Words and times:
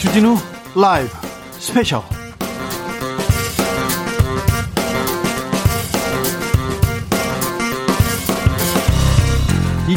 주진우 0.00 0.36
라이브 0.76 1.10
스페셜 1.58 2.02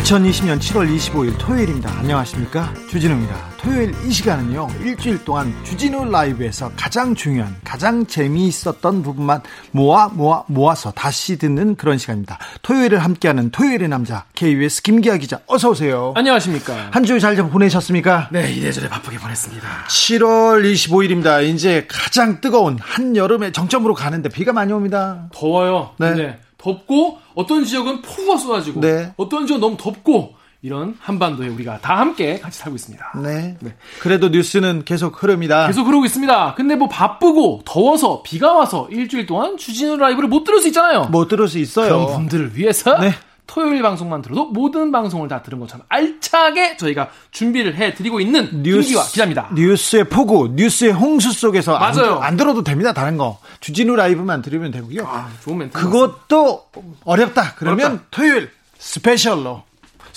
2020년 0.07 0.57
7월 0.59 0.95
25일 0.95 1.37
토요일입니다. 1.37 1.91
안녕하십니까? 1.99 2.73
주진우입니다. 2.89 3.35
토요일 3.57 3.93
이 4.05 4.11
시간은요, 4.11 4.69
일주일 4.81 5.25
동안 5.25 5.53
주진우 5.65 6.09
라이브에서 6.09 6.71
가장 6.77 7.13
중요한, 7.13 7.53
가장 7.65 8.05
재미있었던 8.05 9.03
부분만 9.03 9.41
모아, 9.71 10.07
모아, 10.07 10.45
모아서 10.47 10.91
다시 10.91 11.37
듣는 11.37 11.75
그런 11.75 11.97
시간입니다. 11.97 12.37
토요일을 12.61 12.99
함께하는 12.99 13.51
토요일의 13.51 13.89
남자, 13.89 14.23
KBS 14.33 14.81
김기화 14.83 15.17
기자, 15.17 15.41
어서오세요. 15.45 16.13
안녕하십니까. 16.15 16.87
한 16.91 17.03
주잘 17.03 17.35
보내셨습니까? 17.35 18.29
네, 18.31 18.53
이래저래 18.53 18.87
바쁘게 18.87 19.17
보냈습니다. 19.17 19.67
7월 19.89 20.73
25일입니다. 20.73 21.43
이제 21.43 21.85
가장 21.89 22.39
뜨거운 22.39 22.77
한여름의 22.79 23.51
정점으로 23.51 23.93
가는데 23.93 24.29
비가 24.29 24.53
많이 24.53 24.71
옵니다. 24.71 25.27
더워요. 25.33 25.95
네. 25.99 26.39
네. 26.67 26.73
덥고 26.73 27.19
어떤 27.35 27.63
지역은 27.63 28.01
폭우가 28.01 28.37
쏟아지고 28.37 28.81
네. 28.81 29.13
어떤 29.17 29.47
지역은 29.47 29.61
너무 29.61 29.77
덥고 29.77 30.35
이런 30.61 30.97
한반도에 30.99 31.47
우리가 31.47 31.79
다 31.79 31.99
함께 31.99 32.39
같이 32.39 32.59
살고 32.59 32.75
있습니다. 32.75 33.13
네. 33.23 33.57
네. 33.61 33.75
그래도 33.99 34.29
뉴스는 34.29 34.85
계속 34.85 35.21
흐릅니다. 35.21 35.67
계속 35.67 35.85
그러고 35.85 36.05
있습니다. 36.05 36.55
근데 36.55 36.75
뭐 36.75 36.89
바쁘고 36.89 37.61
더워서 37.63 38.23
비가 38.23 38.53
와서 38.53 38.87
일주일 38.91 39.27
동안 39.27 39.57
주진우 39.57 39.97
라이브를 39.97 40.27
못 40.27 40.43
들을 40.43 40.59
수 40.59 40.67
있잖아요. 40.67 41.05
못 41.05 41.27
들을 41.27 41.47
수 41.47 41.59
있어요. 41.59 41.89
그런 41.89 42.13
분들을 42.13 42.57
위해서 42.57 42.97
네. 42.99 43.11
토요일 43.47 43.81
방송만 43.81 44.21
들어도 44.21 44.45
모든 44.45 44.91
방송을 44.91 45.27
다 45.29 45.41
들은 45.41 45.59
것처럼 45.59 45.85
알차게 45.89 46.77
저희가 46.77 47.09
준비를 47.31 47.75
해드리고 47.75 48.19
있는 48.19 48.61
김기화 48.63 49.03
기자입니다. 49.05 49.49
뉴스의 49.55 50.03
폭우, 50.09 50.49
뉴스의 50.53 50.91
홍수 50.91 51.31
속에서 51.31 51.75
안, 51.75 51.95
맞아요. 51.95 52.19
안 52.19 52.37
들어도 52.37 52.63
됩니다. 52.63 52.93
다른 52.93 53.17
거. 53.17 53.39
주진우 53.61 53.95
라이브만 53.95 54.41
들으면 54.41 54.71
되고요. 54.71 55.07
아, 55.07 55.29
좋은 55.43 55.57
멘트. 55.59 55.77
그것도 55.79 56.65
어렵다. 57.05 57.55
그러면 57.55 57.85
어렵다. 57.87 58.05
토요일 58.11 58.51
스페셜로 58.77 59.63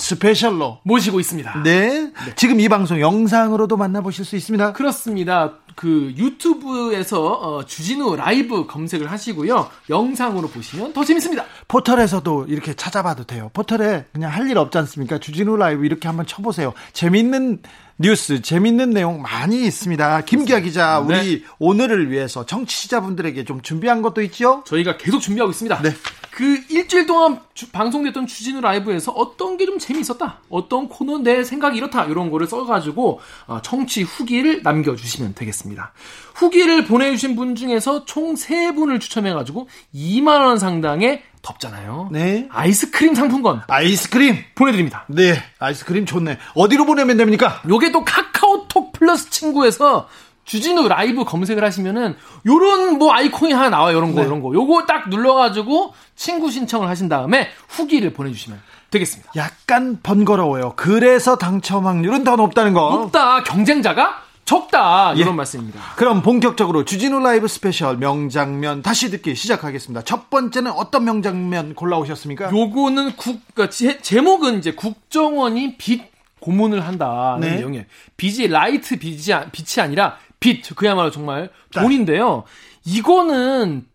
스페셜로 0.00 0.80
모시고 0.82 1.20
있습니다. 1.20 1.62
네. 1.62 2.10
지금 2.36 2.58
이 2.60 2.68
방송 2.68 3.00
영상으로도 3.00 3.76
만나보실 3.76 4.24
수 4.24 4.34
있습니다. 4.36 4.72
그렇습니다. 4.72 5.52
그 5.76 6.12
유튜브에서 6.16 7.32
어, 7.32 7.64
주진우 7.64 8.16
라이브 8.16 8.66
검색을 8.66 9.10
하시고요. 9.10 9.68
영상으로 9.88 10.48
보시면 10.48 10.92
더 10.92 11.04
재밌습니다. 11.04 11.44
포털에서도 11.68 12.46
이렇게 12.48 12.74
찾아봐도 12.74 13.24
돼요. 13.24 13.50
포털에 13.54 14.04
그냥 14.12 14.30
할 14.32 14.50
일 14.50 14.58
없지 14.58 14.76
않습니까? 14.78 15.18
주진우 15.18 15.56
라이브 15.56 15.84
이렇게 15.86 16.08
한번 16.08 16.26
쳐보세요. 16.26 16.72
재밌는 16.92 17.60
뉴스, 17.98 18.40
재밌는 18.42 18.90
내용 18.90 19.20
많이 19.22 19.64
있습니다. 19.64 20.22
김기아 20.22 20.58
기자, 20.60 20.98
우리 20.98 21.40
네. 21.40 21.42
오늘을 21.58 22.10
위해서 22.10 22.44
정치자분들에게 22.46 23.44
좀 23.44 23.60
준비한 23.62 24.00
것도 24.02 24.22
있죠? 24.22 24.64
저희가 24.66 24.96
계속 24.96 25.20
준비하고 25.20 25.50
있습니다. 25.52 25.82
네. 25.82 25.92
그 26.40 26.58
일주일 26.70 27.04
동안 27.04 27.38
주- 27.52 27.68
방송됐던 27.70 28.26
주진우 28.26 28.62
라이브에서 28.62 29.12
어떤 29.12 29.58
게 29.58 29.66
좀 29.66 29.78
재밌었다, 29.78 30.38
어떤 30.48 30.88
코너 30.88 31.18
내 31.18 31.44
생각이 31.44 31.76
이렇다 31.76 32.06
이런 32.06 32.30
거를 32.30 32.46
써가지고 32.46 33.20
어, 33.46 33.60
청취 33.62 34.04
후기를 34.04 34.62
남겨주시면 34.62 35.34
되겠습니다. 35.34 35.92
후기를 36.34 36.86
보내주신 36.86 37.36
분 37.36 37.54
중에서 37.56 38.06
총 38.06 38.34
3분을 38.36 39.02
추첨해가지고 39.02 39.68
2만 39.94 40.40
원 40.40 40.58
상당의 40.58 41.22
덥잖아요. 41.42 42.08
네. 42.10 42.48
아이스크림 42.50 43.14
상품권 43.14 43.60
아이스크림. 43.68 44.36
보내드립니다. 44.54 45.04
네, 45.08 45.34
아이스크림 45.58 46.06
좋네. 46.06 46.38
어디로 46.54 46.86
보내면 46.86 47.18
됩니까? 47.18 47.60
요게 47.68 47.92
또 47.92 48.02
카카오톡 48.02 48.92
플러스 48.92 49.28
친구에서 49.28 50.08
주진우 50.50 50.88
라이브 50.88 51.24
검색을 51.24 51.62
하시면은 51.62 52.16
요런 52.44 52.98
뭐 52.98 53.12
아이콘이 53.12 53.52
하나 53.52 53.68
나와요. 53.70 53.96
요런 53.96 54.14
거, 54.16 54.20
네. 54.20 54.26
요런 54.26 54.42
거. 54.42 54.52
요거 54.52 54.84
딱 54.84 55.08
눌러 55.08 55.34
가지고 55.34 55.94
친구 56.16 56.50
신청을 56.50 56.88
하신 56.88 57.08
다음에 57.08 57.50
후기를 57.68 58.12
보내 58.12 58.32
주시면 58.32 58.60
되겠습니다. 58.90 59.30
약간 59.36 60.00
번거로워요. 60.02 60.72
그래서 60.74 61.38
당첨 61.38 61.86
확률은 61.86 62.24
더 62.24 62.34
높다는 62.34 62.74
거. 62.74 62.90
높다. 62.90 63.44
경쟁자가 63.44 64.22
적다. 64.44 65.12
이런 65.12 65.34
예. 65.34 65.36
말씀입니다. 65.36 65.80
그럼 65.94 66.20
본격적으로 66.22 66.84
주진우 66.84 67.20
라이브 67.20 67.46
스페셜 67.46 67.98
명장면 67.98 68.82
다시 68.82 69.08
듣기 69.12 69.36
시작하겠습니다. 69.36 70.02
첫 70.02 70.30
번째는 70.30 70.72
어떤 70.72 71.04
명장면 71.04 71.76
골라오셨습니까? 71.76 72.50
요거는 72.50 73.12
국, 73.14 73.40
그러니까 73.54 73.70
제, 73.72 74.00
제목은 74.00 74.58
이제 74.58 74.72
국정원이 74.72 75.76
빚 75.76 76.10
고문을 76.40 76.84
한다는 76.84 77.40
네. 77.40 77.56
내용이에요. 77.56 77.84
빚이 78.16 78.48
light 78.48 78.94
아- 79.32 79.44
빛이 79.52 79.84
아니라 79.84 80.16
빚, 80.40 80.74
그야말로 80.74 81.10
정말 81.10 81.50
돈인데요. 81.72 82.44
이거는 82.84 83.86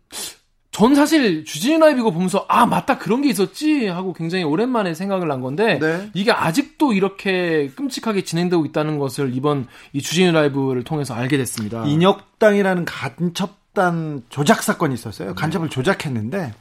전 0.70 0.94
사실 0.94 1.44
주진우 1.46 1.78
라이브 1.78 2.00
이거 2.00 2.10
보면서 2.10 2.44
아 2.48 2.66
맞다 2.66 2.98
그런 2.98 3.22
게 3.22 3.30
있었지 3.30 3.86
하고 3.86 4.12
굉장히 4.12 4.44
오랜만에 4.44 4.92
생각을 4.92 5.30
한 5.30 5.40
건데 5.40 5.78
네. 5.78 6.10
이게 6.12 6.32
아직도 6.32 6.92
이렇게 6.92 7.70
끔찍하게 7.74 8.24
진행되고 8.24 8.66
있다는 8.66 8.98
것을 8.98 9.34
이번 9.34 9.68
이 9.94 10.02
주진우 10.02 10.32
라이브를 10.32 10.84
통해서 10.84 11.14
알게 11.14 11.38
됐습니다. 11.38 11.82
인혁당이라는 11.86 12.84
간첩단 12.84 14.24
조작 14.28 14.62
사건이 14.62 14.92
있었어요. 14.92 15.34
간첩을 15.34 15.70
조작했는데 15.70 16.52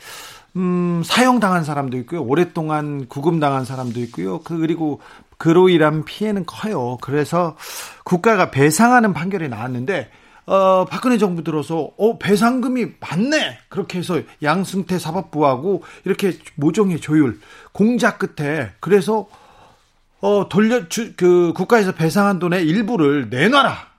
음, 0.56 1.02
사형당한 1.04 1.64
사람도 1.64 1.98
있고요. 2.00 2.24
오랫동안 2.24 3.08
구금당한 3.08 3.66
사람도 3.66 4.00
있고요. 4.02 4.40
그 4.42 4.58
그리고 4.58 5.02
그로 5.38 5.70
인한 5.70 6.06
피해는 6.06 6.46
커요. 6.46 6.98
그래서 7.02 7.58
국가가 8.04 8.52
배상하는 8.52 9.14
판결이 9.14 9.50
나왔는데 9.50 10.10
어, 10.46 10.86
박근혜 10.86 11.18
정부 11.18 11.44
들어서 11.44 11.90
어, 11.98 12.18
배상금이 12.18 12.88
많네. 13.00 13.60
그렇게 13.68 14.00
해서 14.00 14.22
양승태 14.44 15.00
사법부하고 15.00 15.84
이렇게 16.06 16.38
모종의 16.56 17.02
조율 17.02 17.40
공작 17.72 18.20
끝에 18.20 18.72
그래서 18.80 19.28
어, 20.22 20.48
돌려, 20.50 20.88
주, 20.90 21.14
그, 21.16 21.54
국가에서 21.56 21.92
배상한 21.92 22.40
돈의 22.40 22.66
일부를 22.66 23.30
내놔라! 23.30 23.95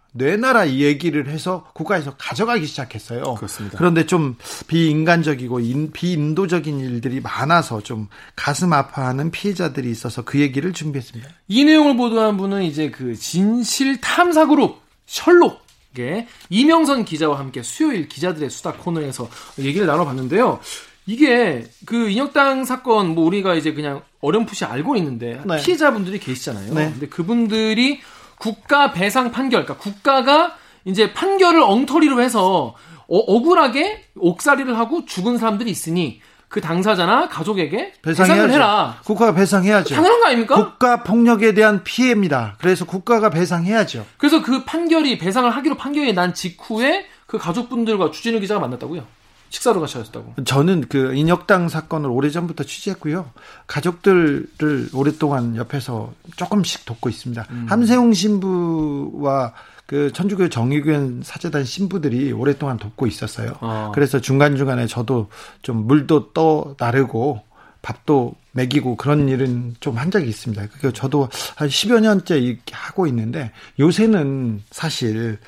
이 0.64 0.82
얘기를 0.82 1.28
해서 1.28 1.68
국가에서 1.72 2.14
가져가기 2.16 2.66
시작했어요. 2.66 3.34
그렇습니다. 3.34 3.78
그런데 3.78 4.06
좀 4.06 4.36
비인간적이고 4.66 5.60
인, 5.60 5.92
비인도적인 5.92 6.80
일들이 6.80 7.20
많아서 7.20 7.82
좀 7.82 8.08
가슴 8.34 8.72
아파하는 8.72 9.30
피해자들이 9.30 9.90
있어서 9.90 10.22
그 10.22 10.40
얘기를 10.40 10.72
준비했습니다. 10.72 11.28
이 11.48 11.64
내용을 11.64 11.96
보도한 11.96 12.36
분은 12.36 12.62
이제 12.62 12.90
그 12.90 13.14
진실 13.14 14.00
탐사 14.00 14.46
그룹 14.46 14.80
셜록의 15.06 16.26
이명선 16.50 17.04
기자와 17.04 17.38
함께 17.38 17.62
수요일 17.62 18.08
기자들의 18.08 18.50
수다 18.50 18.72
코너에서 18.72 19.28
얘기를 19.58 19.86
나눠봤는데요. 19.86 20.60
이게 21.06 21.64
그 21.84 22.08
인혁당 22.10 22.64
사건 22.64 23.14
뭐 23.14 23.24
우리가 23.26 23.54
이제 23.54 23.72
그냥 23.72 24.02
어렴풋이 24.20 24.64
알고 24.64 24.96
있는데 24.96 25.40
네. 25.46 25.62
피해자분들이 25.62 26.18
계시잖아요. 26.18 26.74
네. 26.74 26.90
근데 26.90 27.06
그분들이 27.06 28.00
국가 28.38 28.92
배상 28.92 29.30
판결, 29.30 29.64
그러니까 29.64 29.82
국가가 29.82 30.56
이제 30.84 31.12
판결을 31.12 31.62
엉터리로 31.62 32.22
해서 32.22 32.74
어, 33.08 33.18
억울하게 33.18 34.04
옥살이를 34.16 34.78
하고 34.78 35.04
죽은 35.04 35.38
사람들이 35.38 35.70
있으니 35.70 36.20
그 36.48 36.60
당사자나 36.60 37.28
가족에게 37.28 37.92
배상을. 38.02 38.50
해라. 38.50 38.98
국가가 39.04 39.34
배상해야죠. 39.34 39.94
당연한 39.94 40.20
거 40.20 40.26
아닙니까? 40.26 40.54
국가 40.54 41.02
폭력에 41.02 41.54
대한 41.54 41.82
피해입니다. 41.82 42.56
그래서 42.60 42.84
국가가 42.84 43.30
배상해야죠. 43.30 44.06
그래서 44.16 44.42
그 44.42 44.64
판결이 44.64 45.18
배상을 45.18 45.48
하기로 45.50 45.76
판결이 45.76 46.14
난 46.14 46.34
직후에 46.34 47.06
그 47.26 47.38
가족분들과 47.38 48.12
주진우 48.12 48.38
기자가 48.40 48.60
만났다고요. 48.60 49.04
식사로 49.50 49.80
가셨다고. 49.80 50.34
저는 50.44 50.86
그 50.88 51.14
인혁당 51.14 51.68
사건을 51.68 52.10
오래전부터 52.10 52.64
취재했고요. 52.64 53.30
가족들을 53.66 54.88
오랫동안 54.92 55.56
옆에서 55.56 56.12
조금씩 56.36 56.84
돕고 56.84 57.08
있습니다. 57.08 57.46
음. 57.50 57.66
함세웅 57.68 58.12
신부와 58.12 59.52
그 59.86 60.12
천주교 60.12 60.48
정의교회 60.48 61.20
사재단 61.22 61.64
신부들이 61.64 62.32
오랫동안 62.32 62.76
돕고 62.76 63.06
있었어요. 63.06 63.52
아. 63.60 63.92
그래서 63.94 64.20
중간중간에 64.20 64.86
저도 64.86 65.28
좀 65.62 65.86
물도 65.86 66.32
떠 66.32 66.74
나르고 66.78 67.42
밥도 67.82 68.34
먹이고 68.50 68.96
그런 68.96 69.28
일은 69.28 69.76
좀 69.78 69.96
한 69.96 70.10
적이 70.10 70.28
있습니다. 70.28 70.66
그 70.80 70.92
저도 70.92 71.28
한 71.54 71.68
10여 71.68 72.00
년째 72.00 72.38
이렇게 72.38 72.74
하고 72.74 73.06
있는데 73.06 73.52
요새는 73.78 74.62
사실 74.72 75.38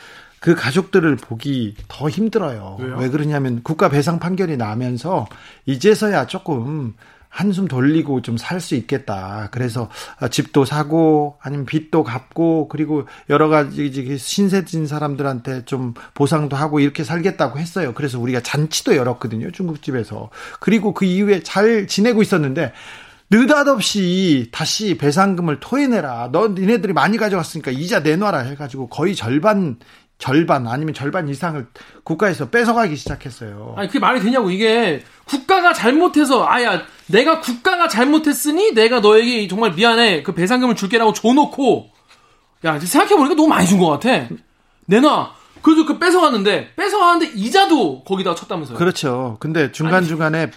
그 0.41 0.55
가족들을 0.55 1.17
보기 1.17 1.75
더 1.89 2.09
힘들어요. 2.09 2.77
왜요? 2.81 2.97
왜 2.99 3.09
그러냐면 3.09 3.63
국가 3.63 3.89
배상 3.89 4.19
판결이 4.19 4.57
나면서 4.57 5.27
이제서야 5.67 6.27
조금 6.27 6.95
한숨 7.31 7.69
돌리고 7.69 8.23
좀 8.23 8.37
살 8.37 8.61
수 8.61 8.75
있겠다. 8.75 9.49
그래서 9.53 9.91
어, 10.21 10.29
집도 10.29 10.65
사고 10.65 11.37
아니면 11.41 11.67
빚도 11.67 12.03
갚고 12.03 12.69
그리고 12.69 13.07
여러 13.29 13.49
가지 13.49 14.17
신세 14.19 14.65
진 14.65 14.87
사람들한테 14.87 15.65
좀 15.65 15.95
보상도 16.15 16.57
하고 16.57 16.81
이렇게 16.81 17.05
살겠다고 17.05 17.59
했어요. 17.59 17.93
그래서 17.95 18.19
우리가 18.19 18.41
잔치도 18.41 18.97
열었거든요. 18.97 19.51
중국집에서. 19.51 20.31
그리고 20.61 20.95
그 20.95 21.05
이후에 21.05 21.43
잘 21.43 21.87
지내고 21.87 22.23
있었는데 22.23 22.73
느닷없이 23.31 24.49
다시 24.53 24.97
배상금을 24.97 25.61
토해내라. 25.61 26.31
너 26.33 26.49
니네들이 26.49 26.93
많이 26.95 27.19
가져갔으니까 27.19 27.71
이자 27.71 28.01
내놔라 28.01 28.39
해가지고 28.39 28.89
거의 28.89 29.15
절반 29.15 29.77
절반 30.19 30.67
아니면 30.67 30.95
절반 30.95 31.29
이상을 31.29 31.67
국가에서 32.03 32.51
뺏어가기 32.51 32.97
시작했어요. 32.97 33.75
아니 33.77 33.87
그게 33.87 34.01
말이 34.01 34.21
되냐고 34.21 34.51
이게 34.51 35.05
국가가 35.25 35.73
잘못해서 35.73 36.45
아야 36.47 36.83
내가 37.07 37.41
국가가 37.41 37.87
잘못했으니 37.89 38.73
내가 38.75 38.99
너에게 39.01 39.47
정말 39.47 39.73
미안해 39.73 40.25
그 40.25 40.35
배상금을 40.35 40.75
줄게라고 40.75 41.13
줘놓고 41.13 41.91
야 42.65 42.79
생각해 42.81 43.15
보니까 43.17 43.37
너무 43.37 43.49
많이 43.49 43.67
준 43.67 43.79
것 43.79 43.87
같아. 43.91 44.29
내놔. 44.87 45.39
그래도 45.63 45.87
그 45.87 45.99
뺏어갔는데 45.99 46.75
뺏어가는데 46.77 47.33
이자도 47.35 48.03
거기다 48.05 48.35
쳤다면서요? 48.35 48.77
그렇죠. 48.79 49.37
근데 49.39 49.71
중간 49.71 50.05
중간에 50.05 50.51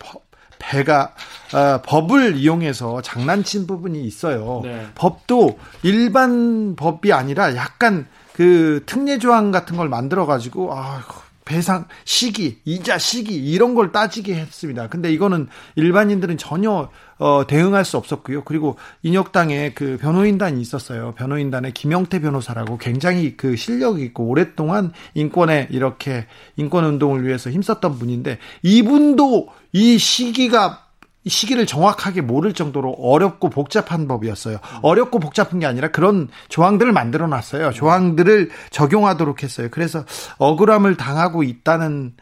배가 0.57 1.13
어, 1.53 1.81
법을 1.85 2.35
이용해서 2.37 3.01
장난친 3.01 3.67
부분이 3.67 4.01
있어요. 4.03 4.61
네. 4.63 4.87
법도 4.95 5.59
일반 5.83 6.75
법이 6.75 7.13
아니라 7.13 7.55
약간 7.55 8.07
그 8.33 8.83
특례 8.85 9.17
조항 9.17 9.51
같은 9.51 9.77
걸 9.77 9.89
만들어 9.89 10.25
가지고 10.25 10.73
아 10.73 11.03
배상 11.51 11.85
시기, 12.05 12.59
이자 12.65 12.97
시기 12.97 13.35
이런 13.35 13.75
걸 13.75 13.91
따지게 13.91 14.35
했습니다. 14.35 14.87
근데 14.87 15.11
이거는 15.11 15.47
일반인들은 15.75 16.37
전혀 16.37 16.89
어, 17.17 17.45
대응할 17.45 17.83
수 17.83 17.97
없었고요. 17.97 18.43
그리고 18.45 18.77
인혁당에 19.03 19.73
그 19.73 19.97
변호인단이 19.99 20.59
있었어요. 20.61 21.13
변호인단에 21.17 21.71
김영태 21.71 22.21
변호사라고 22.21 22.77
굉장히 22.77 23.35
그 23.35 23.55
실력이 23.55 24.03
있고 24.05 24.25
오랫동안 24.25 24.91
인권에 25.13 25.67
이렇게 25.71 26.25
인권 26.55 26.85
운동을 26.85 27.25
위해서 27.25 27.49
힘썼던 27.51 27.99
분인데 27.99 28.39
이분도 28.63 29.49
이 29.73 29.97
시기가 29.97 30.85
시기를 31.27 31.65
정확하게 31.65 32.21
모를 32.21 32.53
정도로 32.53 32.91
어렵고 32.93 33.49
복잡한 33.49 34.07
법이었어요. 34.07 34.57
어렵고 34.81 35.19
복잡한 35.19 35.59
게 35.59 35.65
아니라 35.65 35.89
그런 35.89 36.29
조항들을 36.49 36.91
만들어 36.91 37.27
놨어요. 37.27 37.71
조항들을 37.71 38.49
적용하도록 38.71 39.43
했어요. 39.43 39.67
그래서 39.71 40.03
억울함을 40.39 40.97
당하고 40.97 41.43
있다는 41.43 42.13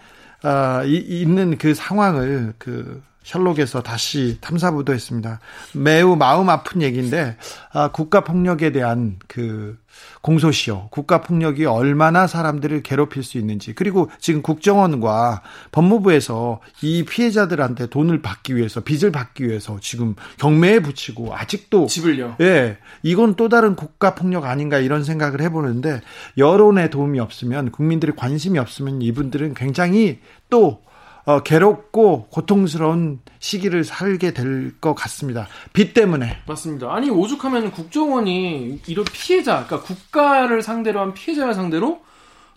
어, 0.43 0.83
이, 0.85 0.95
있는 0.95 1.57
그 1.57 1.73
상황을 1.73 2.53
그 2.57 3.01
셜록에서 3.23 3.83
다시 3.83 4.37
탐사보도했습니다. 4.41 5.39
매우 5.75 6.15
마음 6.15 6.49
아픈 6.49 6.81
얘기인데 6.81 7.37
아, 7.71 7.89
국가 7.91 8.23
폭력에 8.23 8.71
대한 8.71 9.17
그 9.27 9.77
공소시효, 10.21 10.89
국가 10.89 11.21
폭력이 11.21 11.65
얼마나 11.65 12.27
사람들을 12.27 12.83
괴롭힐 12.83 13.23
수 13.23 13.37
있는지 13.37 13.73
그리고 13.73 14.09
지금 14.19 14.41
국정원과 14.41 15.41
법무부에서 15.71 16.59
이 16.81 17.03
피해자들한테 17.03 17.87
돈을 17.87 18.21
받기 18.21 18.55
위해서 18.55 18.81
빚을 18.81 19.11
받기 19.11 19.47
위해서 19.47 19.77
지금 19.81 20.15
경매에 20.37 20.79
붙이고 20.81 21.35
아직도 21.35 21.87
집을요. 21.87 22.35
예, 22.41 22.77
이건 23.03 23.35
또 23.35 23.49
다른 23.49 23.75
국가 23.75 24.15
폭력 24.15 24.45
아닌가 24.45 24.79
이런 24.79 25.03
생각을 25.03 25.41
해보는데 25.41 26.01
여론의 26.37 26.89
도움이 26.89 27.19
없으면 27.19 27.71
국민들의 27.71 28.15
관심이 28.15 28.59
없으면 28.59 29.01
이분들은 29.01 29.53
굉장히 29.53 30.19
또 30.49 30.81
어, 31.29 31.41
괴롭고 31.43 32.25
고통스러운 32.31 33.19
시기를 33.37 33.83
살게 33.83 34.33
될 34.33 34.73
것 34.81 34.95
같습니다. 34.95 35.47
빚 35.73 35.93
때문에. 35.93 36.37
맞습니다. 36.47 36.91
아니 36.91 37.09
오죽하면 37.11 37.69
국정원이 37.71 38.81
이런 38.87 39.05
피해자, 39.11 39.65
그러니까 39.67 39.81
국가를 39.81 40.63
상대로 40.63 41.01
한 41.01 41.13
피해자를 41.13 41.53
상대로 41.53 41.99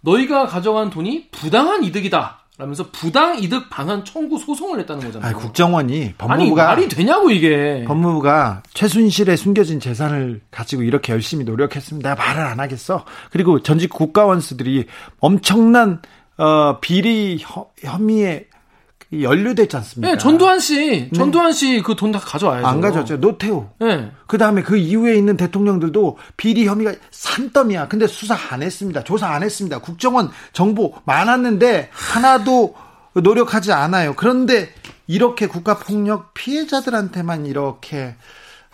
너희가 0.01 0.47
가져간 0.47 0.89
돈이 0.91 1.29
부당한 1.31 1.85
이득이다. 1.85 2.39
라면서 2.59 2.87
부당 2.93 3.39
이득 3.43 3.69
반환 3.71 4.05
청구 4.07 4.39
소송을 4.39 4.79
냈다는 4.79 5.05
거잖아요. 5.07 5.29
아니, 5.29 5.39
국정원이 5.39 6.15
법무부가 6.17 6.71
아니, 6.71 6.83
말이 6.83 6.89
되냐고 6.89 7.31
이게. 7.31 7.85
법무부가 7.87 8.63
최순실의 8.73 9.37
숨겨진 9.37 9.81
재산을 9.81 10.41
가지고 10.51 10.83
이렇게 10.83 11.13
열심히 11.13 11.45
노력했습니다. 11.45 12.15
말을 12.15 12.43
안 12.43 12.61
하겠어. 12.61 13.05
그리고 13.31 13.63
전직 13.63 13.91
국가원수들이 13.91 14.87
엄청난 15.21 16.01
어, 16.39 16.79
비리 16.81 17.39
혐의에 17.83 18.47
연루됐지 19.13 19.77
않습니까? 19.77 20.13
네, 20.13 20.19
전두환 20.19 20.59
씨, 20.61 21.09
네. 21.11 21.11
전두환 21.15 21.53
씨 21.53 21.83
그 21.83 21.95
돈 21.95 22.13
다 22.13 22.19
가져와야죠. 22.19 22.67
안 22.67 22.81
가져왔죠. 22.81 23.21
노태우. 23.21 23.67
네. 23.81 24.11
그 24.27 24.39
다음에 24.39 24.63
그 24.63 24.77
이후에 24.77 25.15
있는 25.15 25.37
대통령들도 25.37 26.17
비리 26.37 26.67
혐의가 26.67 26.95
산더미야. 27.11 27.89
근데 27.89 28.07
수사 28.07 28.37
안 28.51 28.63
했습니다. 28.63 29.05
조사 29.05 29.29
안 29.29 29.43
했습니다. 29.43 29.81
국정원 29.81 30.31
정보 30.53 30.95
많았는데 31.05 31.91
하나도 31.93 32.75
노력하지 33.15 33.73
않아요. 33.73 34.15
그런데 34.17 34.71
이렇게 35.07 35.47
국가폭력 35.47 36.33
피해자들한테만 36.35 37.45
이렇게 37.45 38.15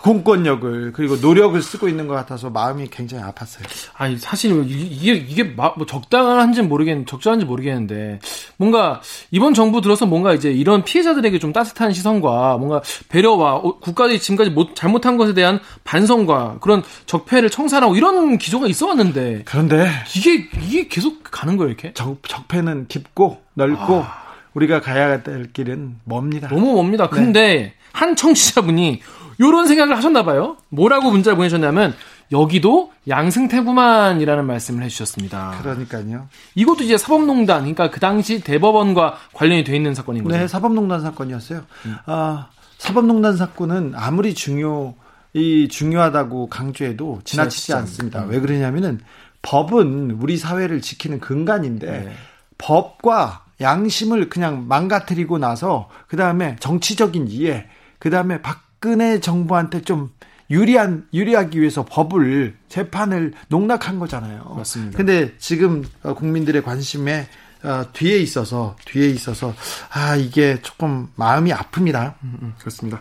공권력을 0.03 0.93
그리고 0.93 1.17
노력을 1.17 1.61
쓰고 1.61 1.89
있는 1.89 2.07
것 2.07 2.15
같아서 2.15 2.51
마음이 2.51 2.89
굉장히 2.89 3.25
아팠어요. 3.25 3.65
아니 3.97 4.17
사실 4.17 4.65
이게 4.69 5.13
이게 5.13 5.43
뭐 5.43 5.75
적당한지 5.87 6.63
모르겠는 6.63 7.07
적절한지 7.07 7.45
모르겠는데 7.45 8.21
뭔가 8.57 9.01
이번 9.31 9.55
정부 9.55 9.81
들어서 9.81 10.07
뭔가 10.07 10.35
이제 10.35 10.51
이런 10.51 10.85
피해자들에게 10.85 11.39
좀 11.39 11.53
따뜻한 11.53 11.93
시선과 11.93 12.59
뭔가 12.59 12.81
배려와 13.09 13.61
국가들이 13.61 14.21
지금까지 14.21 14.51
못, 14.51 14.77
잘못한 14.77 15.17
것에 15.17 15.35
대한 15.35 15.59
반성과 15.85 16.59
그런 16.61 16.83
적폐를 17.07 17.51
청산하고 17.51 17.97
이런 17.97 18.39
기조가 18.39 18.69
있어왔는데 18.69 19.43
그런데 19.45 19.89
이게 20.17 20.49
이게 20.63 20.89
계속 20.89 21.25
가는 21.25 21.57
거예요 21.57 21.71
이렇게 21.71 21.93
적, 21.95 22.23
적폐는 22.23 22.87
깊고 22.87 23.43
넓고 23.55 24.05
아... 24.07 24.29
우리가 24.55 24.81
가야 24.81 25.23
될 25.23 25.53
길은 25.53 26.01
멉니다. 26.05 26.49
너무 26.49 26.73
멉니다. 26.75 27.09
근데 27.09 27.41
네. 27.41 27.75
한 27.93 28.17
청취자분이 28.17 29.01
요런 29.41 29.67
생각을 29.67 29.97
하셨나 29.97 30.25
봐요. 30.25 30.57
뭐라고 30.69 31.11
문자를 31.11 31.37
보내셨냐면 31.37 31.95
여기도 32.33 32.93
양승태구만이라는 33.07 34.47
말씀을 34.47 34.83
해주셨습니다. 34.85 35.59
그러니까요. 35.63 36.29
이것도 36.55 36.85
이제 36.85 36.99
사법농단, 36.99 37.61
그러니까 37.61 37.91
그 37.91 38.01
당시 38.01 38.41
대법원과 38.41 39.17
관련이 39.33 39.65
돼 39.65 39.77
있는 39.77 39.95
사건인 39.95 40.25
거죠. 40.25 40.37
네, 40.37 40.47
사법농단 40.47 41.01
사건이었어요. 41.01 41.63
음. 41.87 41.97
아, 42.07 42.49
사법농단 42.79 43.37
사건은 43.37 43.93
아무리 43.97 44.35
중요 44.35 44.95
이 45.35 45.69
중요하다고 45.69 46.49
강조해도 46.49 47.21
지나치지 47.25 47.75
않습니다. 47.75 48.25
음. 48.25 48.31
왜 48.31 48.41
그러냐면은 48.41 49.01
법은 49.43 50.19
우리 50.21 50.37
사회를 50.37 50.81
지키는 50.81 51.21
근간인데 51.21 51.87
네. 51.87 52.13
법과 52.57 53.45
양심을 53.61 54.29
그냥 54.29 54.67
망가뜨리고 54.69 55.39
나서 55.39 55.89
그 56.07 56.17
다음에 56.17 56.57
정치적인 56.61 57.29
이해, 57.29 57.67
그 57.99 58.11
다음에 58.11 58.41
박 58.41 58.68
박근혜 58.81 59.21
정부한테 59.21 59.83
좀 59.83 60.11
유리한 60.51 61.07
유리하기 61.13 61.61
위해서 61.61 61.85
법을 61.85 62.57
재판을 62.69 63.35
농락한 63.49 63.99
거잖아요. 63.99 64.55
맞습니다. 64.57 64.97
근데 64.97 65.35
지금 65.39 65.85
어, 66.03 66.15
국민들의 66.15 66.63
관심에 66.63 67.27
어, 67.65 67.85
뒤에 67.93 68.19
있어서 68.19 68.77
뒤에 68.87 69.09
있어서 69.11 69.53
아 69.91 70.17
이게 70.17 70.61
조금 70.63 71.09
마음이 71.17 71.53
아픕니다. 71.53 72.15
음, 72.23 72.39
음, 72.43 72.55
그렇습니다. 72.59 73.01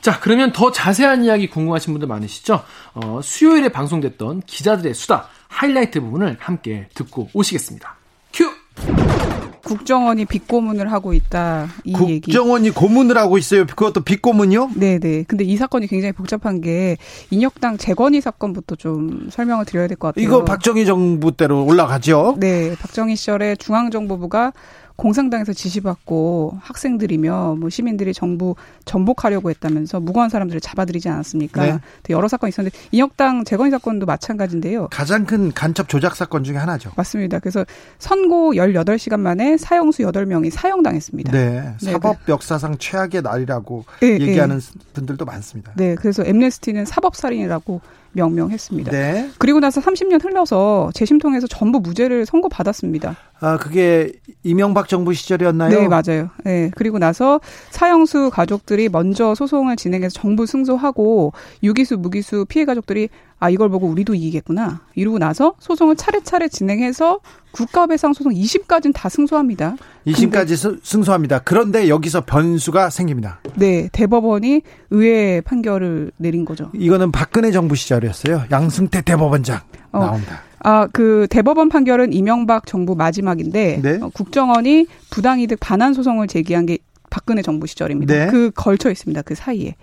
자 0.00 0.18
그러면 0.18 0.52
더 0.52 0.72
자세한 0.72 1.24
이야기 1.24 1.48
궁금하신 1.48 1.92
분들 1.92 2.08
많으시죠? 2.08 2.64
어, 2.94 3.20
수요일에 3.22 3.68
방송됐던 3.68 4.42
기자들의 4.46 4.94
수다 4.94 5.28
하이라이트 5.48 6.00
부분을 6.00 6.36
함께 6.40 6.88
듣고 6.94 7.28
오시겠습니다. 7.32 7.96
큐. 8.32 8.50
국정원이 9.68 10.24
빗고문을 10.24 10.90
하고 10.90 11.12
있다. 11.12 11.68
이 11.84 11.92
국정원이 11.92 12.14
얘기. 12.14 12.32
국정원이 12.32 12.70
고문을 12.70 13.16
하고 13.18 13.38
있어요. 13.38 13.66
그것도 13.66 14.00
빗고문이요? 14.02 14.70
네네. 14.74 15.24
근데 15.28 15.44
이 15.44 15.56
사건이 15.56 15.86
굉장히 15.86 16.12
복잡한 16.12 16.60
게 16.60 16.96
인혁당 17.30 17.76
재건이 17.76 18.20
사건부터 18.20 18.76
좀 18.76 19.28
설명을 19.30 19.64
드려야 19.64 19.86
될 19.86 19.96
것 19.98 20.08
같아요. 20.08 20.24
이거 20.24 20.44
박정희 20.44 20.86
정부 20.86 21.32
때로 21.32 21.64
올라가죠? 21.64 22.36
네. 22.38 22.74
박정희 22.80 23.16
시절에 23.16 23.56
중앙정보부가 23.56 24.52
공산당에서 24.98 25.52
지시받고 25.52 26.58
학생들이며 26.60 27.58
뭐 27.60 27.70
시민들이 27.70 28.12
정부 28.12 28.56
전복하려고 28.84 29.48
했다면서 29.48 30.00
무고한 30.00 30.28
사람들을 30.28 30.60
잡아들이지 30.60 31.08
않았습니까? 31.08 31.64
네. 31.64 31.78
여러 32.10 32.26
사건이 32.26 32.48
있었는데 32.48 32.76
인혁당 32.90 33.44
재건이 33.44 33.70
사건도 33.70 34.06
마찬가지인데요. 34.06 34.88
가장 34.88 35.24
큰 35.24 35.52
간첩 35.52 35.88
조작 35.88 36.16
사건 36.16 36.42
중에 36.42 36.56
하나죠. 36.56 36.90
맞습니다. 36.96 37.38
그래서 37.38 37.64
선고 38.00 38.54
18시간 38.54 39.20
만에 39.20 39.56
사형수 39.56 40.02
8명이 40.02 40.50
사형당했습니다. 40.50 41.30
네. 41.30 41.74
네 41.80 41.92
사법 41.92 42.16
네. 42.26 42.32
역사상 42.32 42.78
최악의 42.78 43.22
날이라고 43.22 43.84
네, 44.00 44.18
얘기하는 44.18 44.58
네. 44.58 44.78
분들도 44.94 45.24
많습니다. 45.24 45.74
네. 45.76 45.94
그래서 45.94 46.24
엠네스티는 46.26 46.86
사법 46.86 47.14
살인이라고 47.14 47.80
명명했습니다. 48.12 48.90
네. 48.90 49.30
그리고 49.38 49.60
나서 49.60 49.80
30년 49.80 50.22
흘러서 50.22 50.90
재심 50.94 51.18
통해서 51.18 51.46
전부 51.46 51.80
무죄를 51.80 52.26
선고받았습니다. 52.26 53.16
아, 53.40 53.56
그게 53.56 54.12
이명박 54.42 54.88
정부 54.88 55.14
시절이었나요? 55.14 55.70
네, 55.70 55.88
맞아요. 55.88 56.30
네. 56.44 56.70
그리고 56.74 56.98
나서 56.98 57.40
사형수 57.70 58.30
가족들이 58.32 58.88
먼저 58.88 59.34
소송을 59.34 59.76
진행해서 59.76 60.14
정부 60.14 60.46
승소하고 60.46 61.32
유기수, 61.62 61.98
무기수 61.98 62.46
피해 62.48 62.64
가족들이 62.64 63.08
아, 63.40 63.50
이걸 63.50 63.68
보고 63.68 63.86
우리도 63.86 64.14
이기겠구나. 64.14 64.80
이러고 64.94 65.18
나서 65.18 65.54
소송을 65.60 65.96
차례차례 65.96 66.48
진행해서 66.48 67.20
국가배상 67.52 68.12
소송 68.12 68.32
2심까지는 68.32 68.92
다 68.94 69.08
승소합니다. 69.08 69.76
2심까지 70.06 70.80
승소합니다. 70.82 71.40
그런데 71.40 71.88
여기서 71.88 72.24
변수가 72.24 72.90
생깁니다. 72.90 73.40
네, 73.54 73.88
대법원이 73.92 74.62
의회 74.90 75.40
판결을 75.40 76.10
내린 76.16 76.44
거죠. 76.44 76.70
이거는 76.74 77.12
박근혜 77.12 77.52
정부 77.52 77.76
시절이었어요. 77.76 78.44
양승태 78.50 79.02
대법원장 79.02 79.60
어. 79.92 79.98
나온다. 80.00 80.40
아, 80.60 80.88
그 80.92 81.28
대법원 81.30 81.68
판결은 81.68 82.12
이명박 82.12 82.66
정부 82.66 82.96
마지막인데 82.96 83.80
네? 83.82 83.98
어, 84.02 84.10
국정원이 84.12 84.86
부당이득 85.10 85.60
반환 85.60 85.94
소송을 85.94 86.26
제기한 86.26 86.66
게 86.66 86.78
박근혜 87.10 87.42
정부 87.42 87.66
시절입니다. 87.66 88.14
네? 88.14 88.26
그 88.30 88.50
걸쳐 88.54 88.90
있습니다. 88.90 89.22
그 89.22 89.34
사이에. 89.34 89.76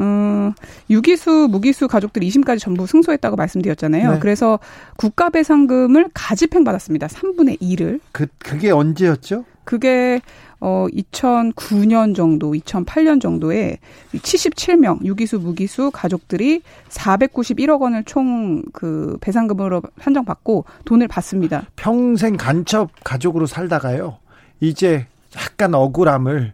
음, 0.00 0.52
유기수, 0.88 1.48
무기수 1.50 1.86
가족들 1.88 2.22
2심까지 2.22 2.58
전부 2.58 2.86
승소했다고 2.86 3.36
말씀드렸잖아요. 3.36 4.12
네. 4.14 4.18
그래서 4.18 4.58
국가배상금을 4.96 6.08
가집행 6.14 6.64
받았습니다. 6.64 7.06
3분의 7.06 7.60
2를. 7.60 8.00
그, 8.12 8.26
그게 8.38 8.70
언제였죠? 8.70 9.44
그게 9.64 10.20
어 10.58 10.86
2009년 10.92 12.14
정도, 12.14 12.52
2008년 12.52 13.20
정도에 13.20 13.78
77명 14.12 15.04
유기수 15.04 15.38
무기수 15.38 15.90
가족들이 15.92 16.62
491억 16.88 17.80
원을 17.80 18.04
총 18.04 18.62
그 18.72 19.16
배상금으로 19.20 19.82
한정받고 19.98 20.64
돈을 20.84 21.08
받습니다. 21.08 21.64
평생 21.76 22.36
간첩 22.36 22.90
가족으로 23.04 23.46
살다가요. 23.46 24.18
이제 24.60 25.06
약간 25.36 25.74
억울함을 25.74 26.52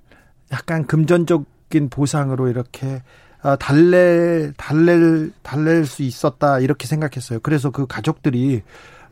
약간 0.53 0.87
금전적인 0.87 1.89
보상으로 1.91 2.49
이렇게 2.49 2.87
아, 2.87 3.01
달래 3.59 4.53
달랠 4.57 5.33
달랠 5.43 5.87
수 5.87 6.03
있었다 6.03 6.59
이렇게 6.61 6.87
생각했어요. 6.87 7.41
그래서 7.43 7.71
그 7.71 7.87
가족들이 7.87 8.63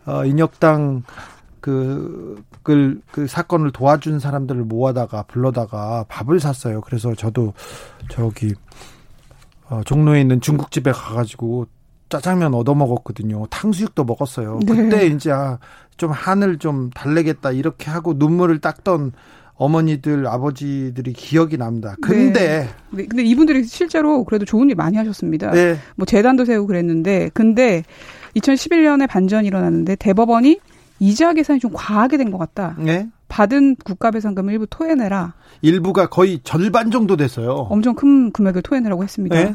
어 0.06 0.24
인혁당 0.24 1.02
그, 1.64 2.44
그, 2.62 3.00
그 3.10 3.26
사건을 3.26 3.70
도와준 3.70 4.18
사람들을 4.18 4.64
모아다가 4.64 5.22
불러다가 5.22 6.04
밥을 6.10 6.38
샀어요. 6.38 6.82
그래서 6.82 7.14
저도 7.14 7.54
저기, 8.10 8.52
어, 9.70 9.80
종로에 9.86 10.20
있는 10.20 10.42
중국집에 10.42 10.92
가가지고 10.92 11.66
짜장면 12.10 12.52
얻어 12.52 12.74
먹었거든요. 12.74 13.46
탕수육도 13.46 14.04
먹었어요. 14.04 14.60
네. 14.66 14.76
그때 14.76 15.06
이제 15.06 15.32
아, 15.32 15.58
좀 15.96 16.10
한을 16.10 16.58
좀 16.58 16.90
달래겠다 16.90 17.52
이렇게 17.52 17.90
하고 17.90 18.12
눈물을 18.14 18.60
닦던 18.60 19.12
어머니들, 19.56 20.26
아버지들이 20.26 21.12
기억이 21.12 21.56
납니다. 21.56 21.94
근데 22.02 22.32
네. 22.32 22.68
네. 22.90 23.06
근데 23.06 23.22
이분들이 23.22 23.64
실제로 23.64 24.24
그래도 24.24 24.44
좋은 24.44 24.68
일 24.68 24.76
많이 24.76 24.96
하셨습니다. 24.96 25.50
네. 25.52 25.76
뭐 25.96 26.06
재단도 26.06 26.44
세우고 26.44 26.66
그랬는데 26.66 27.30
근데 27.34 27.84
2011년에 28.36 29.08
반전이 29.08 29.46
일어났는데 29.46 29.96
대법원이 29.96 30.58
이자 31.00 31.32
계산이 31.32 31.60
좀 31.60 31.70
과하게 31.72 32.16
된 32.16 32.30
것 32.30 32.38
같다. 32.38 32.76
네. 32.78 33.08
받은 33.28 33.76
국가배상금 33.84 34.48
일부 34.50 34.66
토해내라. 34.68 35.34
일부가 35.62 36.06
거의 36.08 36.40
절반 36.44 36.90
정도 36.90 37.16
됐어요. 37.16 37.52
엄청 37.70 37.94
큰 37.94 38.30
금액을 38.32 38.62
토해내라고 38.62 39.02
했습니다. 39.02 39.36
네. 39.36 39.54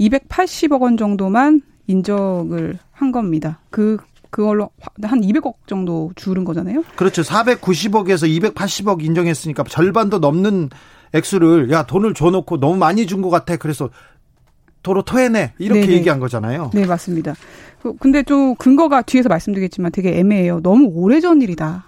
280억 0.00 0.80
원 0.82 0.96
정도만 0.96 1.60
인정을 1.86 2.78
한 2.92 3.12
겁니다. 3.12 3.60
그 3.70 3.98
그걸로 4.30 4.70
한 5.02 5.20
200억 5.20 5.54
정도 5.66 6.12
줄은 6.14 6.44
거잖아요. 6.44 6.82
그렇죠. 6.96 7.22
490억에서 7.22 8.54
280억 8.54 9.04
인정했으니까 9.04 9.64
절반도 9.64 10.18
넘는 10.20 10.70
액수를 11.12 11.70
야 11.70 11.82
돈을 11.84 12.14
줘놓고 12.14 12.60
너무 12.60 12.76
많이 12.76 13.06
준 13.06 13.20
것 13.22 13.30
같아. 13.30 13.56
그래서 13.56 13.90
도로 14.82 15.02
토해내 15.02 15.52
이렇게 15.58 15.80
네네. 15.82 15.92
얘기한 15.94 16.20
거잖아요. 16.20 16.70
네 16.72 16.86
맞습니다. 16.86 17.34
그, 17.82 17.94
근데 17.96 18.22
좀 18.22 18.54
근거가 18.54 19.02
뒤에서 19.02 19.28
말씀드리겠지만 19.28 19.92
되게 19.92 20.18
애매해요. 20.18 20.60
너무 20.62 20.86
오래전 20.94 21.42
일이다. 21.42 21.84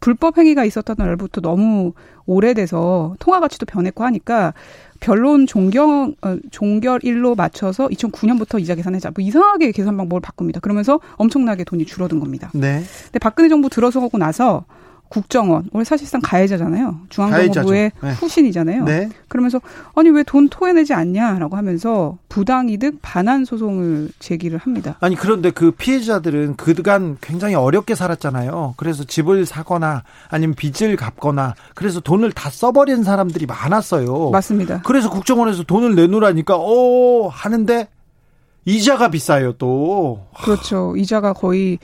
불법 0.00 0.38
행위가 0.38 0.64
있었던 0.64 0.96
날부터 0.98 1.40
너무 1.40 1.92
오래돼서 2.26 3.14
통화 3.18 3.40
가치도 3.40 3.66
변했고 3.66 4.04
하니까 4.04 4.54
변론 5.00 5.46
종경 5.46 6.14
어, 6.22 6.36
종결 6.50 7.00
일로 7.02 7.34
맞춰서 7.34 7.88
2009년부터 7.88 8.60
이자 8.60 8.74
계산해자. 8.74 9.12
뭐 9.16 9.24
이상하게 9.24 9.72
계산 9.72 9.96
방법을 9.96 10.20
바꿉니다. 10.20 10.60
그러면서 10.60 11.00
엄청나게 11.16 11.64
돈이 11.64 11.86
줄어든 11.86 12.20
겁니다. 12.20 12.50
네. 12.54 12.82
근데 13.04 13.18
박근혜 13.18 13.48
정부 13.48 13.68
들어서고 13.70 14.18
나서 14.18 14.64
국정원 15.08 15.68
원래 15.72 15.84
사실상 15.84 16.20
가해자잖아요. 16.22 17.00
중앙정보부의 17.08 17.92
네. 18.02 18.12
후신이잖아요. 18.12 18.84
네. 18.84 19.08
그러면서 19.28 19.60
아니 19.94 20.10
왜 20.10 20.22
돈 20.28 20.48
토해내지 20.50 20.92
않냐라고 20.92 21.56
하면서 21.56 22.18
부당이득 22.28 22.98
반환 23.00 23.46
소송을 23.46 24.10
제기를 24.18 24.58
합니다. 24.58 24.96
아니 25.00 25.16
그런데 25.16 25.50
그 25.50 25.70
피해자들은 25.70 26.56
그간 26.56 27.16
굉장히 27.22 27.54
어렵게 27.54 27.94
살았잖아요. 27.94 28.74
그래서 28.76 29.04
집을 29.04 29.46
사거나 29.46 30.02
아니면 30.28 30.54
빚을 30.54 30.96
갚거나 30.96 31.54
그래서 31.74 32.00
돈을 32.00 32.32
다 32.32 32.50
써버린 32.50 33.04
사람들이 33.04 33.46
많았어요. 33.46 34.30
맞습니다. 34.30 34.82
그래서 34.82 35.08
국정원에서 35.08 35.62
돈을 35.62 35.94
내놓으라니까 35.94 36.56
어 36.58 37.28
하는데 37.28 37.88
이자가 38.66 39.08
비싸요 39.08 39.52
또. 39.54 40.26
그렇죠. 40.44 40.94
이자가 40.96 41.32
거의 41.32 41.78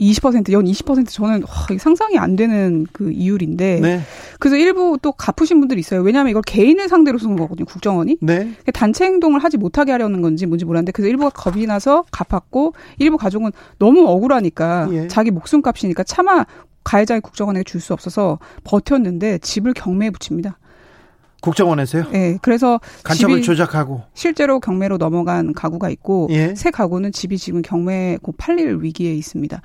20%, 0.00 0.52
연 0.52 0.64
20% 0.64 1.08
저는 1.08 1.42
와, 1.42 1.78
상상이 1.78 2.18
안 2.18 2.36
되는 2.36 2.86
그 2.92 3.12
이율인데. 3.12 3.80
네. 3.80 4.00
그래서 4.38 4.56
일부 4.56 4.98
또 5.00 5.12
갚으신 5.12 5.60
분들이 5.60 5.80
있어요. 5.80 6.02
왜냐하면 6.02 6.30
이걸 6.30 6.42
개인을 6.42 6.88
상대로 6.88 7.18
쓰는 7.18 7.36
거거든요, 7.36 7.66
국정원이. 7.66 8.18
네. 8.20 8.52
단체 8.72 9.04
행동을 9.04 9.42
하지 9.42 9.56
못하게 9.56 9.92
하려는 9.92 10.22
건지 10.22 10.46
뭔지 10.46 10.64
모르는데, 10.64 10.92
그래서 10.92 11.08
일부가 11.08 11.30
겁이 11.30 11.66
나서 11.66 12.04
갚았고, 12.10 12.74
일부 12.98 13.16
가족은 13.16 13.52
너무 13.78 14.06
억울하니까, 14.06 14.88
예. 14.92 15.08
자기 15.08 15.30
목숨 15.30 15.62
값이니까 15.62 16.02
차마 16.04 16.44
가해자의 16.84 17.20
국정원에게 17.22 17.64
줄 17.64 17.80
수 17.80 17.92
없어서 17.92 18.38
버텼는데 18.62 19.38
집을 19.38 19.72
경매에 19.74 20.10
붙입니다. 20.10 20.58
국정원에서요? 21.44 22.10
네, 22.10 22.38
그래서 22.40 22.80
간첩을 23.02 23.42
조작하고 23.42 24.02
실제로 24.14 24.60
경매로 24.60 24.96
넘어간 24.96 25.52
가구가 25.52 25.90
있고 25.90 26.28
예? 26.30 26.54
새 26.54 26.70
가구는 26.70 27.12
집이 27.12 27.36
지금 27.38 27.60
경매 27.62 28.18
곧 28.22 28.34
팔릴 28.38 28.78
위기에 28.82 29.14
있습니다. 29.14 29.60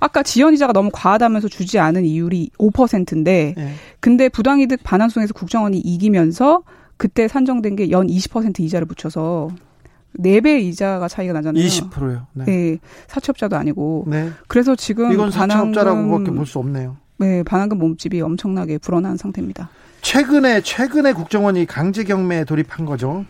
아까 0.00 0.22
지연 0.22 0.54
이자가 0.54 0.72
너무 0.72 0.90
과하다면서 0.92 1.48
주지 1.48 1.78
않은 1.78 2.04
이율이 2.04 2.50
5%인데 2.58 3.54
예. 3.58 3.68
근데 4.00 4.28
부당이득 4.28 4.80
반환송에서 4.84 5.34
국정원이 5.34 5.78
이기면서 5.78 6.62
그때 6.96 7.26
산정된 7.26 7.76
게 7.76 7.90
연 7.90 8.06
20% 8.06 8.60
이자를 8.60 8.86
붙여서 8.86 9.48
4배 10.18 10.60
이자가 10.62 11.08
차이가 11.08 11.32
나잖아요. 11.32 11.64
20%요. 11.64 12.26
네. 12.34 12.44
네. 12.44 12.78
사채업자도 13.08 13.56
아니고. 13.56 14.04
네. 14.06 14.30
그래서 14.46 14.76
지금 14.76 15.10
이건 15.12 15.32
사채업자라고밖에 15.32 16.30
볼 16.30 16.46
수 16.46 16.60
없네요. 16.60 16.96
네, 17.18 17.42
반환금 17.42 17.78
몸집이 17.78 18.20
엄청나게 18.20 18.78
불어난 18.78 19.16
상태입니다. 19.16 19.70
최근에 20.04 20.60
최근에 20.60 21.14
국정원이 21.14 21.64
강제 21.64 22.04
경매에 22.04 22.44
돌입한 22.44 22.84
거죠. 22.84 23.24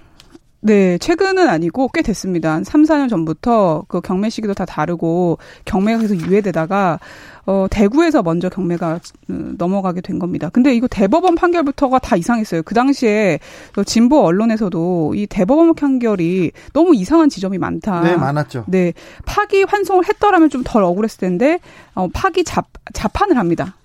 네, 0.61 0.99
최근은 0.99 1.49
아니고 1.49 1.88
꽤 1.88 2.02
됐습니다. 2.02 2.52
한 2.52 2.64
3, 2.64 2.83
4년 2.83 3.09
전부터 3.09 3.85
그 3.87 4.00
경매 4.00 4.28
시기도 4.28 4.54
다 4.54 4.64
다르고 4.64 5.38
경매가 5.66 6.00
계속 6.00 6.14
유예되다가 6.21 6.99
어 7.47 7.66
대구에서 7.71 8.23
먼저 8.23 8.49
경매가 8.49 8.99
음, 9.31 9.54
넘어가게 9.57 10.00
된 10.00 10.19
겁니다. 10.19 10.49
근데 10.50 10.75
이거 10.75 10.88
대법원 10.88 11.37
판결부터가 11.37 11.99
다 12.00 12.16
이상했어요. 12.16 12.62
그 12.64 12.75
당시에 12.75 13.38
그 13.73 13.85
진보 13.85 14.25
언론에서도 14.25 15.12
이 15.14 15.26
대법원 15.26 15.75
판결이 15.75 16.50
너무 16.73 16.95
이상한 16.97 17.28
지점이 17.28 17.59
많다. 17.59 18.00
네, 18.00 18.16
많았죠. 18.16 18.64
네. 18.66 18.95
파기 19.26 19.64
환송을 19.64 20.09
했더라면 20.09 20.49
좀 20.50 20.64
덜 20.64 20.83
억울했을 20.83 21.21
텐데 21.21 21.61
어 21.95 22.09
파기 22.12 22.43
잡 22.43 22.66
자판을 22.95 23.37
합니다. 23.37 23.76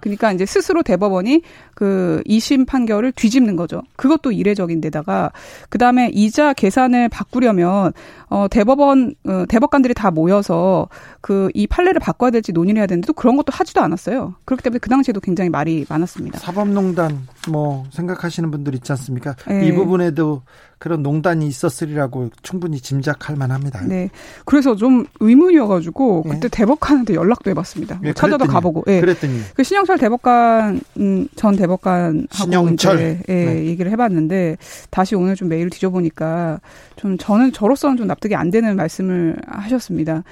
그러니까 0.00 0.32
이제 0.32 0.46
스스로 0.46 0.82
대법원이 0.82 1.42
그 1.74 2.22
2심 2.26 2.66
판결을 2.66 3.12
뒤집는 3.12 3.56
거죠. 3.56 3.82
그것도 3.96 4.32
이례적인데다가 4.32 5.32
그 5.68 5.78
다음에 5.78 6.10
이자 6.12 6.52
계산을 6.52 7.08
바꾸려면 7.08 7.92
어 8.28 8.46
대법원 8.48 9.14
어 9.26 9.44
대법관들이 9.48 9.94
다 9.94 10.10
모여서 10.10 10.88
그 11.20 11.48
이 11.54 11.66
판례를 11.66 12.00
바꿔야 12.00 12.30
될지 12.30 12.52
논의를 12.52 12.80
해야 12.80 12.86
되는데 12.86 13.06
또 13.06 13.12
그런 13.12 13.36
것도 13.36 13.52
하지도 13.52 13.80
않았어요. 13.80 14.34
그렇기 14.44 14.62
때문에 14.62 14.78
그 14.78 14.88
당시에도 14.88 15.20
굉장히 15.20 15.50
말이 15.50 15.84
많았습니다. 15.88 16.38
사법농단 16.38 17.26
뭐 17.48 17.84
생각하시는 17.90 18.50
분들 18.50 18.74
있지 18.76 18.92
않습니까? 18.92 19.34
네. 19.46 19.66
이 19.66 19.72
부분에도 19.72 20.42
그런 20.78 21.02
농단이 21.02 21.46
있었으리라고 21.46 22.30
충분히 22.42 22.78
짐작할 22.80 23.36
만합니다. 23.36 23.84
네. 23.86 24.10
그래서 24.44 24.76
좀 24.76 25.06
의문이어가지고 25.20 26.22
네. 26.26 26.30
그때 26.34 26.48
대법관한테 26.48 27.14
연락도 27.14 27.50
해봤습니다. 27.50 27.98
네, 28.02 28.12
찾아도 28.12 28.46
가보고. 28.46 28.84
예. 28.86 29.00
그랬더니 29.00 29.40
그 29.54 29.64
신영철 29.64 29.98
대법관 29.98 30.80
음, 30.98 31.28
전 31.36 31.56
대법관하고 31.56 32.26
신영철 32.32 33.22
예, 33.28 33.34
네. 33.34 33.66
얘기를 33.66 33.90
해봤는데 33.90 34.56
다시 34.90 35.14
오늘 35.14 35.34
좀 35.34 35.48
메일을 35.48 35.70
뒤져보니까 35.70 36.60
좀 36.96 37.18
저는 37.18 37.52
저로서는 37.52 37.96
좀 37.96 38.06
납득이 38.06 38.34
안 38.34 38.50
되는 38.50 38.76
말씀을 38.76 39.36
하셨습니다. 39.46 40.22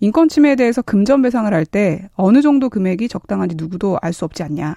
인권 0.00 0.28
침해에 0.28 0.54
대해서 0.56 0.82
금전 0.82 1.22
배상을 1.22 1.52
할 1.52 1.66
때 1.66 2.08
어느 2.14 2.42
정도 2.42 2.68
금액이 2.68 3.08
적당한지 3.08 3.56
누구도 3.56 3.98
알 4.00 4.12
수 4.12 4.24
없지 4.24 4.44
않냐. 4.44 4.76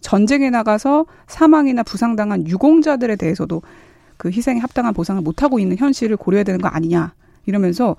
전쟁에 0.00 0.48
나가서 0.48 1.04
사망이나 1.26 1.82
부상당한 1.82 2.46
유공자들에 2.48 3.16
대해서도 3.16 3.60
그 4.20 4.28
희생에 4.28 4.60
합당한 4.60 4.92
보상을 4.92 5.22
못하고 5.22 5.58
있는 5.58 5.78
현실을 5.78 6.18
고려해야 6.18 6.44
되는 6.44 6.60
거 6.60 6.68
아니냐. 6.68 7.14
이러면서 7.46 7.96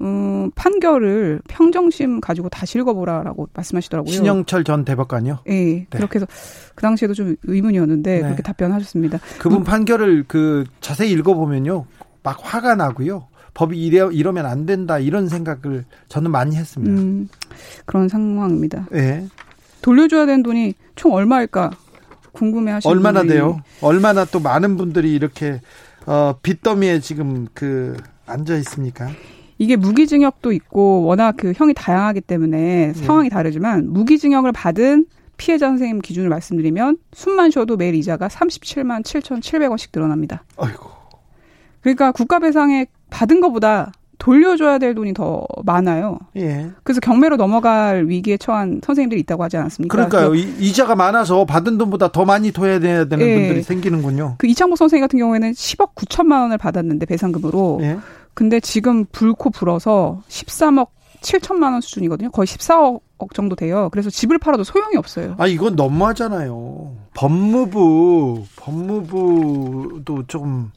음, 0.00 0.52
판결을 0.54 1.40
평정심 1.48 2.20
가지고 2.20 2.48
다시 2.48 2.78
읽어보라라고 2.78 3.48
말씀하시더라고요. 3.52 4.12
신영철 4.12 4.62
전 4.62 4.84
대법관요? 4.84 5.40
예. 5.48 5.52
네. 5.52 5.86
그렇게 5.90 6.20
해서 6.20 6.26
그 6.76 6.82
당시에도 6.82 7.12
좀 7.12 7.34
의문이었는데 7.42 8.14
네. 8.14 8.22
그렇게 8.22 8.42
답변하셨습니다. 8.42 9.18
그분 9.40 9.58
음, 9.58 9.64
판결을 9.64 10.24
그 10.28 10.64
자세히 10.80 11.10
읽어보면요, 11.10 11.86
막 12.22 12.38
화가 12.40 12.76
나고요. 12.76 13.26
법이 13.54 13.76
이래 13.76 14.08
이러면 14.12 14.46
안 14.46 14.66
된다 14.66 15.00
이런 15.00 15.28
생각을 15.28 15.84
저는 16.08 16.30
많이 16.30 16.54
했습니다. 16.54 17.02
음, 17.02 17.28
그런 17.84 18.08
상황입니다. 18.08 18.86
네. 18.92 19.26
돌려줘야 19.82 20.26
되는 20.26 20.44
돈이 20.44 20.74
총 20.94 21.12
얼마일까 21.14 21.72
궁금해하시는 22.34 22.94
얼마나. 22.94 23.22
돼요? 23.22 23.60
얼마나 23.80 24.24
또 24.24 24.40
많은 24.40 24.76
분들이 24.76 25.14
이렇게 25.14 25.60
어, 26.06 26.34
빚더미에 26.42 27.00
지금 27.00 27.46
그 27.54 27.96
앉아 28.26 28.56
있습니까? 28.58 29.10
이게 29.58 29.76
무기징역도 29.76 30.52
있고 30.52 31.04
워낙 31.04 31.36
그 31.38 31.52
형이 31.54 31.74
다양하기 31.74 32.20
때문에 32.22 32.58
네. 32.58 32.92
상황이 32.92 33.30
다르지만 33.30 33.92
무기징역을 33.92 34.52
받은 34.52 35.06
피해자 35.36 35.68
선생님 35.68 36.00
기준을 36.00 36.28
말씀드리면 36.28 36.98
숨만 37.12 37.50
쉬어도 37.50 37.76
매일 37.76 37.94
이자가 37.94 38.28
37만 38.28 39.02
7,700원씩 39.02 39.88
늘어납니다. 39.92 40.44
아이고. 40.56 40.90
그러니까 41.80 42.12
국가 42.12 42.38
배상에 42.38 42.86
받은 43.10 43.40
것보다 43.40 43.92
돌려줘야 44.24 44.78
될 44.78 44.94
돈이 44.94 45.12
더 45.12 45.46
많아요. 45.64 46.18
예. 46.36 46.70
그래서 46.82 46.98
경매로 47.00 47.36
넘어갈 47.36 48.06
위기에 48.08 48.38
처한 48.38 48.80
선생님들이 48.82 49.20
있다고 49.20 49.42
하지 49.42 49.58
않았습니까? 49.58 49.94
그러니까요. 49.94 50.34
이, 50.34 50.72
자가 50.72 50.94
많아서 50.94 51.44
받은 51.44 51.76
돈보다 51.76 52.10
더 52.10 52.24
많이 52.24 52.50
둬야 52.50 52.80
되는 52.80 53.20
예. 53.20 53.34
분들이 53.34 53.62
생기는군요. 53.62 54.36
그 54.38 54.46
이창복 54.46 54.78
선생님 54.78 55.04
같은 55.04 55.18
경우에는 55.18 55.52
10억 55.52 55.94
9천만 55.94 56.40
원을 56.40 56.56
받았는데 56.56 57.04
배상금으로. 57.04 57.80
예. 57.82 57.98
근데 58.32 58.60
지금 58.60 59.04
불코 59.12 59.50
불어서 59.50 60.22
13억 60.30 60.88
7천만 61.20 61.72
원 61.72 61.82
수준이거든요. 61.82 62.30
거의 62.30 62.46
14억 62.46 63.34
정도 63.34 63.56
돼요. 63.56 63.90
그래서 63.92 64.08
집을 64.08 64.38
팔아도 64.38 64.64
소용이 64.64 64.96
없어요. 64.96 65.34
아, 65.36 65.46
이건 65.46 65.76
너무하잖아요. 65.76 66.96
법무부, 67.12 68.44
법무부도 68.56 70.26
좀 70.28 70.70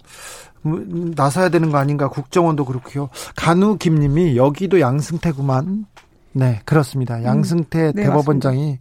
나서야 1.15 1.49
되는 1.49 1.71
거 1.71 1.77
아닌가 1.77 2.09
국정원도 2.09 2.65
그렇고요. 2.65 3.09
간우 3.35 3.77
김님이 3.77 4.37
여기도 4.37 4.79
양승태구만. 4.79 5.85
네 6.33 6.61
그렇습니다. 6.65 7.17
음. 7.17 7.23
양승태 7.23 7.79
음, 7.79 7.91
네, 7.95 8.03
대법원장이 8.03 8.79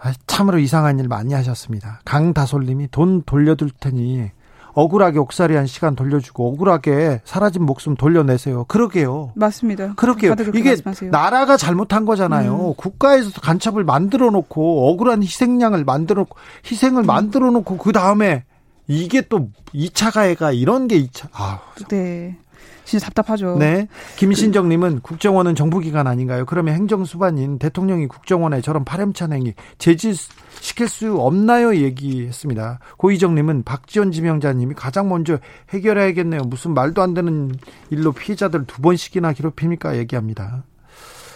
아, 0.00 0.12
참으로 0.26 0.58
이상한 0.58 0.98
일 0.98 1.08
많이 1.08 1.34
하셨습니다. 1.34 2.00
강다솔님이 2.04 2.88
돈 2.90 3.22
돌려둘 3.24 3.70
테니 3.80 4.30
억울하게 4.76 5.18
옥살이한 5.18 5.66
시간 5.66 5.96
돌려주고 5.96 6.52
억울하게 6.52 7.22
사라진 7.24 7.62
목숨 7.62 7.96
돌려내세요. 7.96 8.64
그러게요. 8.64 9.32
맞습니다. 9.34 9.94
그렇게요. 9.94 10.34
이게 10.54 10.70
말씀하세요. 10.70 11.10
나라가 11.10 11.56
잘못한 11.56 12.04
거잖아요. 12.04 12.68
음. 12.68 12.74
국가에서 12.76 13.40
간첩을 13.40 13.84
만들어 13.84 14.30
놓고 14.30 14.90
억울한 14.90 15.22
희생양을 15.22 15.84
만들어 15.84 16.22
놓고 16.22 16.36
희생을 16.70 17.04
음. 17.04 17.06
만들어 17.06 17.50
놓고 17.50 17.78
그 17.78 17.92
다음에 17.92 18.44
이게 18.88 19.22
또 19.22 19.50
2차 19.74 20.12
가해가 20.12 20.52
이런 20.52 20.88
게 20.88 21.00
2차. 21.02 21.28
아. 21.32 21.60
네. 21.88 22.36
진짜 22.84 23.06
답답하죠. 23.06 23.56
네. 23.58 23.88
김신정님은 24.16 25.00
국정원은 25.00 25.56
정부기관 25.56 26.06
아닌가요? 26.06 26.46
그러면 26.46 26.76
행정수반인 26.76 27.58
대통령이 27.58 28.06
국정원에 28.06 28.60
저런 28.60 28.84
파렴찬 28.84 29.32
행위 29.32 29.54
제지시킬 29.78 30.88
수 30.88 31.18
없나요? 31.18 31.74
얘기했습니다. 31.74 32.78
고희정님은 32.96 33.64
박지원 33.64 34.12
지명자님이 34.12 34.74
가장 34.74 35.08
먼저 35.08 35.38
해결해야겠네요. 35.70 36.42
무슨 36.42 36.74
말도 36.74 37.02
안 37.02 37.12
되는 37.12 37.50
일로 37.90 38.12
피해자들 38.12 38.66
두 38.66 38.80
번씩이나 38.80 39.32
괴롭힙니까? 39.32 39.96
얘기합니다. 39.98 40.62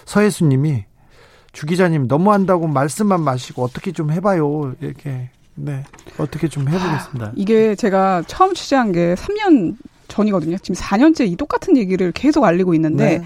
서혜수님이 0.05 0.85
주 1.53 1.67
기자님 1.67 2.07
너무한다고 2.07 2.69
말씀만 2.69 3.23
마시고 3.23 3.65
어떻게 3.65 3.91
좀 3.91 4.13
해봐요. 4.13 4.77
이렇게 4.81 5.31
네. 5.63 5.83
어떻게 6.19 6.49
좀 6.49 6.69
해보겠습니다. 6.69 7.27
아, 7.27 7.33
이게 7.37 7.75
제가 7.75 8.23
처음 8.27 8.55
취재한 8.55 8.93
게 8.93 9.15
3년 9.15 9.77
전이거든요. 10.09 10.57
지금 10.59 10.75
4년째 10.75 11.27
이 11.31 11.37
똑같은 11.37 11.77
얘기를 11.77 12.13
계속 12.13 12.45
알리고 12.45 12.75
있는데, 12.75 13.19
네. 13.19 13.25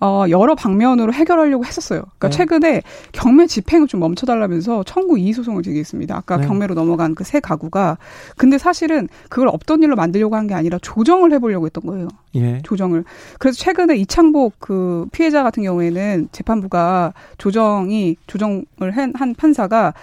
어, 0.00 0.26
여러 0.28 0.54
방면으로 0.54 1.14
해결하려고 1.14 1.64
했었어요. 1.64 2.02
그러니까 2.18 2.28
네. 2.28 2.36
최근에 2.36 2.82
경매 3.12 3.46
집행을 3.46 3.86
좀 3.88 4.00
멈춰달라면서 4.00 4.82
청구 4.84 5.18
이의 5.18 5.32
소송을 5.32 5.62
제기했습니다. 5.62 6.14
아까 6.16 6.36
네. 6.36 6.46
경매로 6.46 6.74
넘어간 6.74 7.14
그 7.14 7.24
세 7.24 7.40
가구가. 7.40 7.96
근데 8.36 8.58
사실은 8.58 9.08
그걸 9.30 9.48
없던 9.48 9.82
일로 9.82 9.96
만들려고 9.96 10.36
한 10.36 10.46
게 10.46 10.52
아니라 10.54 10.78
조정을 10.82 11.32
해보려고 11.32 11.64
했던 11.66 11.86
거예요. 11.86 12.08
예. 12.34 12.60
조정을. 12.64 13.04
그래서 13.38 13.56
최근에 13.58 13.96
이창복 13.96 14.54
그 14.58 15.06
피해자 15.10 15.42
같은 15.42 15.62
경우에는 15.62 16.28
재판부가 16.32 17.14
조정이, 17.38 18.16
조정을 18.26 18.66
한, 18.92 19.12
한 19.16 19.34
판사가 19.34 19.94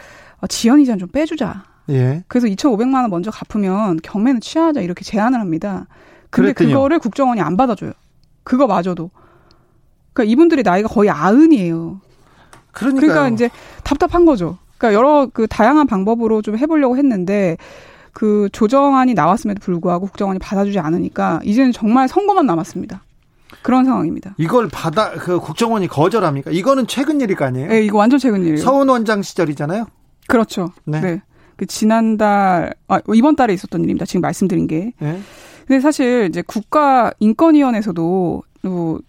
어, 0.42 0.48
지연 0.48 0.80
이자는 0.80 1.00
좀 1.00 1.10
빼주자. 1.10 1.64
예. 1.90 2.24
그래서 2.28 2.48
2,500만 2.48 3.02
원 3.02 3.10
먼저 3.10 3.32
갚으면 3.32 4.00
경매는 4.02 4.42
취하자 4.42 4.82
이렇게 4.82 5.04
제안을 5.04 5.40
합니다. 5.40 5.88
근데 6.30 6.54
그랬더니요. 6.54 6.78
그거를 6.78 7.00
국정원이 7.00 7.42
안 7.42 7.58
받아줘요. 7.58 7.92
그거 8.44 8.68
마저도. 8.68 9.12
그러니까 10.14 10.32
이분들이 10.32 10.64
나이가 10.64 10.88
거의 10.88 11.10
아흔이에요. 11.10 12.02
그러니까요. 12.72 13.08
그러니까 13.08 13.30
이제 13.34 13.50
답답한 13.84 14.26
거죠. 14.26 14.58
그러니까 14.78 14.98
여러 14.98 15.28
그 15.32 15.48
다양한 15.48 15.88
방법으로 15.88 16.42
좀 16.42 16.58
해보려고 16.58 16.98
했는데 16.98 17.58
그 18.14 18.50
조정안이 18.52 19.14
나왔음에도 19.14 19.60
불구하고 19.60 20.08
국정원이 20.08 20.40
받아주지 20.40 20.80
않으니까 20.80 21.40
이제는 21.44 21.72
정말 21.72 22.08
선거만 22.08 22.46
남았습니다. 22.46 23.04
그런 23.62 23.86
상황입니다. 23.86 24.34
이걸 24.38 24.70
받아 24.70 25.12
그 25.12 25.40
국정원이 25.40 25.88
거절합니까? 25.88 26.52
이거는 26.52 26.88
최근 26.88 27.20
일이 27.22 27.36
아니에요? 27.38 27.68
네, 27.68 27.84
이거 27.84 27.98
완전 27.98 28.18
최근 28.18 28.42
일이에요. 28.42 28.58
서훈 28.58 28.90
원장 28.90 29.22
시절이잖아요. 29.22 29.86
그렇죠. 30.32 30.72
네. 30.86 31.02
네. 31.02 31.22
그 31.58 31.66
지난달 31.66 32.74
아, 32.88 33.00
이번 33.14 33.36
달에 33.36 33.54
있었던 33.54 33.84
일입니다. 33.84 34.06
지금 34.06 34.22
말씀드린 34.22 34.68
게. 34.68 34.94
네. 35.00 35.20
근데 35.68 35.80
사실 35.80 36.28
이제 36.30 36.42
국가 36.42 37.12
인권위원회에서도 37.20 38.44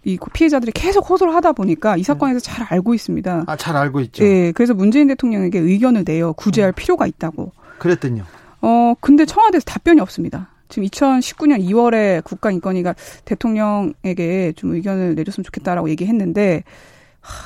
이 0.03 0.17
피해자들이 0.33 0.71
계속 0.71 1.09
호소를 1.09 1.33
하다 1.35 1.53
보니까 1.53 1.97
이 1.97 2.03
사건에서 2.03 2.39
네. 2.39 2.45
잘 2.45 2.67
알고 2.69 2.93
있습니다. 2.93 3.43
아, 3.47 3.55
잘 3.55 3.75
알고 3.75 4.01
있죠. 4.01 4.23
네, 4.23 4.51
그래서 4.51 4.73
문재인 4.73 5.07
대통령에게 5.07 5.59
의견을 5.59 6.03
내어 6.05 6.33
구제할 6.33 6.71
음. 6.71 6.73
필요가 6.75 7.07
있다고. 7.07 7.51
그랬더니요. 7.79 8.23
어, 8.61 8.93
근데 8.99 9.25
청와대에서 9.25 9.65
답변이 9.65 9.99
없습니다. 10.01 10.49
지금 10.69 10.87
2019년 10.87 11.63
2월에 11.63 12.23
국가인권위가 12.23 12.95
대통령에게 13.25 14.53
좀 14.55 14.73
의견을 14.73 15.15
내줬으면 15.15 15.43
좋겠다라고 15.43 15.89
얘기했는데 15.89 16.63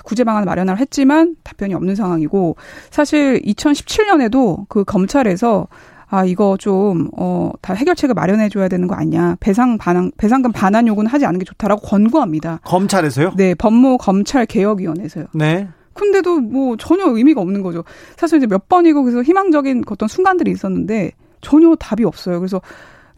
구제 0.04 0.24
방안을 0.24 0.46
마련을 0.46 0.80
했지만 0.80 1.36
답변이 1.44 1.74
없는 1.74 1.96
상황이고 1.96 2.56
사실 2.90 3.42
2017년에도 3.42 4.66
그 4.70 4.84
검찰에서 4.84 5.68
아 6.10 6.24
이거 6.24 6.56
좀어다 6.58 7.74
해결책을 7.74 8.16
마련해 8.16 8.50
줘야 8.50 8.70
되는 8.70 8.88
거 8.88 8.96
아니냐 8.96 9.36
배상 9.40 9.78
반환 9.78 10.12
배상금 10.18 10.54
반환 10.54 10.88
요구는 10.88 11.12
하지 11.12 11.26
않는 11.26 11.40
게 11.40 11.46
좋다라고 11.46 11.82
권고합니다. 11.82 12.62
검찰에서요? 12.64 13.34
네 13.36 13.54
법무 13.56 13.98
검찰 13.98 14.46
개혁위원회에서요. 14.46 15.26
네. 15.34 15.68
근데도 15.94 16.40
뭐 16.40 16.78
전혀 16.78 17.06
의미가 17.08 17.42
없는 17.42 17.62
거죠. 17.62 17.84
사실 18.16 18.38
이제 18.38 18.48
몇 18.48 18.70
번이고 18.70 19.04
그래서 19.04 19.22
희망적인 19.22 19.84
어떤 19.88 20.08
순간들이 20.08 20.52
있었는데 20.52 21.12
전혀 21.42 21.76
답이 21.76 22.06
없어요. 22.06 22.40
그래서 22.40 22.62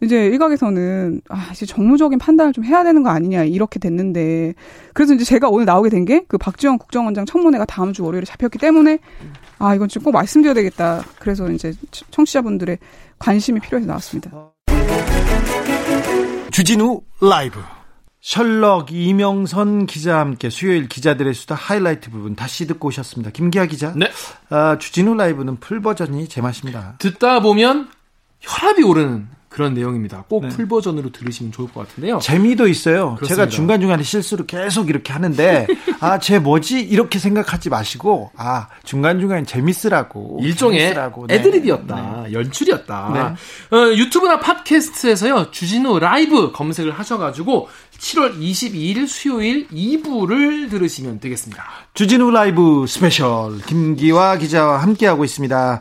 이제 0.02 0.26
일각에서는 0.26 1.20
아 1.28 1.48
이제 1.52 1.66
정무적인 1.66 2.18
판단을 2.18 2.52
좀 2.52 2.64
해야 2.64 2.82
되는 2.84 3.02
거 3.02 3.10
아니냐 3.10 3.44
이렇게 3.44 3.78
됐는데 3.78 4.54
그래서 4.94 5.14
이제 5.14 5.24
제가 5.24 5.48
오늘 5.48 5.66
나오게 5.66 5.90
된 5.90 6.04
게 6.04 6.24
그 6.26 6.38
박지원 6.38 6.78
국정원장 6.78 7.26
청문회가 7.26 7.64
다음 7.66 7.92
주 7.92 8.04
월요일에 8.04 8.24
잡혔기 8.24 8.58
때문에 8.58 8.98
아 9.58 9.74
이건 9.74 9.88
좀꼭 9.88 10.12
말씀드려야 10.12 10.54
되겠다. 10.54 11.02
그래서 11.18 11.50
이제 11.50 11.72
청취자분들의 12.10 12.78
관심이 13.18 13.60
필요해서 13.60 13.86
나왔습니다. 13.86 14.30
주진우 16.50 17.00
라이브 17.20 17.60
셜록 18.20 18.92
이명선 18.92 19.86
기자와 19.86 20.20
함께 20.20 20.50
수요일 20.50 20.88
기자들의 20.88 21.32
수다 21.32 21.54
하이라이트 21.54 22.10
부분 22.10 22.34
다시 22.36 22.66
듣고 22.66 22.88
오셨습니다. 22.88 23.30
김기화 23.30 23.66
기자. 23.66 23.92
네. 23.96 24.10
아, 24.50 24.76
주진우 24.78 25.14
라이브는 25.14 25.56
full 25.60 25.80
버전이 25.80 26.28
제맛입니다. 26.28 26.96
듣다 26.98 27.40
보면 27.40 27.88
혈압이 28.40 28.82
오르는 28.82 29.28
그런 29.50 29.74
내용입니다. 29.74 30.24
꼭 30.28 30.48
full 30.48 30.68
버전으로 30.68 31.10
들으시면 31.10 31.50
좋을 31.50 31.68
것 31.72 31.86
같은데요. 31.88 32.20
재미도 32.20 32.68
있어요. 32.68 33.16
그렇습니다. 33.16 33.26
제가 33.26 33.48
중간중간에 33.48 34.04
실수를 34.04 34.46
계속 34.46 34.88
이렇게 34.88 35.12
하는데, 35.12 35.66
아, 35.98 36.20
쟤 36.20 36.38
뭐지? 36.38 36.80
이렇게 36.80 37.18
생각하지 37.18 37.68
마시고, 37.68 38.30
아, 38.36 38.68
중간중간에 38.84 39.42
재밌으라고. 39.42 40.38
일종의 40.40 40.78
재밌으라고. 40.78 41.26
네. 41.26 41.34
애드립이었다. 41.34 42.32
연출이었다. 42.32 43.10
네. 43.12 43.76
어, 43.76 43.92
유튜브나 43.96 44.38
팟캐스트에서요. 44.38 45.50
주진우 45.50 45.98
라이브 45.98 46.52
검색을 46.52 46.92
하셔 46.92 47.18
가지고 47.18 47.68
7월 47.98 48.38
22일 48.38 49.08
수요일 49.08 49.66
2부를 49.68 50.70
들으시면 50.70 51.18
되겠습니다. 51.18 51.64
주진우 51.94 52.30
라이브 52.30 52.86
스페셜 52.86 53.58
김기화 53.66 54.36
기자와 54.38 54.78
함께하고 54.82 55.24
있습니다. 55.24 55.80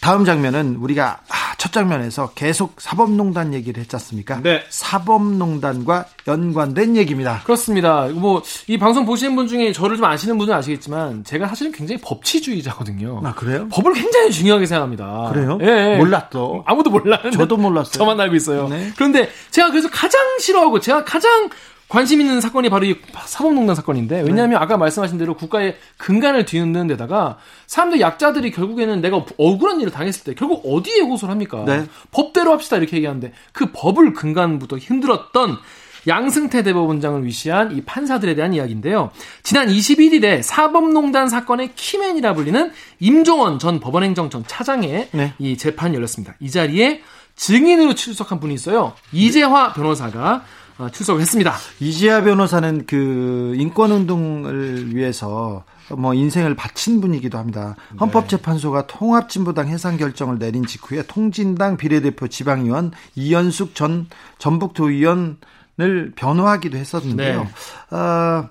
다음 0.00 0.24
장면은 0.24 0.76
우리가 0.76 1.20
아, 1.28 1.54
첫 1.58 1.72
장면에서 1.72 2.30
계속 2.34 2.76
사법농단 2.80 3.52
얘기를 3.52 3.80
했지 3.82 3.94
않습니까? 3.96 4.40
네. 4.42 4.62
사법농단과 4.70 6.06
연관된 6.26 6.96
얘기입니다. 6.96 7.42
그렇습니다. 7.44 8.06
뭐 8.08 8.42
이 8.66 8.78
방송 8.78 9.04
보시는 9.04 9.36
분 9.36 9.46
중에 9.46 9.72
저를 9.72 9.96
좀 9.96 10.06
아시는 10.06 10.38
분은 10.38 10.54
아시겠지만 10.54 11.24
제가 11.24 11.48
사실은 11.48 11.72
굉장히 11.72 12.00
법치주의자거든요. 12.00 13.20
아, 13.24 13.34
그래요? 13.34 13.68
법을 13.70 13.92
굉장히 13.92 14.30
중요하게 14.30 14.66
생각합니다. 14.66 15.30
그래요? 15.32 15.58
예, 15.62 15.92
예. 15.94 15.96
몰랐어. 15.98 16.62
아무도 16.66 16.90
몰랐는데 16.90 17.36
저도 17.36 17.56
몰랐어요. 17.56 17.92
저만 17.92 18.18
알고 18.20 18.36
있어요. 18.36 18.68
네. 18.68 18.92
그런데 18.96 19.28
제가 19.50 19.70
그래서 19.70 19.88
가장 19.90 20.20
싫어하고 20.40 20.80
제가 20.80 21.04
가장 21.04 21.50
관심 21.90 22.20
있는 22.20 22.40
사건이 22.40 22.70
바로 22.70 22.86
이 22.86 22.96
사법농단 23.26 23.74
사건인데 23.74 24.22
왜냐하면 24.22 24.62
아까 24.62 24.76
말씀하신 24.76 25.18
대로 25.18 25.34
국가의 25.34 25.76
근간을 25.98 26.44
뒤흔드는 26.44 26.86
데다가 26.86 27.38
사람들 27.66 28.00
약자들이 28.00 28.52
결국에는 28.52 29.00
내가 29.00 29.24
억울한 29.36 29.80
일을 29.80 29.90
당했을 29.90 30.22
때 30.22 30.34
결국 30.34 30.62
어디에 30.64 31.00
호소를 31.00 31.32
합니까? 31.32 31.64
네. 31.66 31.86
법대로 32.12 32.52
합시다 32.52 32.76
이렇게 32.76 32.96
얘기하는데 32.96 33.32
그 33.52 33.72
법을 33.72 34.12
근간부터 34.12 34.76
흔들었던 34.76 35.58
양승태 36.06 36.62
대법원장을 36.62 37.26
위시한 37.26 37.76
이 37.76 37.82
판사들에 37.82 38.36
대한 38.36 38.54
이야기인데요. 38.54 39.10
지난 39.42 39.66
21일에 39.66 40.42
사법농단 40.42 41.28
사건의 41.28 41.72
키맨이라 41.74 42.34
불리는 42.34 42.70
임종원 43.00 43.58
전 43.58 43.80
법원행정청 43.80 44.44
차장의 44.46 45.08
네. 45.10 45.34
이 45.40 45.56
재판이 45.56 45.96
열렸습니다. 45.96 46.36
이 46.38 46.50
자리에 46.50 47.02
증인으로 47.34 47.94
출석한 47.94 48.38
분이 48.38 48.54
있어요. 48.54 48.92
이재화 49.12 49.72
변호사가 49.72 50.36
어, 50.36 50.59
출석을 50.88 51.20
했습니다. 51.20 51.54
이지아 51.80 52.22
변호사는 52.22 52.86
그 52.86 53.54
인권 53.56 53.92
운동을 53.92 54.94
위해서 54.94 55.64
뭐 55.96 56.14
인생을 56.14 56.54
바친 56.54 57.00
분이기도 57.00 57.36
합니다. 57.38 57.76
헌법재판소가 58.00 58.86
통합진보당 58.86 59.68
해상 59.68 59.96
결정을 59.96 60.38
내린 60.38 60.64
직후에 60.64 61.02
통진당 61.02 61.76
비례대표 61.76 62.28
지방의원 62.28 62.92
이현숙 63.16 63.74
전 63.74 64.08
전북도의원을 64.38 66.12
변호하기도 66.14 66.78
했었는데요. 66.78 67.48
어, 67.90 68.48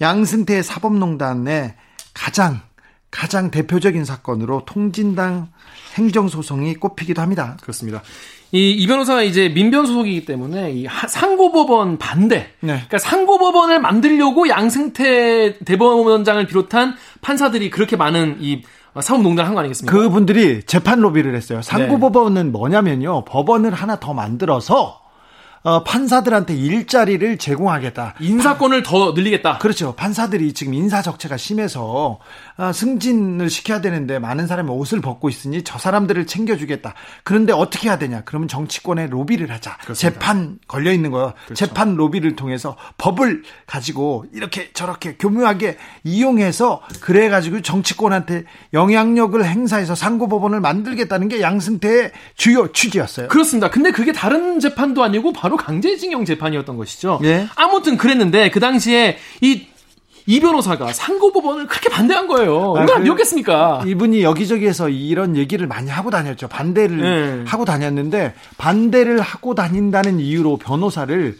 양승태 0.00 0.62
사법농단의 0.62 1.74
가장 2.14 2.60
가장 3.10 3.50
대표적인 3.50 4.04
사건으로 4.04 4.64
통진당 4.66 5.48
행정소송이 5.94 6.74
꼽히기도 6.76 7.20
합니다. 7.20 7.56
그렇습니다. 7.60 8.02
이, 8.52 8.70
이 8.72 8.86
변호사가 8.86 9.22
이제 9.22 9.48
민변 9.48 9.86
소속이기 9.86 10.24
때문에 10.24 10.72
이 10.72 10.86
하- 10.86 11.06
상고법원 11.06 11.98
반대. 11.98 12.48
네. 12.60 12.72
그러니까 12.74 12.98
상고법원을 12.98 13.80
만들려고 13.80 14.48
양승태 14.48 15.58
대법원장을 15.64 16.44
비롯한 16.46 16.96
판사들이 17.20 17.70
그렇게 17.70 17.96
많은 17.96 18.38
이 18.40 18.62
사법농단을 19.00 19.46
한거 19.46 19.60
아니겠습니까? 19.60 19.96
그분들이 19.96 20.62
재판 20.64 20.98
로비를 21.00 21.36
했어요. 21.36 21.62
상고법원은 21.62 22.50
뭐냐면요. 22.50 23.24
법원을 23.24 23.72
하나 23.72 24.00
더 24.00 24.14
만들어서 24.14 24.98
어, 25.62 25.84
판사들한테 25.84 26.54
일자리를 26.54 27.36
제공하겠다. 27.36 28.14
인사권을 28.18 28.82
더 28.82 29.12
늘리겠다. 29.12 29.58
그렇죠. 29.58 29.92
판사들이 29.94 30.54
지금 30.54 30.72
인사 30.72 31.02
적체가 31.02 31.36
심해서 31.36 32.18
아, 32.49 32.49
승진을 32.72 33.48
시켜야 33.50 33.80
되는데 33.80 34.18
많은 34.18 34.46
사람이 34.46 34.70
옷을 34.70 35.00
벗고 35.00 35.28
있으니 35.28 35.62
저 35.62 35.78
사람들을 35.78 36.26
챙겨주겠다. 36.26 36.94
그런데 37.24 37.52
어떻게 37.52 37.88
해야 37.88 37.98
되냐? 37.98 38.22
그러면 38.24 38.48
정치권에 38.48 39.06
로비를 39.06 39.50
하자. 39.50 39.78
재판 39.94 40.58
걸려 40.68 40.92
있는 40.92 41.10
거요. 41.10 41.32
재판 41.54 41.96
로비를 41.96 42.36
통해서 42.36 42.76
법을 42.98 43.42
가지고 43.66 44.26
이렇게 44.32 44.70
저렇게 44.72 45.16
교묘하게 45.16 45.78
이용해서 46.04 46.82
그래 47.00 47.28
가지고 47.28 47.62
정치권한테 47.62 48.44
영향력을 48.72 49.42
행사해서 49.44 49.94
상고법원을 49.94 50.60
만들겠다는 50.60 51.28
게 51.28 51.40
양승태의 51.40 52.12
주요 52.36 52.72
취지였어요. 52.72 53.28
그렇습니다. 53.28 53.70
근데 53.70 53.90
그게 53.90 54.12
다른 54.12 54.60
재판도 54.60 55.02
아니고 55.02 55.32
바로 55.32 55.56
강제징용 55.56 56.24
재판이었던 56.24 56.76
것이죠. 56.76 57.20
예. 57.24 57.48
아무튼 57.56 57.96
그랬는데 57.96 58.50
그 58.50 58.60
당시에 58.60 59.16
이, 59.40 59.66
이 60.26 60.40
변호사가 60.40 60.92
상고법원을 60.92 61.66
그렇게 61.66 61.88
반대한 61.88 62.26
거예요. 62.26 62.72
얼마나 62.72 62.98
그- 62.98 63.04
미웠겠습니까? 63.04 63.82
이분이 63.86 64.22
여기저기에서 64.22 64.88
이런 64.88 65.36
얘기를 65.36 65.66
많이 65.66 65.90
하고 65.90 66.10
다녔죠. 66.10 66.48
반대를 66.48 66.96
네. 67.44 67.44
하고 67.50 67.64
다녔는데 67.64 68.34
반대를 68.58 69.20
하고 69.20 69.54
다닌다는 69.54 70.20
이유로 70.20 70.58
변호사를 70.58 71.36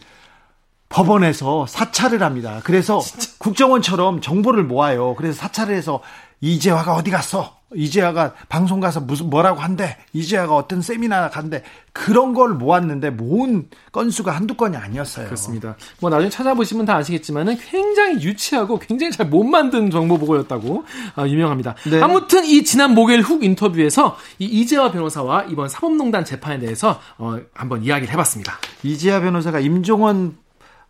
법원에서 0.89 1.67
사찰을 1.67 2.23
합니다. 2.23 2.61
그래서 2.65 3.01
국정원처럼 3.39 4.21
정보를 4.21 4.65
모아요. 4.65 5.15
그래서 5.15 5.39
사찰을 5.39 5.75
해서 5.75 6.01
이재화가 6.41 6.95
어디 6.95 7.11
갔어? 7.11 7.60
이재화가 7.75 8.35
방송 8.49 8.81
가서 8.81 9.01
무슨 9.01 9.31
뭐라고 9.31 9.61
한대? 9.61 9.97
이재화가 10.13 10.55
어떤 10.55 10.83
세미나 10.83 11.31
간대? 11.31 11.63
그런 11.93 12.35
걸 12.35 12.51
모았는데 12.55 13.11
모은 13.11 13.69
건수가 13.93 14.33
한두 14.33 14.55
건이 14.55 14.77
아니었어요. 14.77 15.27
그렇습니다. 15.27 15.77
뭐 16.01 16.11
나중에 16.11 16.31
찾아보시면 16.31 16.87
다 16.87 16.97
아시겠지만은 16.97 17.57
굉장히 17.59 18.23
유치하고 18.23 18.79
굉장히 18.79 19.13
잘 19.13 19.31
못 19.31 19.45
만든 19.45 19.91
정보 19.91 20.19
보고였다고 20.19 20.85
아, 21.15 21.27
유명합니다. 21.27 21.77
네. 21.89 22.01
아무튼 22.01 22.45
이 22.45 22.65
지난 22.65 22.95
목요일 22.95 23.21
훅 23.21 23.45
인터뷰에서 23.45 24.17
이 24.41 24.47
이재화 24.47 24.91
변호사와 24.91 25.45
이번 25.45 25.69
사법농단 25.69 26.25
재판에 26.25 26.59
대해서 26.59 27.01
어, 27.19 27.39
한번 27.55 27.85
이야기를 27.85 28.13
해봤습니다. 28.13 28.59
이지아 28.83 29.21
변호사가 29.21 29.61
임종원 29.61 30.37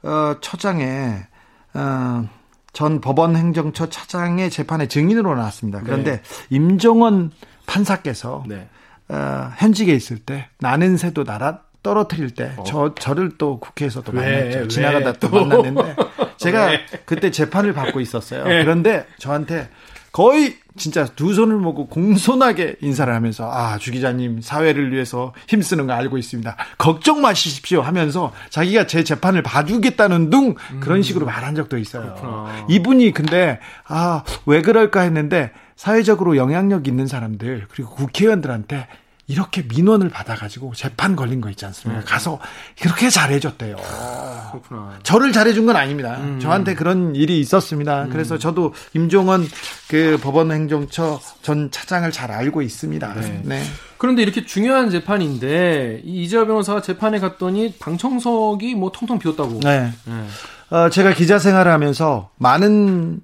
어, 0.03 0.37
처장의 0.41 1.27
어, 1.75 2.29
전 2.73 3.01
법원 3.01 3.37
행정처 3.37 3.89
차장의 3.89 4.51
재판에 4.51 4.87
증인으로 4.87 5.35
나왔습니다. 5.35 5.81
그런데 5.85 6.23
임종원 6.51 7.33
판사께서 7.67 8.45
네. 8.47 8.69
어, 9.09 9.51
현직에 9.57 9.93
있을 9.93 10.19
때 10.19 10.49
나는 10.59 10.97
새도 10.97 11.25
날아 11.25 11.61
떨어뜨릴 11.83 12.35
때저 12.35 12.95
저를 12.99 13.39
또 13.39 13.59
국회에서도 13.59 14.13
왜? 14.13 14.21
만났죠. 14.21 14.59
왜? 14.59 14.69
지나가다 14.69 15.13
또 15.15 15.31
또? 15.31 15.47
만났는데 15.47 15.97
제가 16.37 16.67
왜? 16.67 16.87
그때 17.07 17.31
재판을 17.31 17.73
받고 17.73 18.01
있었어요. 18.01 18.45
네. 18.45 18.63
그런데 18.63 19.07
저한테 19.19 19.69
거의 20.13 20.57
진짜 20.81 21.05
두 21.05 21.35
손을 21.35 21.57
모고 21.57 21.87
공손하게 21.87 22.77
인사를 22.81 23.15
하면서 23.15 23.49
아, 23.53 23.79
주 23.79 23.93
기자님 23.93 24.41
사회를 24.41 24.93
위해서 24.93 25.33
힘쓰는 25.47 25.87
거 25.87 25.93
알고 25.93 26.19
있습니다. 26.19 26.57
걱정 26.79 27.21
마십시오 27.21 27.83
하면서 27.83 28.33
자기가 28.49 28.87
제 28.87 29.05
재판을 29.05 29.43
봐주겠다는 29.43 30.31
둥 30.31 30.55
그런 30.81 31.03
식으로 31.03 31.27
말한 31.27 31.55
적도 31.55 31.79
있어요. 31.79 32.03
음. 32.03 32.15
그렇구나. 32.17 32.67
이분이 32.69 33.13
근데 33.13 33.61
아, 33.87 34.25
왜 34.47 34.63
그럴까 34.63 35.03
했는데 35.03 35.53
사회적으로 35.77 36.37
영향력 36.37 36.89
있는 36.89 37.07
사람들 37.07 37.67
그리고 37.71 37.91
국회의원들한테 37.95 38.87
이렇게 39.31 39.63
민원을 39.63 40.09
받아가지고 40.09 40.73
재판 40.75 41.15
걸린 41.15 41.41
거 41.41 41.49
있지 41.51 41.65
않습니까? 41.65 42.03
가서 42.05 42.41
이렇게 42.83 43.09
잘해줬대요. 43.09 43.77
그렇구나. 43.77 44.99
저를 45.05 45.33
잘해준 45.33 45.67
건 45.67 45.77
아닙니다. 45.77 46.17
음. 46.19 46.41
저한테 46.41 46.75
그런 46.75 47.15
일이 47.15 47.39
있었습니다. 47.39 48.09
그래서 48.11 48.39
저도 48.39 48.75
임종원 48.93 49.47
그 49.87 50.19
법원행정처 50.21 51.21
전 51.43 51.71
차장을 51.71 52.11
잘 52.11 52.33
알고 52.33 52.61
있습니다. 52.61 53.15
네. 53.15 53.43
네. 53.45 53.63
그런데 53.99 54.23
이렇게 54.23 54.45
중요한 54.45 54.91
재판인데 54.91 56.01
이 56.05 56.25
이재화 56.25 56.47
변호사가 56.47 56.83
재판에 56.83 57.21
갔더니 57.21 57.75
방청석이 57.79 58.75
뭐 58.75 58.91
텅텅 58.91 59.21
비었다고. 59.21 59.61
네. 59.61 59.93
네. 60.07 60.27
어, 60.77 60.91
제가 60.91 61.15
기자 61.15 61.39
생활을 61.39 61.71
하면서 61.71 62.31
많은 62.37 63.21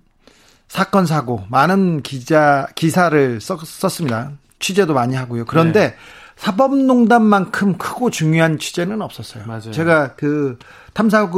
사건 0.68 1.06
사고, 1.06 1.44
많은 1.48 2.02
기자 2.02 2.68
기사를 2.76 3.40
썼, 3.40 3.64
썼습니다. 3.64 4.32
취재도 4.58 4.94
많이 4.94 5.14
하고요. 5.16 5.44
그런데 5.44 5.88
네. 5.88 5.94
사법농단만큼 6.36 7.78
크고 7.78 8.10
중요한 8.10 8.58
취재는 8.58 9.00
없었어요. 9.02 9.44
맞아요. 9.46 9.70
제가 9.72 10.14
그 10.16 10.58
탐사 10.92 11.30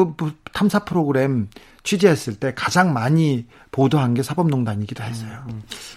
탐사 0.52 0.80
프로그램 0.80 1.48
취재했을 1.84 2.34
때 2.34 2.52
가장 2.54 2.92
많이 2.92 3.46
보도한 3.70 4.14
게 4.14 4.22
사법농단이기도 4.22 5.02
했어요. 5.04 5.30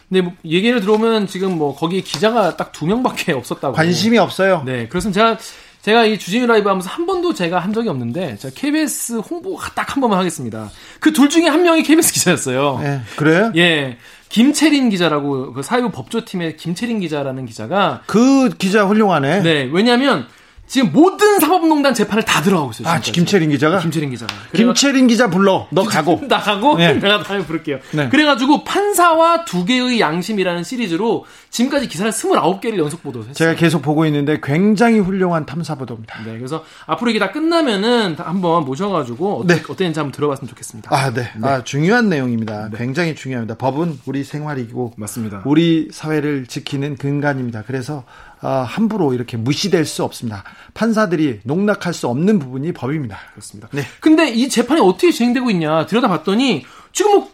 근데 0.09 0.21
뭐 0.21 0.33
얘기를 0.45 0.79
들어오면 0.81 1.27
지금 1.27 1.57
뭐 1.57 1.75
거기에 1.75 2.01
기자가 2.01 2.55
딱 2.57 2.71
두 2.71 2.85
명밖에 2.85 3.33
없었다고. 3.33 3.73
관심이 3.73 4.17
없어요. 4.17 4.63
네, 4.65 4.87
그래서 4.87 5.11
제가 5.11 5.37
제가 5.81 6.05
이 6.05 6.17
주진우 6.19 6.45
라이브 6.45 6.69
하면서 6.69 6.89
한 6.89 7.05
번도 7.07 7.33
제가 7.33 7.59
한 7.59 7.73
적이 7.73 7.89
없는데 7.89 8.37
제가 8.37 8.53
KBS 8.55 9.13
홍보 9.17 9.57
딱한 9.75 9.99
번만 9.99 10.19
하겠습니다. 10.19 10.69
그 10.99 11.11
둘 11.11 11.29
중에 11.29 11.47
한 11.47 11.63
명이 11.63 11.83
KBS 11.83 12.13
기자였어요. 12.13 12.79
네, 12.81 13.01
그래요? 13.15 13.51
예. 13.55 13.97
김채린 14.31 14.89
기자라고 14.89 15.51
그 15.51 15.61
사회부 15.61 15.91
법조팀의 15.91 16.55
김채린 16.55 17.01
기자라는 17.01 17.45
기자가 17.45 18.01
그 18.07 18.49
기자 18.57 18.85
훌륭하네. 18.85 19.41
네. 19.41 19.69
왜냐면 19.71 20.25
지금 20.71 20.93
모든 20.93 21.37
사법농단 21.41 21.93
재판을 21.93 22.23
다 22.23 22.41
들어가고 22.41 22.71
있어요. 22.71 22.87
아. 22.87 22.97
김채린 23.01 23.49
기자가? 23.49 23.79
김채린 23.79 24.09
기자가. 24.09 24.33
김채린 24.53 25.07
기자 25.07 25.29
불러. 25.29 25.67
너 25.69 25.83
가고. 25.83 26.21
나 26.29 26.39
가고 26.39 26.77
네. 26.77 26.93
내가 26.95 27.21
다음에 27.23 27.43
부를게요. 27.43 27.79
네. 27.91 28.07
그래가지고 28.07 28.63
판사와 28.63 29.43
두 29.43 29.65
개의 29.65 29.99
양심이라는 29.99 30.63
시리즈로 30.63 31.25
지금까지 31.49 31.89
기사를 31.89 32.09
29개를 32.13 32.77
연속 32.77 33.03
보도했어요. 33.03 33.33
제가 33.33 33.55
계속 33.55 33.81
보고 33.81 34.05
있는데 34.05 34.39
굉장히 34.41 34.99
훌륭한 34.99 35.45
탐사 35.45 35.75
보도입니다. 35.75 36.23
네, 36.23 36.37
그래서 36.37 36.63
앞으로 36.85 37.11
이게 37.11 37.19
다 37.19 37.33
끝나면은 37.33 38.15
다 38.15 38.23
한번 38.25 38.63
모셔가지고 38.63 39.41
어떻, 39.41 39.47
네. 39.47 39.61
어땠는지 39.67 39.99
한번 39.99 40.13
들어봤으면 40.13 40.47
좋겠습니다. 40.47 40.95
아, 40.95 41.11
네. 41.11 41.33
아, 41.41 41.65
중요한 41.65 42.07
내용입니다. 42.07 42.69
굉장히 42.77 43.13
중요합니다. 43.13 43.55
법은 43.55 43.99
우리 44.05 44.23
생활이고 44.23 44.93
맞습니다. 44.95 45.41
우리 45.43 45.89
사회를 45.91 46.45
지키는 46.45 46.95
근간입니다. 46.95 47.63
그래서 47.67 48.05
아, 48.07 48.30
함부로 48.49 49.13
이렇게 49.13 49.37
무시될 49.37 49.85
수 49.85 50.03
없습니다. 50.03 50.43
판사들이 50.73 51.41
농락할 51.43 51.93
수 51.93 52.07
없는 52.07 52.39
부분이 52.39 52.73
법입니다. 52.73 53.17
그렇습니다. 53.31 53.69
네. 53.71 53.83
근데 53.99 54.29
이 54.29 54.49
재판이 54.49 54.81
어떻게 54.81 55.11
진행되고 55.11 55.49
있냐 55.51 55.85
들여다봤더니 55.85 56.65
지금 56.91 57.11
뭐 57.11 57.29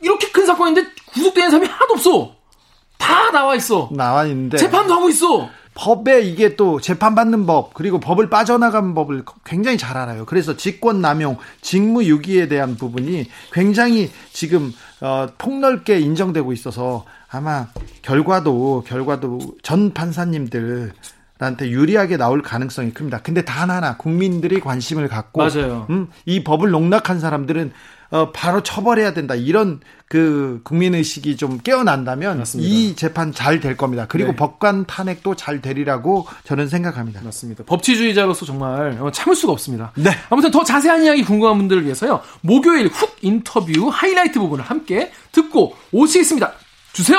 이렇게 0.00 0.30
큰 0.30 0.46
사건인데 0.46 0.84
구속되는 1.12 1.50
사람이 1.50 1.68
하나도 1.68 1.94
없어. 1.94 2.36
다 2.98 3.30
나와 3.30 3.54
있어. 3.54 3.88
나와 3.92 4.26
있는데 4.26 4.56
재판도 4.58 4.94
하고 4.94 5.08
있어. 5.08 5.48
법에 5.74 6.20
이게 6.22 6.56
또 6.56 6.80
재판받는 6.80 7.46
법 7.46 7.74
그리고 7.74 8.00
법을 8.00 8.28
빠져나간 8.28 8.94
법을 8.94 9.24
굉장히 9.44 9.78
잘 9.78 9.96
알아요. 9.96 10.26
그래서 10.26 10.56
직권 10.56 11.00
남용, 11.00 11.38
직무 11.60 12.04
유기에 12.04 12.48
대한 12.48 12.76
부분이 12.76 13.26
굉장히 13.52 14.10
지금 14.32 14.72
어, 15.00 15.28
폭넓게 15.38 16.00
인정되고 16.00 16.52
있어서 16.52 17.04
아마 17.30 17.68
결과도 18.02 18.84
결과도 18.86 19.40
전 19.62 19.92
판사님들 19.94 20.92
한테 21.38 21.70
유리하게 21.70 22.16
나올 22.16 22.42
가능성이 22.42 22.92
큽니다. 22.92 23.22
근데 23.22 23.44
단 23.44 23.70
하나 23.70 23.96
국민들이 23.96 24.60
관심을 24.60 25.08
갖고 25.08 25.40
맞아요. 25.40 25.86
음, 25.88 26.08
이 26.26 26.44
법을 26.44 26.70
농락한 26.70 27.20
사람들은 27.20 27.72
어, 28.10 28.32
바로 28.32 28.62
처벌해야 28.62 29.14
된다. 29.14 29.34
이런 29.34 29.80
그 30.08 30.60
국민 30.64 30.94
의식이 30.94 31.36
좀 31.36 31.58
깨어난다면 31.58 32.38
맞습니다. 32.38 32.68
이 32.68 32.96
재판 32.96 33.32
잘 33.32 33.60
될 33.60 33.76
겁니다. 33.76 34.06
그리고 34.08 34.30
네. 34.30 34.36
법관 34.36 34.86
탄핵도 34.86 35.36
잘 35.36 35.60
되리라고 35.60 36.26
저는 36.44 36.68
생각합니다. 36.68 37.20
맞습니다. 37.22 37.62
법치주의자로서 37.64 38.46
정말 38.46 38.96
어, 39.00 39.10
참을 39.12 39.36
수가 39.36 39.52
없습니다. 39.52 39.92
네. 39.96 40.10
아무튼 40.28 40.50
더 40.50 40.64
자세한 40.64 41.04
이야기 41.04 41.22
궁금한 41.22 41.58
분들을 41.58 41.84
위해서요. 41.84 42.20
목요일 42.40 42.88
훅 42.88 43.16
인터뷰 43.22 43.88
하이라이트 43.92 44.38
부분을 44.40 44.64
함께 44.64 45.12
듣고 45.32 45.76
오시겠습니다. 45.92 46.52
주세요. 46.92 47.18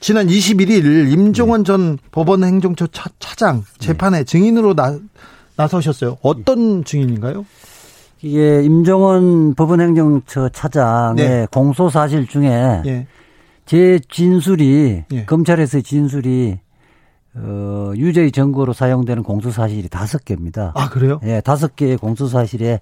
지난 0.00 0.28
21일 0.28 1.10
임종원 1.12 1.64
전 1.64 1.98
법원 2.12 2.44
행정처 2.44 2.86
차, 2.88 3.10
차장 3.18 3.64
재판에 3.78 4.22
증인으로 4.24 4.74
나, 4.74 4.96
나서셨어요. 5.56 6.18
어떤 6.22 6.84
증인인가요? 6.84 7.44
이게 8.20 8.62
임종원 8.62 9.54
법원행정처 9.54 10.48
차장의 10.50 11.28
네. 11.28 11.46
공소 11.50 11.88
사실 11.88 12.26
중에 12.26 12.82
예. 12.86 13.06
제 13.64 14.00
진술이 14.08 15.04
예. 15.12 15.24
검찰에서의 15.24 15.82
진술이 15.82 16.58
어, 17.34 17.92
유죄의 17.94 18.32
증거로 18.32 18.72
사용되는 18.72 19.22
공소 19.22 19.50
사실이 19.50 19.88
다섯 19.88 20.24
개입니다. 20.24 20.72
아 20.74 20.88
그래요? 20.88 21.20
예, 21.24 21.40
다섯 21.40 21.76
개의 21.76 21.96
공소 21.96 22.26
사실에 22.26 22.80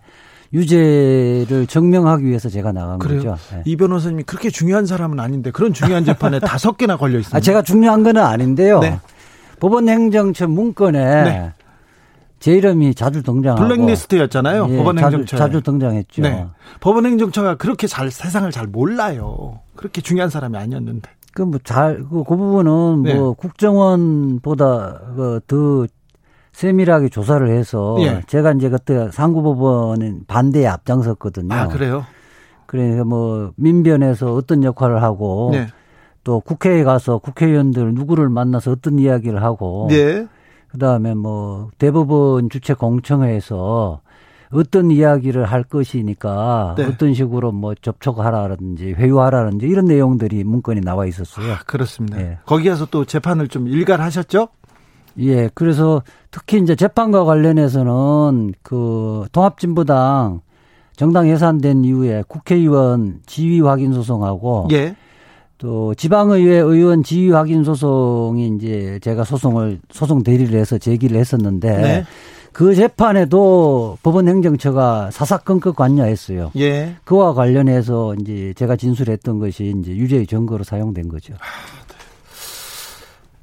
유죄를 0.53 1.67
증명하기 1.67 2.25
위해서 2.25 2.49
제가 2.49 2.73
나간 2.73 2.99
그래요? 2.99 3.19
거죠. 3.19 3.37
예. 3.55 3.63
이 3.67 3.77
변호사님이 3.77 4.23
그렇게 4.23 4.49
중요한 4.49 4.87
사람은 4.87 5.21
아닌데 5.21 5.51
그런 5.51 5.73
중요한 5.73 6.05
재판에 6.05 6.39
다섯 6.41 6.79
개나 6.79 6.97
걸려 6.97 7.19
있습니다. 7.19 7.37
아, 7.37 7.41
제가 7.41 7.63
중요한 7.63 8.03
거는 8.03 8.23
아닌데요. 8.23 8.81
네. 8.81 8.99
법원행정처 9.61 10.49
문건에 10.49 11.25
네. 11.25 11.53
제 12.39 12.53
이름이 12.55 12.95
자주 12.95 13.23
등장하고 13.23 13.67
블랙리스트였잖아요. 13.67 14.67
예, 14.71 14.77
법원 14.77 14.97
자주, 14.97 15.17
행정처. 15.17 15.37
자주 15.37 15.63
등장했죠. 15.63 16.23
네. 16.23 16.47
법원 16.81 17.07
행정처가 17.07 17.57
그렇게 17.57 17.87
잘 17.87 18.11
세상을 18.11 18.51
잘 18.51 18.67
몰라요. 18.67 19.61
그렇게 19.75 20.01
중요한 20.01 20.31
사람이 20.31 20.57
아니었는데. 20.57 21.11
그뭐잘그 21.35 22.25
부분은 22.25 23.03
네. 23.03 23.15
뭐 23.15 23.35
국정원보다 23.35 25.01
그더 25.17 25.87
세밀하게 26.53 27.11
조사를 27.11 27.47
해서 27.51 27.97
예. 28.01 28.23
제가 28.27 28.53
이제 28.53 28.71
그때 28.71 29.11
상고법원은 29.13 30.23
반대에 30.27 30.67
앞장섰거든요. 30.67 31.55
아 31.55 31.69
그래요? 31.69 32.07
그러니까 32.65 33.05
뭐 33.05 33.53
민변에서 33.57 34.33
어떤 34.33 34.65
역할을 34.65 35.03
하고 35.03 35.51
네. 35.53 35.67
또 36.25 36.41
국회에 36.41 36.83
가서 36.83 37.19
국회의원들 37.19 37.93
누구를 37.93 38.31
만나서 38.31 38.73
어떤 38.73 38.99
이야기를 38.99 39.43
하고 39.43 39.89
네. 39.91 40.27
그다음에 40.69 41.15
뭐 41.15 41.71
대법원 41.79 42.51
주최 42.51 42.75
공청회에서 42.75 44.01
어떤 44.53 44.91
이야기를 44.91 45.45
할 45.45 45.65
것이니까 45.65 46.75
네. 46.79 46.85
어떤 46.85 47.15
식으로 47.15 47.53
뭐 47.53 47.75
접촉하라든지 47.75 48.93
회유하라든지 48.93 49.67
이런 49.67 49.87
내용들이 49.87 50.45
문건에 50.45 50.81
나와 50.81 51.07
있었어요. 51.07 51.53
아, 51.53 51.59
그렇습니다. 51.67 52.21
예. 52.21 52.39
거기 52.47 52.69
가서 52.69 52.87
또 52.87 53.05
재판을 53.05 53.49
좀 53.49 53.67
일관하셨죠? 53.69 54.49
예, 55.19 55.49
그래서 55.55 56.03
특히 56.31 56.59
이제 56.59 56.77
재판과 56.77 57.25
관련해서는 57.25 58.53
그 58.63 59.25
통합진보당 59.33 60.43
정당 60.95 61.29
예산된 61.29 61.85
이후에 61.85 62.23
국회의원 62.29 63.21
지위 63.27 63.61
확인 63.61 63.93
소송하고 63.93 64.69
예. 64.73 64.95
또 65.59 65.95
지방의회 65.95 66.59
의원 66.59 67.03
지위 67.03 67.31
확인 67.31 67.65
소송이 67.65 68.57
이제 68.57 68.99
제가 69.03 69.25
소송을 69.25 69.81
소송 69.91 70.23
대리를 70.23 70.59
해서 70.59 70.77
제기를 70.79 71.19
했었는데 71.19 71.77
네. 71.77 72.05
그 72.53 72.75
재판에도 72.75 73.99
법원 74.03 74.29
행정처가 74.29 75.11
사사건건 75.11 75.75
관여했어요. 75.75 76.53
예. 76.57 76.97
그와 77.05 77.35
관련해서 77.35 78.15
이제 78.21 78.55
제가 78.57 78.77
진술했던 78.77 79.39
것이 79.39 79.75
이제 79.79 79.93
유죄의 79.93 80.27
증거로 80.27 80.65
사용된 80.65 81.09
거죠. 81.09 81.35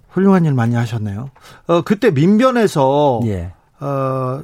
훌륭한 0.09 0.45
일 0.45 0.53
많이 0.53 0.75
하셨네요. 0.75 1.29
어, 1.67 1.81
그때 1.81 2.11
민변에서 2.11 3.21
예. 3.25 3.51
어, 3.79 4.41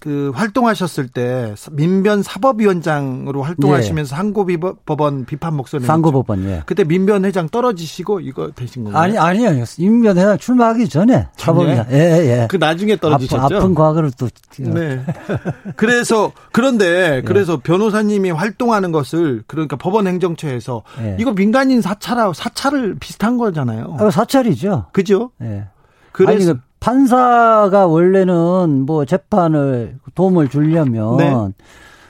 그 0.00 0.32
활동하셨을 0.34 1.08
때 1.08 1.54
민변 1.72 2.22
사법위원장으로 2.22 3.42
활동하시면서 3.42 4.16
상고법원 4.16 5.26
비판 5.26 5.54
목소리 5.54 5.84
상고법원 5.84 6.48
예. 6.48 6.62
그때 6.64 6.84
민변 6.84 7.26
회장 7.26 7.50
떨어지시고 7.50 8.20
이거 8.20 8.50
되신 8.50 8.84
건가요? 8.84 9.02
아니 9.02 9.18
아니요. 9.18 9.64
임변 9.76 10.16
회장 10.16 10.38
출마하기 10.38 10.88
전에 10.88 11.28
사법이야. 11.36 11.88
예, 11.90 11.96
예. 11.96 12.48
그 12.50 12.56
나중에 12.56 12.96
떨어지셨죠? 12.96 13.42
아픈, 13.42 13.56
아픈 13.58 13.74
과거를 13.74 14.10
또 14.18 14.30
네. 14.58 15.04
그래서 15.76 16.32
그런데 16.50 17.20
그래서 17.26 17.60
변호사님이 17.62 18.30
활동하는 18.30 18.92
것을 18.92 19.42
그러니까 19.46 19.76
법원 19.76 20.06
행정처에서 20.06 20.82
예. 21.02 21.16
이거 21.20 21.32
민간인 21.32 21.82
사찰하고 21.82 22.32
사찰을 22.32 22.96
비슷한 22.98 23.36
거잖아요. 23.36 23.96
아, 24.00 24.10
사찰이죠. 24.10 24.86
그죠? 24.92 25.30
예. 25.42 25.66
그래서 26.12 26.52
아니, 26.52 26.58
그 26.58 26.69
판사가 26.80 27.86
원래는 27.86 28.86
뭐 28.86 29.04
재판을 29.04 29.98
도움을 30.14 30.48
주려면 30.48 31.16
네. 31.18 31.34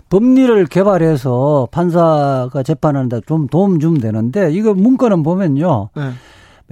법리를 0.09 0.67
개발해서 0.67 1.69
판사가 1.71 2.63
재판하는데 2.65 3.21
좀 3.27 3.47
도움 3.49 3.79
주면 3.81 4.01
되는데 4.01 4.51
이거 4.53 4.75
문건은 4.75 5.23
보면요. 5.23 5.91
네. 5.95 6.11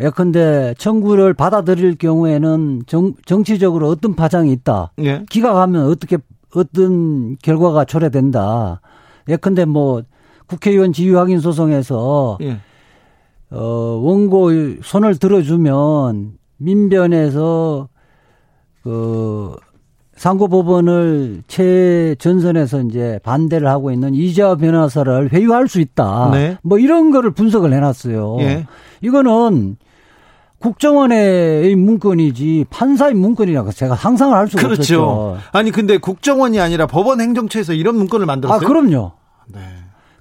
예컨대 0.00 0.74
청구를 0.78 1.34
받아들일 1.34 1.96
경우에는 1.96 2.84
정, 2.86 3.14
정치적으로 3.26 3.88
어떤 3.88 4.14
파장이 4.14 4.52
있다. 4.52 4.92
예. 5.00 5.24
기각하면 5.28 5.86
어떻게 5.88 6.18
어떤 6.54 7.36
결과가 7.38 7.84
초래된다. 7.84 8.80
예컨대 9.28 9.64
뭐 9.64 10.02
국회의원 10.46 10.92
지휘 10.92 11.12
확인 11.14 11.40
소송에서 11.40 12.38
예. 12.42 12.58
어 13.50 14.00
원고 14.02 14.50
손을 14.82 15.16
들어주면 15.16 16.37
민변에서 16.58 17.88
그 18.82 19.56
상고법원을 20.16 21.44
최전선에서 21.46 22.82
이제 22.82 23.20
반대를 23.22 23.68
하고 23.68 23.92
있는 23.92 24.14
이재화 24.14 24.56
변호사를 24.56 25.32
회유할 25.32 25.68
수 25.68 25.80
있다. 25.80 26.30
네. 26.32 26.58
뭐 26.62 26.78
이런 26.78 27.10
거를 27.10 27.30
분석을 27.30 27.72
해놨어요. 27.72 28.36
예. 28.40 28.66
이거는 29.00 29.76
국정원의 30.58 31.76
문건이지 31.76 32.66
판사의 32.68 33.14
문건이라고 33.14 33.70
제가 33.70 33.94
상상을 33.94 34.36
할 34.36 34.48
수가 34.48 34.62
그렇죠. 34.64 35.02
없었죠. 35.02 35.38
아니 35.52 35.70
근데 35.70 35.98
국정원이 35.98 36.58
아니라 36.58 36.86
법원 36.88 37.20
행정처에서 37.20 37.74
이런 37.74 37.94
문건을 37.96 38.24
아 38.24 38.26
만들었어요. 38.26 38.68
그럼요. 38.68 39.12
네. 39.46 39.60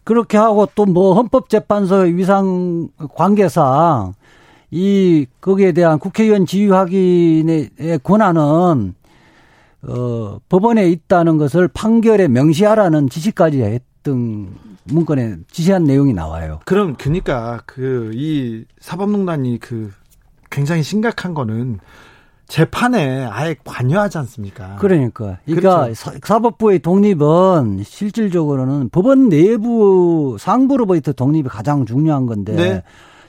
그렇게 0.04 0.38
하고 0.38 0.68
또 0.76 0.86
뭐 0.86 1.16
헌법재판소 1.16 1.96
위상 2.14 2.90
관계상 3.16 4.14
이 4.72 5.26
거기에 5.40 5.72
대한 5.72 6.00
국회의원 6.00 6.46
지휘 6.46 6.70
확인의 6.70 7.70
권한은 8.04 8.96
어 9.84 10.40
법원에 10.50 10.90
있다는 10.90 11.38
것을 11.38 11.68
판결에 11.70 12.28
명시하라는 12.28 13.10
지시까지 13.10 13.62
했던 13.62 14.56
문건에 14.86 15.38
지시한 15.52 15.84
내용이 15.84 16.14
나와요. 16.14 16.60
그럼 16.66 16.96
그러니까 16.98 17.62
그 17.66 18.12
이 18.14 18.66
사법농단이 18.80 19.60
그 19.60 19.92
굉장히 20.50 20.84
심각한 20.84 21.34
거는 21.34 21.80
재판에 22.48 23.26
아예 23.26 23.56
관여하지 23.66 24.18
않습니까? 24.20 24.78
그러니까. 24.78 25.38
그러니까 25.46 25.82
그렇죠. 25.84 26.12
사법부의 26.24 26.80
독립은 26.80 27.84
실질적으로는 27.84 28.90
법원 28.90 29.28
내부 29.28 30.38
상부로부터 30.40 31.12
독립이 31.12 31.50
가장 31.50 31.86
중요한 31.86 32.26
건데 32.26 32.56
네. 32.56 32.84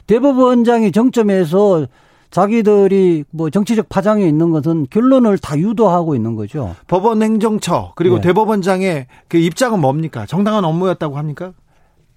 대법원장이 0.09 0.91
정점에서 0.91 1.87
자기들이 2.31 3.25
뭐 3.31 3.49
정치적 3.51 3.89
파장에 3.89 4.27
있는 4.27 4.51
것은 4.51 4.87
결론을 4.91 5.39
다 5.39 5.57
유도하고 5.57 6.15
있는 6.15 6.35
거죠. 6.35 6.75
법원 6.87 7.23
행정처 7.23 7.93
그리고 7.95 8.17
네. 8.17 8.23
대법원장의 8.23 9.07
그 9.29 9.39
입장은 9.39 9.81
뭡니까? 9.81 10.27
정당한 10.27 10.65
업무였다고 10.65 11.17
합니까? 11.17 11.53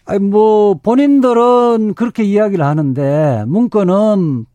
아니 0.05 0.19
뭐 0.19 0.73
본인들은 0.73 1.93
그렇게 1.93 2.23
이야기를 2.23 2.65
하는데 2.65 3.43
문건은 3.47 4.45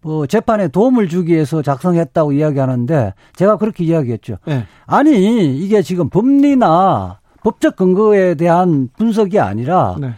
뭐 0.00 0.26
재판에 0.26 0.68
도움을 0.68 1.08
주기 1.08 1.34
위해서 1.34 1.62
작성했다고 1.62 2.32
이야기하는데 2.32 3.14
제가 3.34 3.56
그렇게 3.56 3.84
이야기했죠. 3.84 4.38
네. 4.46 4.64
아니 4.86 5.58
이게 5.58 5.82
지금 5.82 6.08
법리나 6.08 7.20
법적 7.42 7.76
근거에 7.76 8.34
대한 8.34 8.88
분석이 8.96 9.38
아니라 9.38 9.96
네. 10.00 10.12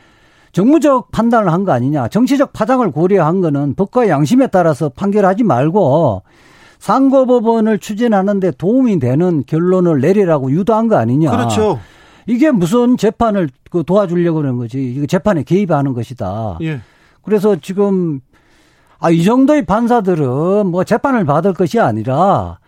정무적 0.52 1.10
판단을 1.12 1.52
한 1.52 1.64
거 1.64 1.72
아니냐. 1.72 2.08
정치적 2.08 2.52
파장을 2.52 2.88
고려한 2.90 3.40
거는 3.40 3.74
법과 3.74 4.08
양심에 4.08 4.48
따라서 4.48 4.88
판결하지 4.88 5.44
말고 5.44 6.22
상고법원을 6.78 7.78
추진하는데 7.78 8.52
도움이 8.52 8.98
되는 8.98 9.44
결론을 9.46 10.00
내리라고 10.00 10.50
유도한 10.50 10.88
거 10.88 10.96
아니냐. 10.96 11.30
그렇죠. 11.30 11.78
이게 12.26 12.50
무슨 12.50 12.96
재판을 12.96 13.48
그 13.70 13.84
도와주려고 13.84 14.38
그러는 14.40 14.58
거지. 14.58 14.92
이거 14.92 15.06
재판에 15.06 15.42
개입하는 15.42 15.92
것이다. 15.94 16.58
예. 16.62 16.80
그래서 17.22 17.56
지금 17.56 18.20
아, 18.98 19.10
이 19.10 19.22
정도의 19.24 19.66
판사들은 19.66 20.66
뭐 20.66 20.84
재판을 20.84 21.24
받을 21.24 21.54
것이 21.54 21.78
아니라 21.80 22.58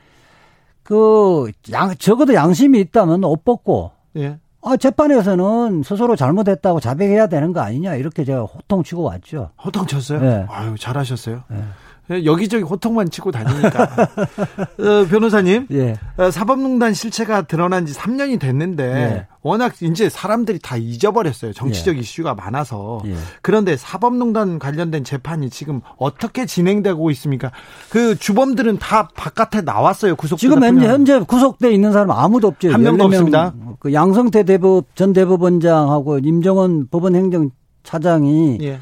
그 0.82 1.50
양, 1.72 1.94
적어도 1.96 2.34
양심이 2.34 2.80
있다면 2.80 3.24
옷 3.24 3.44
벗고 3.44 3.92
예. 4.16 4.38
아, 4.64 4.76
재판에서는 4.76 5.82
스스로 5.82 6.14
잘못했다고 6.14 6.80
자백해야 6.80 7.26
되는 7.26 7.52
거 7.52 7.60
아니냐 7.60 7.96
이렇게 7.96 8.24
제가 8.24 8.42
호통치고 8.42 9.02
왔죠. 9.02 9.50
호통쳤어요? 9.64 10.20
네. 10.20 10.46
아유 10.48 10.76
잘하셨어요. 10.78 11.42
네. 11.48 11.64
여기저기 12.10 12.64
호통만 12.64 13.10
치고 13.10 13.30
다니니까. 13.30 13.82
어, 14.78 15.06
변호사님, 15.08 15.68
예. 15.70 15.94
어, 16.16 16.30
사법농단 16.30 16.94
실체가 16.94 17.42
드러난 17.42 17.86
지 17.86 17.94
3년이 17.94 18.40
됐는데 18.40 18.84
예. 18.84 19.26
워낙 19.42 19.80
이제 19.82 20.08
사람들이 20.08 20.58
다 20.58 20.76
잊어버렸어요. 20.76 21.52
정치적 21.52 21.96
예. 21.96 22.00
이슈가 22.00 22.34
많아서. 22.34 23.00
예. 23.06 23.14
그런데 23.40 23.76
사법농단 23.76 24.58
관련된 24.58 25.04
재판이 25.04 25.50
지금 25.50 25.80
어떻게 25.96 26.44
진행되고 26.44 27.10
있습니까? 27.12 27.52
그 27.88 28.16
주범들은 28.18 28.78
다 28.78 29.08
바깥에 29.14 29.62
나왔어요. 29.62 30.16
구속 30.16 30.38
지금 30.38 30.62
현재, 30.62 30.86
현재 30.86 31.18
구속돼 31.20 31.72
있는 31.72 31.92
사람 31.92 32.10
아무도 32.10 32.48
없죠. 32.48 32.72
한 32.72 32.82
명도 32.82 33.04
없습니다. 33.04 33.54
그 33.78 33.92
양성태 33.92 34.42
대법 34.42 34.94
전 34.96 35.12
대법원장하고 35.12 36.18
임정원 36.18 36.88
법원행정 36.88 37.50
차장이 37.84 38.58
예. 38.62 38.80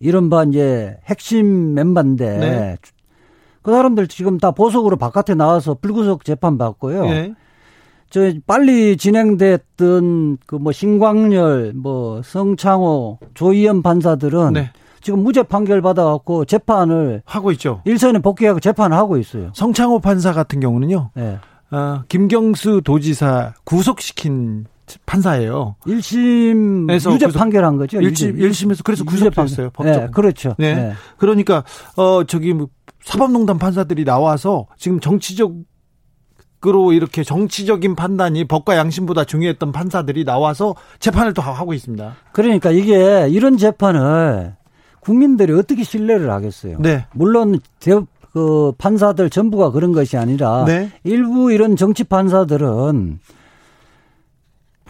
이른바 0.00 0.44
이제 0.44 0.96
핵심 1.06 1.74
멤버인데 1.74 2.38
네. 2.38 2.76
그 3.62 3.70
사람들 3.72 4.08
지금 4.08 4.38
다 4.38 4.50
보석으로 4.50 4.96
바깥에 4.96 5.34
나와서 5.34 5.74
불구속 5.80 6.24
재판 6.24 6.56
받고요. 6.58 7.04
네. 7.04 7.34
저 8.08 8.32
빨리 8.46 8.96
진행됐던 8.96 10.38
그 10.46 10.56
뭐 10.56 10.72
신광열, 10.72 11.74
뭐 11.76 12.22
성창호, 12.24 13.18
조희연 13.34 13.82
판사들은 13.82 14.54
네. 14.54 14.70
지금 15.02 15.20
무죄 15.22 15.42
판결 15.42 15.80
받아갖고 15.80 16.44
재판을 16.44 17.22
하고 17.24 17.52
있죠. 17.52 17.82
일선에 17.84 18.18
복귀하고 18.18 18.60
재판을 18.60 18.96
하고 18.96 19.16
있어요. 19.16 19.50
성창호 19.54 20.00
판사 20.00 20.32
같은 20.32 20.58
경우는요. 20.60 21.10
네. 21.14 21.38
어, 21.70 22.02
김경수 22.08 22.80
도지사 22.84 23.54
구속시킨 23.64 24.66
판사예요. 25.06 25.76
1심에서 25.86 27.14
유죄 27.14 27.26
판결한 27.28 27.76
거죠. 27.76 27.98
1심 27.98 28.38
1심에서 28.38 28.84
그래서 28.84 29.04
구속됐어요. 29.04 29.70
법적. 29.70 30.00
네, 30.00 30.08
그렇죠. 30.12 30.54
네. 30.58 30.74
네. 30.74 30.92
그러니까 31.18 31.64
어 31.96 32.24
저기 32.24 32.52
뭐 32.52 32.68
사법농단 33.02 33.58
판사들이 33.58 34.04
나와서 34.04 34.66
지금 34.76 35.00
정치적 35.00 35.54
으로 36.66 36.92
이렇게 36.92 37.24
정치적인 37.24 37.96
판단이 37.96 38.44
법과 38.44 38.76
양심보다 38.76 39.24
중요했던 39.24 39.72
판사들이 39.72 40.26
나와서 40.26 40.74
재판을 40.98 41.32
또 41.32 41.40
하고 41.40 41.72
있습니다. 41.72 42.16
그러니까 42.32 42.70
이게 42.70 43.28
이런 43.30 43.56
재판을 43.56 44.56
국민들이 45.00 45.54
어떻게 45.54 45.82
신뢰를 45.84 46.30
하겠어요? 46.30 46.76
네. 46.80 47.06
물론 47.14 47.58
대, 47.78 47.98
그 48.32 48.72
판사들 48.76 49.30
전부가 49.30 49.70
그런 49.70 49.92
것이 49.92 50.16
아니라 50.16 50.64
네. 50.66 50.90
일부 51.02 51.50
이런 51.50 51.76
정치 51.76 52.04
판사들은 52.04 53.18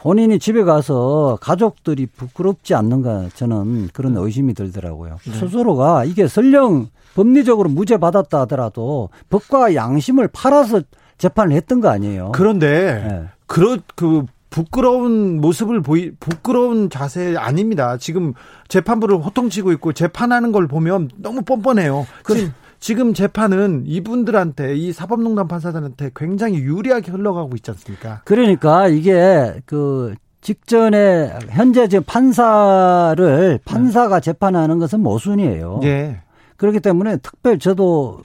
본인이 0.01 0.39
집에 0.39 0.65
가서 0.65 1.39
가족들이 1.41 2.07
부끄럽지 2.07 2.75
않는가 2.75 3.29
저는 3.35 3.91
그런 3.93 4.15
네. 4.15 4.21
의심이 4.23 4.55
들더라고요. 4.55 5.19
네. 5.25 5.33
스스로가 5.33 6.05
이게 6.05 6.27
설령 6.27 6.89
법리적으로 7.15 7.69
무죄 7.69 7.99
받았다 7.99 8.41
하더라도 8.41 9.11
법과 9.29 9.75
양심을 9.75 10.29
팔아서 10.29 10.81
재판을 11.19 11.55
했던 11.55 11.81
거 11.81 11.89
아니에요. 11.89 12.33
그런데 12.33 13.05
네. 13.07 13.25
그런 13.47 13.83
그 13.95 14.25
부끄러운 14.49 15.41
모습을 15.41 15.81
보이 15.81 16.13
부끄러운 16.19 16.91
자세 16.91 17.37
아닙니다. 17.37 17.97
지금 17.99 18.33
재판부를 18.69 19.19
호통치고 19.19 19.71
있고 19.73 19.93
재판하는 19.93 20.51
걸 20.51 20.67
보면 20.67 21.11
너무 21.17 21.43
뻔뻔해요. 21.43 22.07
그, 22.25 22.51
지금 22.81 23.13
재판은 23.13 23.85
이분들한테 23.87 24.75
이 24.75 24.93
사법농단 24.93 25.47
판사들한테 25.47 26.11
굉장히 26.17 26.57
유리하게 26.59 27.13
흘러가고 27.13 27.55
있지 27.57 27.71
않습니까? 27.71 28.23
그러니까 28.25 28.89
이게 28.89 29.61
그 29.67 30.15
직전에 30.41 31.39
현재 31.51 31.87
지금 31.89 32.03
판사를 32.05 33.61
판사가 33.67 34.21
재판하는 34.21 34.79
것은 34.79 35.01
모순이에요. 35.01 35.81
예. 35.85 36.23
그렇기 36.57 36.81
때문에 36.81 37.19
특별 37.19 37.59
저도 37.59 38.23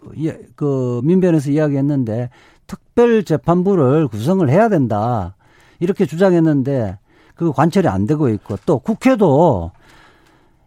그 0.55 1.01
민변에서 1.03 1.51
이야기했는데 1.51 2.29
특별 2.65 3.23
재판부를 3.23 4.07
구성을 4.07 4.49
해야 4.49 4.69
된다 4.69 5.35
이렇게 5.79 6.05
주장했는데 6.05 6.97
그 7.35 7.51
관철이 7.51 7.87
안 7.89 8.07
되고 8.07 8.29
있고 8.29 8.55
또 8.65 8.79
국회도 8.79 9.71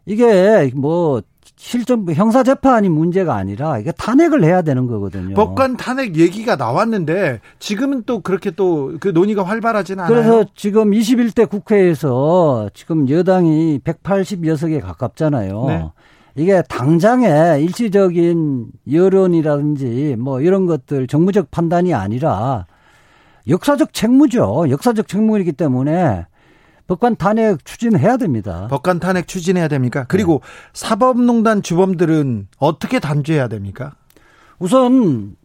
이게 0.04 0.70
뭐 0.74 1.22
실전 1.58 2.06
형사 2.14 2.44
재판이 2.44 2.88
문제가 2.88 3.34
아니라 3.34 3.78
이게 3.78 3.90
탄핵을 3.90 4.44
해야 4.44 4.62
되는 4.62 4.86
거거든요. 4.86 5.34
법관 5.34 5.76
탄핵 5.76 6.16
얘기가 6.16 6.54
나왔는데 6.56 7.40
지금은 7.58 8.04
또 8.06 8.20
그렇게 8.20 8.52
또 8.52 8.78
그 9.00 9.08
논의가 9.08 9.42
활발하지는 9.42 10.04
않아요. 10.04 10.14
그래서 10.14 10.44
지금 10.54 10.90
21대 10.90 11.48
국회에서 11.48 12.70
지금 12.74 13.08
여당이 13.08 13.80
180여석에 13.80 14.80
가깝잖아요. 14.80 15.64
네. 15.66 15.90
이게 16.36 16.62
당장의 16.68 17.64
일시적인 17.64 18.66
여론이라든지 18.90 20.16
뭐 20.18 20.40
이런 20.40 20.66
것들 20.66 21.08
정무적 21.08 21.50
판단이 21.50 21.94
아니라 21.94 22.66
역사적 23.48 23.92
책무죠. 23.92 24.66
역사적 24.70 25.08
책무이기 25.08 25.52
때문에 25.52 26.26
법관 26.88 27.16
탄핵 27.16 27.64
추진해야 27.64 28.16
됩니다. 28.16 28.66
법관 28.70 28.98
탄핵 28.98 29.28
추진해야 29.28 29.68
됩니까? 29.68 30.06
그리고 30.08 30.40
네. 30.42 30.70
사법농단 30.72 31.62
주범들은 31.62 32.48
어떻게 32.58 32.98
단죄해야 32.98 33.48
됩니까? 33.48 33.92
우선 34.58 35.36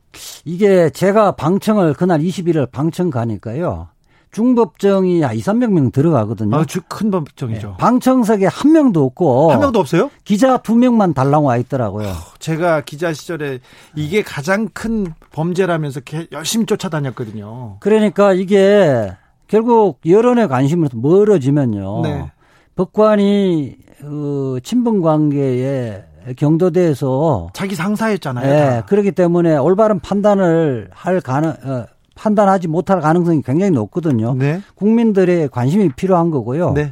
이게 0.45 0.89
제가 0.89 1.35
방청을 1.35 1.93
그날 1.93 2.21
21일 2.21 2.71
방청 2.71 3.09
가니까요. 3.09 3.89
중법정이 4.31 5.19
2, 5.19 5.21
300명 5.21 5.91
들어가거든요. 5.91 6.55
아, 6.55 6.65
큰 6.87 7.11
법정이죠. 7.11 7.67
네. 7.67 7.73
방청석에 7.77 8.47
한 8.47 8.71
명도 8.71 9.03
없고. 9.03 9.51
한 9.51 9.59
명도 9.59 9.79
없어요? 9.79 10.09
기자 10.23 10.57
두 10.57 10.75
명만 10.75 11.13
달랑 11.13 11.45
와 11.45 11.57
있더라고요. 11.57 12.11
제가 12.39 12.81
기자 12.81 13.13
시절에 13.13 13.59
이게 13.95 14.23
가장 14.23 14.69
큰 14.73 15.13
범죄라면서 15.33 16.01
열심히 16.31 16.65
쫓아다녔거든요. 16.65 17.77
그러니까 17.79 18.33
이게 18.33 19.15
결국 19.53 19.99
여론의 20.03 20.47
관심으로서 20.47 20.97
멀어지면요. 20.97 22.01
네. 22.01 22.31
법관이 22.75 23.75
그 23.99 24.59
친분 24.63 25.03
관계에 25.03 26.03
경도돼서 26.37 27.51
자기 27.53 27.75
상사였잖아요. 27.75 28.47
네, 28.47 28.81
그렇기 28.87 29.11
때문에 29.11 29.55
올바른 29.57 29.99
판단을 29.99 30.89
할 30.91 31.21
가능 31.21 31.51
어, 31.51 31.85
판단하지 32.15 32.67
못할 32.67 32.99
가능성이 32.99 33.43
굉장히 33.43 33.69
높거든요. 33.69 34.33
네. 34.33 34.59
국민들의 34.73 35.49
관심이 35.49 35.89
필요한 35.89 36.31
거고요. 36.31 36.71
네. 36.71 36.91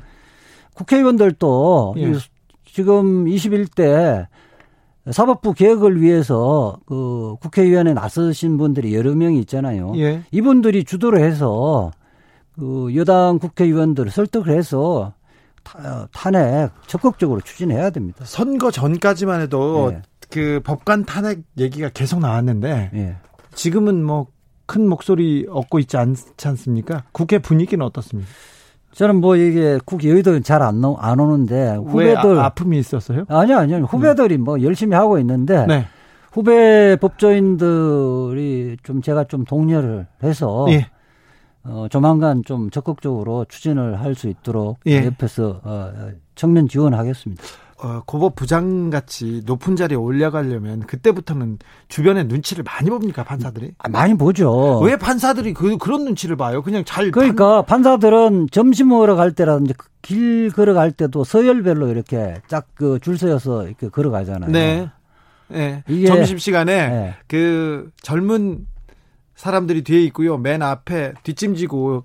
국회의원들도 0.75 1.95
예. 1.97 2.13
지금 2.63 3.25
21대 3.25 4.27
사법부 5.09 5.53
개혁을 5.53 5.99
위해서 5.99 6.77
그 6.85 7.37
국회의원에 7.41 7.95
나서신 7.95 8.57
분들이 8.57 8.93
여러 8.93 9.15
명이 9.15 9.39
있잖아요. 9.39 9.93
예. 9.95 10.21
이분들이 10.31 10.83
주도를 10.83 11.23
해서 11.23 11.89
그 12.57 12.95
여당 12.95 13.39
국회의원들을 13.39 14.11
설득을 14.11 14.55
해서 14.55 15.13
탄핵 16.11 16.71
적극적으로 16.87 17.41
추진해야 17.41 17.89
됩니다. 17.91 18.25
선거 18.25 18.71
전까지만 18.71 19.41
해도 19.41 19.91
예. 19.93 20.01
그 20.29 20.61
법관 20.63 21.05
탄핵 21.05 21.41
얘기가 21.57 21.89
계속 21.89 22.19
나왔는데 22.19 22.91
예. 22.93 23.15
지금은 23.53 24.03
뭐 24.03 24.27
큰 24.71 24.87
목소리 24.87 25.45
얻고 25.49 25.79
있지 25.79 25.97
않지 25.97 26.47
않습니까? 26.47 27.03
국회 27.11 27.39
분위기는 27.39 27.85
어떻습니까? 27.85 28.31
저는 28.93 29.17
뭐 29.19 29.35
이게 29.35 29.79
국회의도 29.83 30.39
잘안 30.39 30.81
안 30.97 31.19
오는데 31.19 31.75
후배들 31.75 32.39
아, 32.39 32.49
픔이 32.49 32.79
있었어요? 32.79 33.25
아니요, 33.27 33.57
아니요. 33.57 33.77
후배들이 33.79 34.37
네. 34.37 34.41
뭐 34.41 34.61
열심히 34.61 34.95
하고 34.95 35.19
있는데 35.19 35.65
네. 35.65 35.87
후배 36.31 36.95
법조인들이 37.01 38.77
좀 38.83 39.01
제가 39.01 39.25
좀 39.25 39.43
독려를 39.43 40.07
해서 40.23 40.65
예. 40.69 40.87
어, 41.63 41.87
조만간 41.89 42.43
좀 42.45 42.69
적극적으로 42.69 43.45
추진을 43.47 43.99
할 44.01 44.15
수 44.15 44.27
있도록 44.27 44.79
예. 44.87 45.05
옆에서 45.05 45.61
어, 45.63 45.91
청년 46.35 46.67
지원하겠습니다. 46.67 47.41
어, 47.83 48.03
고법 48.05 48.35
부장 48.35 48.91
같이 48.91 49.41
높은 49.45 49.75
자리에 49.75 49.97
올라가려면 49.97 50.81
그때부터는 50.81 51.57
주변에 51.87 52.23
눈치를 52.25 52.63
많이 52.63 52.89
봅니까 52.91 53.23
판사들이? 53.23 53.71
아, 53.79 53.89
많이 53.89 54.15
보죠. 54.15 54.79
왜 54.81 54.97
판사들이 54.97 55.53
그 55.53 55.77
그런 55.77 56.03
눈치를 56.05 56.35
봐요? 56.35 56.61
그냥 56.61 56.83
잘 56.85 57.09
그러니까 57.09 57.63
판... 57.63 57.81
사들은 57.81 58.49
점심 58.51 58.89
먹으러 58.89 59.15
갈 59.15 59.31
때라든지 59.31 59.73
그길 59.73 60.51
걸어갈 60.51 60.91
때도 60.91 61.23
서열별로 61.23 61.87
이렇게 61.87 62.41
쫙 62.47 62.67
그 62.75 62.99
줄 62.99 63.17
서서 63.17 63.65
이렇게 63.65 63.89
걸어가잖아요. 63.89 64.51
네. 64.51 64.89
네. 65.47 65.83
점심 66.05 66.37
시간에 66.37 66.87
네. 66.89 67.15
그 67.27 67.89
젊은 68.03 68.67
사람들이 69.41 69.81
뒤에 69.81 70.03
있고요. 70.03 70.37
맨 70.37 70.61
앞에 70.61 71.13
뒷짐지고 71.23 72.03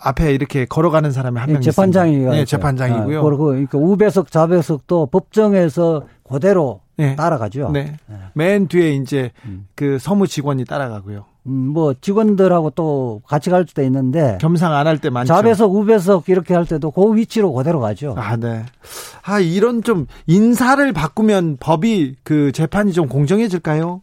앞에 0.00 0.34
이렇게 0.34 0.66
걸어가는 0.66 1.12
사람이 1.12 1.38
한명 1.38 1.62
네, 1.62 1.70
재판장이 1.70 2.18
네, 2.18 2.44
재판장이고요. 2.44 3.20
아, 3.20 3.22
그리고 3.22 3.44
그러니까 3.46 3.78
우배석, 3.78 4.30
좌배석도 4.30 5.06
법정에서 5.06 6.02
그대로 6.28 6.82
네. 6.98 7.16
따라가죠. 7.16 7.70
네. 7.70 7.96
네. 8.06 8.16
맨 8.34 8.68
뒤에 8.68 8.90
이제 8.96 9.30
음. 9.46 9.66
그 9.74 9.98
서무 9.98 10.26
직원이 10.26 10.66
따라가고요. 10.66 11.24
음, 11.46 11.68
뭐 11.68 11.94
직원들하고 12.00 12.70
또 12.70 13.20
같이 13.26 13.50
갈 13.50 13.66
수도 13.68 13.82
있는데 13.82 14.38
겸상 14.40 14.72
안 14.72 14.86
할 14.86 14.98
때 14.98 15.10
많죠. 15.10 15.28
좌배석, 15.28 15.74
우배석 15.74 16.28
이렇게 16.28 16.54
할 16.54 16.64
때도 16.66 16.90
그 16.90 17.14
위치로 17.14 17.52
그대로 17.52 17.80
가죠. 17.80 18.14
아, 18.16 18.36
네. 18.36 18.64
아, 19.24 19.40
이런 19.40 19.82
좀 19.82 20.06
인사를 20.26 20.92
바꾸면 20.92 21.58
법이 21.60 22.16
그 22.22 22.52
재판이 22.52 22.92
좀 22.92 23.08
공정해질까요? 23.08 24.00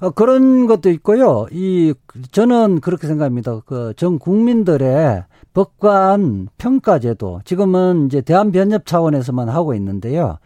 어, 0.00 0.10
그런 0.10 0.66
것도 0.68 0.90
있고요. 0.90 1.46
이 1.50 1.94
저는 2.30 2.80
그렇게 2.80 3.06
생각합니다. 3.08 3.60
그 3.66 3.92
전 3.96 4.18
국민들의 4.20 5.24
법관 5.54 6.48
평가제도 6.58 7.40
지금은 7.44 8.06
이제 8.06 8.20
대한변협 8.20 8.86
차원에서만 8.86 9.48
하고 9.48 9.74
있는데요. 9.74 10.38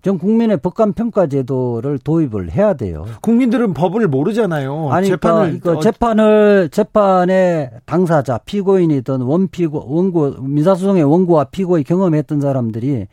전 0.00 0.16
국민의 0.16 0.58
법관 0.58 0.92
평가 0.92 1.26
제도를 1.26 1.98
도입을 1.98 2.52
해야 2.52 2.74
돼요. 2.74 3.04
국민들은 3.20 3.74
법을 3.74 4.06
모르잖아요. 4.06 4.90
아니, 4.90 5.08
그러니까 5.08 5.28
재판을 5.28 5.60
그러니까 5.60 5.82
재판을 5.82 6.68
재판의 6.70 7.70
당사자, 7.84 8.38
피고인이든 8.38 9.22
원피고 9.22 9.84
원고 9.88 10.40
민사소송의 10.40 11.02
원고와 11.02 11.44
피고의 11.44 11.82
경험했던 11.84 12.40
사람들이 12.40 13.06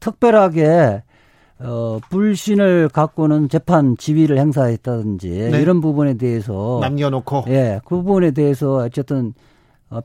특별하게 0.00 1.02
어, 1.58 2.00
불신을 2.10 2.90
갖고는 2.92 3.48
재판 3.48 3.96
지위를 3.96 4.38
행사했다든지 4.38 5.48
네. 5.52 5.62
이런 5.62 5.80
부분에 5.80 6.14
대해서 6.14 6.78
남겨놓고 6.82 7.44
예, 7.48 7.80
그 7.84 7.96
부분에 7.96 8.32
대해서 8.32 8.76
어쨌든 8.76 9.28
어, 9.28 9.32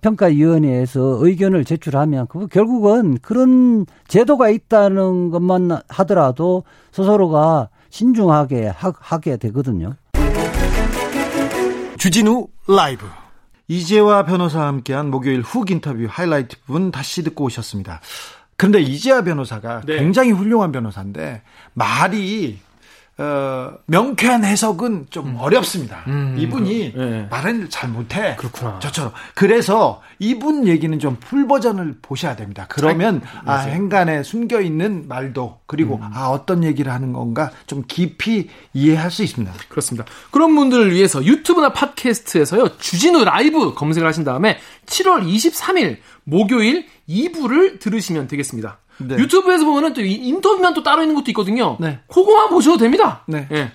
평가위원회에서 0.01 1.17
의견을 1.21 1.65
제출하면 1.65 2.27
그 2.27 2.47
결국은 2.47 3.17
그런 3.21 3.85
제도가 4.07 4.49
있다는 4.49 5.31
것만 5.31 5.71
하더라도 5.89 6.63
스스로가 6.91 7.69
신중하게 7.89 8.67
하, 8.67 8.93
하게 8.97 9.37
되거든요. 9.37 9.95
주진우 11.97 12.47
라이브 12.67 13.05
이재화 13.67 14.25
변호사와 14.25 14.67
함께한 14.67 15.09
목요일 15.09 15.41
훅 15.41 15.71
인터뷰 15.71 16.05
하이라이트 16.09 16.57
부분 16.65 16.91
다시 16.91 17.23
듣고 17.23 17.45
오셨습니다. 17.45 18.01
그런데 18.57 18.81
이재하 18.81 19.23
변호사가 19.23 19.81
네. 19.85 19.97
굉장히 19.97 20.31
훌륭한 20.31 20.71
변호사인데 20.71 21.41
말이 21.73 22.59
어, 23.17 23.73
명쾌한 23.85 24.43
해석은 24.43 25.07
좀 25.11 25.27
음. 25.27 25.35
어렵습니다. 25.37 26.03
음, 26.07 26.35
이분이 26.39 26.93
네. 26.95 27.27
말을 27.29 27.69
잘 27.69 27.89
못해. 27.89 28.35
그렇구나. 28.37 28.79
저처럼. 28.79 29.11
그래서 29.35 30.01
이분 30.19 30.67
얘기는 30.67 30.97
좀 30.99 31.17
풀 31.21 31.47
버전을 31.47 31.97
보셔야 32.01 32.35
됩니다. 32.35 32.65
그러면 32.69 33.21
아, 33.45 33.59
행간에 33.59 34.23
숨겨 34.23 34.59
있는 34.59 35.07
말도 35.07 35.59
그리고 35.67 35.95
음. 35.95 36.09
아 36.13 36.27
어떤 36.29 36.63
얘기를 36.63 36.91
하는 36.91 37.13
건가 37.13 37.51
좀 37.67 37.83
깊이 37.87 38.49
이해할 38.73 39.11
수 39.11 39.23
있습니다. 39.23 39.53
그렇습니다. 39.69 40.05
그런 40.31 40.55
분들을 40.55 40.91
위해서 40.93 41.23
유튜브나 41.23 41.73
팟캐스트에서요 41.73 42.77
주진우 42.77 43.23
라이브 43.23 43.73
검색을 43.73 44.07
하신 44.07 44.23
다음에 44.23 44.57
7월 44.87 45.23
23일 45.25 45.97
목요일 46.23 46.87
2부를 47.07 47.79
들으시면 47.79 48.27
되겠습니다. 48.27 48.79
네. 49.07 49.15
유튜브에서 49.15 49.65
보면은 49.65 49.93
또 49.93 50.01
인터뷰만 50.01 50.73
또 50.73 50.83
따로 50.83 51.01
있는 51.01 51.15
것도 51.15 51.25
있거든요. 51.31 51.77
네. 51.79 51.99
그거만 52.07 52.49
보셔도 52.49 52.77
됩니다. 52.77 53.23
네. 53.27 53.47
네. 53.49 53.71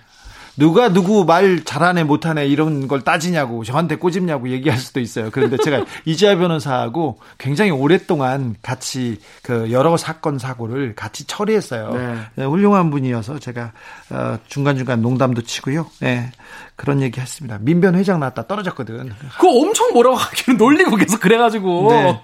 누가 0.58 0.90
누구 0.90 1.24
말 1.24 1.62
잘하네 1.64 2.04
못하네 2.04 2.46
이런 2.46 2.88
걸 2.88 3.02
따지냐고 3.02 3.62
저한테 3.62 3.96
꼬집냐고 3.96 4.48
얘기할 4.48 4.78
수도 4.78 5.00
있어요. 5.00 5.28
그런데 5.30 5.58
제가 5.58 5.84
이재하 6.06 6.36
변호사하고 6.36 7.18
굉장히 7.38 7.70
오랫동안 7.70 8.56
같이 8.62 9.18
그 9.42 9.70
여러 9.70 9.96
사건 9.96 10.38
사고를 10.38 10.94
같이 10.94 11.26
처리했어요. 11.26 11.92
네. 11.92 12.16
네, 12.36 12.44
훌륭한 12.44 12.90
분이어서 12.90 13.38
제가 13.38 13.72
어, 14.10 14.38
중간 14.48 14.76
중간 14.76 15.02
농담도 15.02 15.42
치고요. 15.42 15.90
네, 16.00 16.30
그런 16.74 17.02
얘기 17.02 17.20
했습니다. 17.20 17.58
민변 17.60 17.94
회장 17.94 18.20
나왔다 18.20 18.46
떨어졌거든. 18.46 19.12
그거 19.36 19.50
엄청 19.50 19.92
뭐라고 19.92 20.16
하기는 20.16 20.56
놀리고 20.58 20.96
계속 20.96 21.20
그래가지고. 21.20 21.88
네. 21.90 22.20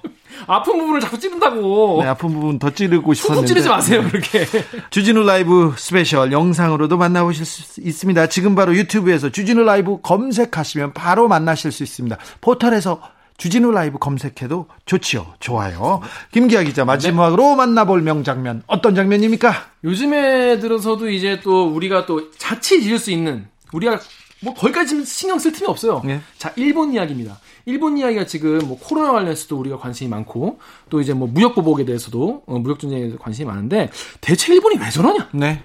아픈 0.47 0.79
부분을 0.79 1.01
자꾸 1.01 1.19
찌른다고. 1.19 2.01
네, 2.03 2.09
아픈 2.09 2.33
부분 2.33 2.59
더 2.59 2.71
찌르고 2.71 3.15
싶었는데. 3.15 3.47
찌르지 3.47 3.69
마세요, 3.69 4.03
그렇게. 4.11 4.47
주진우 4.91 5.25
라이브 5.25 5.75
스페셜 5.77 6.33
영상으로도 6.33 6.97
만나보실 6.97 7.45
수 7.45 7.81
있습니다. 7.81 8.27
지금 8.29 8.55
바로 8.55 8.75
유튜브에서 8.75 9.31
주진우 9.31 9.63
라이브 9.63 10.01
검색하시면 10.03 10.93
바로 10.93 11.29
만나실 11.29 11.73
수 11.73 11.83
있습니다. 11.83 12.17
포털에서 12.41 13.01
주진우 13.39 13.73
라이브 13.73 13.99
검색해도 13.99 14.67
좋지요. 14.87 15.35
좋아요. 15.41 16.01
김기화 16.33 16.63
기자 16.63 16.85
마지막으로 16.85 17.51
네. 17.51 17.57
만나볼 17.57 18.03
명장면 18.03 18.63
어떤 18.67 18.95
장면입니까? 18.95 19.53
요즘에 19.85 20.61
들어서도 20.61 21.11
이제 21.11 21.41
또 21.43 21.67
우리가 21.69 22.07
또 22.07 22.31
자칫 22.33 22.85
잊을 22.85 22.99
수 22.99 23.11
있는 23.11 23.47
우리가 23.73 23.99
뭐 24.43 24.55
거기까지 24.55 25.05
신경 25.05 25.39
쓸 25.39 25.53
틈이 25.53 25.69
없어요. 25.69 26.03
네. 26.05 26.21
자, 26.37 26.53
일본 26.57 26.93
이야기입니다. 26.93 27.39
일본 27.65 27.99
이야기가 27.99 28.27
지금 28.27 28.59
뭐 28.67 28.79
코로나 28.79 29.13
관련해서도 29.13 29.57
우리가 29.57 29.79
관심이 29.79 30.09
많고 30.11 30.59
또 30.91 31.01
이제 31.01 31.13
뭐 31.15 31.29
무역 31.29 31.55
보복에 31.55 31.85
대해서도 31.85 32.43
어, 32.47 32.59
무역 32.59 32.79
전쟁에 32.79 33.03
대해서 33.03 33.19
관심이 33.19 33.47
많은데 33.47 33.91
대체 34.21 34.53
일본이 34.53 34.79
왜 34.79 34.91
저러냐? 34.91 35.29
네. 35.33 35.63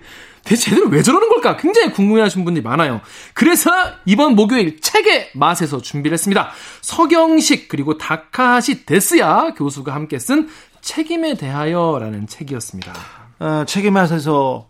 대체 0.47 0.69
쟤들은 0.69 0.91
왜 0.91 1.01
저러는 1.01 1.27
걸까? 1.27 1.57
굉장히 1.57 1.91
궁금해하시는 1.91 2.45
분들이 2.45 2.63
많아요. 2.63 3.01
그래서 3.33 3.69
이번 4.05 4.35
목요일 4.35 4.79
책의 4.79 5.31
맛에서 5.33 5.81
준비를 5.81 6.13
했습니다. 6.13 6.51
서경식 6.81 7.67
그리고 7.67 7.97
다카시 7.97 8.85
데스야 8.85 9.53
교수가 9.55 9.93
함께 9.93 10.17
쓴 10.19 10.47
책임에 10.79 11.33
대하여라는 11.35 12.27
책이었습니다. 12.27 12.93
어, 13.39 13.65
책의 13.67 13.91
맛에서 13.91 14.69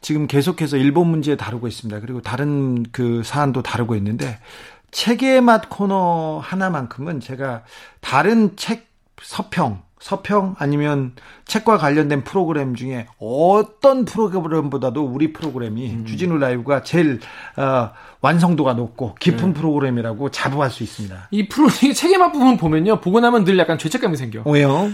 지금 0.00 0.26
계속해서 0.26 0.76
일본 0.76 1.06
문제 1.06 1.36
다루고 1.36 1.68
있습니다. 1.68 2.00
그리고 2.00 2.20
다른 2.20 2.82
그 2.90 3.22
사안도 3.24 3.62
다루고 3.62 3.94
있는데 3.96 4.38
책의 4.94 5.40
맛 5.40 5.68
코너 5.68 6.40
하나만큼은 6.42 7.18
제가 7.18 7.64
다른 8.00 8.56
책 8.56 8.86
서평 9.20 9.82
서평 9.98 10.54
아니면 10.58 11.14
책과 11.46 11.78
관련된 11.78 12.22
프로그램 12.22 12.76
중에 12.76 13.08
어떤 13.18 14.04
프로그램보다도 14.04 15.04
우리 15.04 15.32
프로그램이 15.32 15.90
음. 15.90 16.06
주진우 16.06 16.38
라이브가 16.38 16.84
제일 16.84 17.18
어, 17.56 17.90
완성도가 18.20 18.74
높고 18.74 19.16
깊은 19.18 19.48
네. 19.48 19.54
프로그램이라고 19.54 20.30
자부할 20.30 20.70
수 20.70 20.84
있습니다. 20.84 21.28
이 21.32 21.48
프로 21.48 21.66
이 21.82 21.92
책의 21.92 22.18
맛 22.18 22.30
부분 22.30 22.56
보면요 22.56 23.00
보고 23.00 23.18
나면 23.18 23.44
늘 23.44 23.58
약간 23.58 23.78
죄책감이 23.78 24.16
생겨. 24.16 24.42
왜요? 24.46 24.92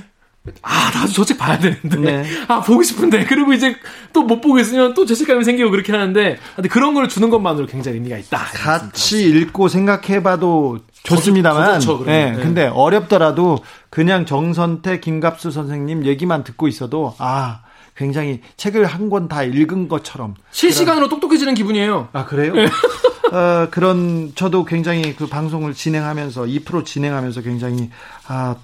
아, 0.63 0.91
나도 0.95 1.13
저 1.13 1.25
책 1.25 1.37
봐야 1.39 1.59
되는데. 1.59 1.97
네. 1.99 2.25
아, 2.49 2.61
보고 2.63 2.83
싶은데. 2.83 3.25
그리고 3.27 3.53
이제 3.53 3.77
또 4.13 4.23
못 4.23 4.41
보고 4.41 4.59
있으면 4.59 4.95
또 4.95 5.05
죄책감이 5.05 5.45
생기고 5.45 5.71
그렇게 5.71 5.93
하는데. 5.93 6.39
근데 6.57 6.69
그런 6.69 6.95
걸 6.95 7.09
주는 7.09 7.29
것만으로 7.31 7.67
굉장히 7.67 7.99
의미가 7.99 8.17
있다. 8.19 8.39
같이 8.39 9.29
읽고 9.29 9.69
생각해봐도 9.69 10.79
좋습니다만. 11.03 11.81
저, 11.81 11.99
저, 11.99 12.05
네, 12.05 12.31
네. 12.33 12.43
근데 12.43 12.67
어렵더라도 12.67 13.59
그냥 13.91 14.25
정선태, 14.27 15.01
김갑수 15.01 15.51
선생님 15.51 16.07
얘기만 16.07 16.43
듣고 16.45 16.69
있어도, 16.69 17.15
아, 17.19 17.61
굉장히 17.97 18.41
책을 18.57 18.87
한 18.87 19.11
권 19.11 19.29
다 19.29 19.43
읽은 19.43 19.89
것처럼 19.89 20.35
실시간으로 20.53 21.09
그런, 21.09 21.21
똑똑해지는 21.21 21.55
기분이에요. 21.55 22.09
아 22.15 22.25
그래요? 22.25 22.55
네. 22.55 22.65
어, 23.33 23.69
그런 23.71 24.33
저도 24.35 24.65
굉장히 24.65 25.15
그 25.15 25.27
방송을 25.27 25.75
진행하면서 25.75 26.45
2프로 26.45 26.85
진행하면서 26.85 27.43
굉장히 27.43 27.91
아 28.27 28.57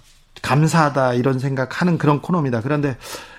감사하다 0.47 1.15
이런 1.15 1.39
생각하는 1.41 1.99
그런 1.99 2.23
코너입니다. 2.23 2.61
그런데 2.61 2.97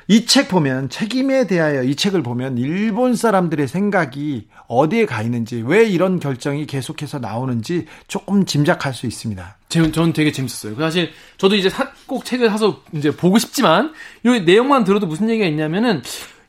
이 0.09 0.25
책 0.25 0.47
보면 0.49 0.89
책임에 0.89 1.47
대하여 1.47 1.83
이 1.83 1.95
책을 1.95 2.21
보면 2.23 2.57
일본 2.57 3.15
사람들의 3.15 3.67
생각이 3.67 4.47
어디에 4.67 5.05
가 5.05 5.21
있는지 5.21 5.63
왜 5.65 5.85
이런 5.85 6.19
결정이 6.19 6.65
계속해서 6.65 7.19
나오는지 7.19 7.85
조금 8.07 8.45
짐작할 8.45 8.93
수 8.93 9.05
있습니다. 9.05 9.57
저는 9.69 10.13
되게 10.13 10.31
재밌었어요. 10.31 10.75
사실 10.75 11.11
저도 11.37 11.55
이제 11.55 11.69
사, 11.69 11.89
꼭 12.05 12.23
책을 12.25 12.49
사서 12.49 12.81
이제 12.93 13.11
보고 13.11 13.37
싶지만 13.37 13.93
이 14.25 14.29
내용만 14.45 14.83
들어도 14.83 15.07
무슨 15.07 15.29
얘기가 15.29 15.47
있냐면은 15.47 16.01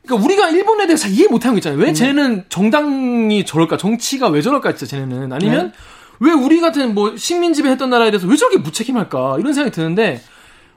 그러니까 0.05 0.25
우리가 0.25 0.49
일본에 0.51 0.87
대해서 0.87 1.09
이해 1.09 1.27
못하는 1.29 1.55
거 1.55 1.59
있잖아요. 1.59 1.81
왜 1.81 1.89
음. 1.89 1.95
쟤네는 1.95 2.45
정당이 2.49 3.45
저럴까? 3.45 3.77
정치가 3.77 4.29
왜 4.29 4.41
저럴까? 4.43 4.75
진짜 4.75 4.97
쟤네는 4.97 5.33
아니면 5.33 5.73
네. 5.73 5.73
왜 6.21 6.33
우리 6.33 6.61
같은 6.61 6.95
뭐 6.95 7.17
식민 7.17 7.53
지배 7.55 7.71
했던 7.71 7.91
나라에 7.91 8.11
대해서 8.11 8.27
왜 8.27 8.37
저렇게 8.37 8.59
무책임할까? 8.59 9.37
이런 9.39 9.53
생각이 9.53 9.75
드는데 9.75 10.21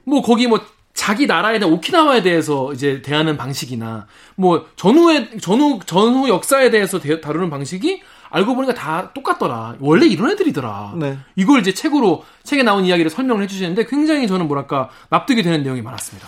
뭐 0.03 0.21
거기 0.21 0.47
뭐 0.47 0.59
자기 0.93 1.25
나라에 1.25 1.59
대한 1.59 1.73
오키나와에 1.73 2.21
대해서 2.21 2.73
이제 2.73 3.01
대하는 3.01 3.37
방식이나 3.37 4.07
뭐 4.35 4.65
전후의 4.75 5.39
전후 5.39 5.79
전후 5.85 6.29
역사에 6.29 6.69
대해서 6.69 6.99
대, 6.99 7.21
다루는 7.21 7.49
방식이 7.49 8.01
알고 8.29 8.55
보니까 8.55 8.73
다 8.73 9.11
똑같더라. 9.13 9.75
원래 9.79 10.05
이런 10.05 10.31
애들이더라. 10.31 10.93
네. 10.97 11.17
이걸 11.35 11.59
이제 11.59 11.73
책으로 11.73 12.23
책에 12.43 12.63
나온 12.63 12.85
이야기를 12.85 13.09
설명을 13.09 13.43
해주시는데 13.43 13.85
굉장히 13.85 14.27
저는 14.27 14.47
뭐랄까 14.47 14.89
납득이 15.09 15.43
되는 15.43 15.63
내용이 15.63 15.81
많았습니다. 15.81 16.27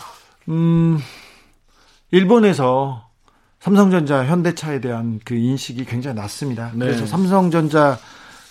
음, 0.49 0.99
일본에서 2.11 3.07
삼성전자, 3.59 4.26
현대차에 4.26 4.82
대한 4.82 5.21
그 5.24 5.36
인식이 5.36 5.86
굉장히 5.86 6.17
낮습니다. 6.17 6.71
네. 6.74 6.86
그래서 6.86 7.05
삼성전자 7.05 7.97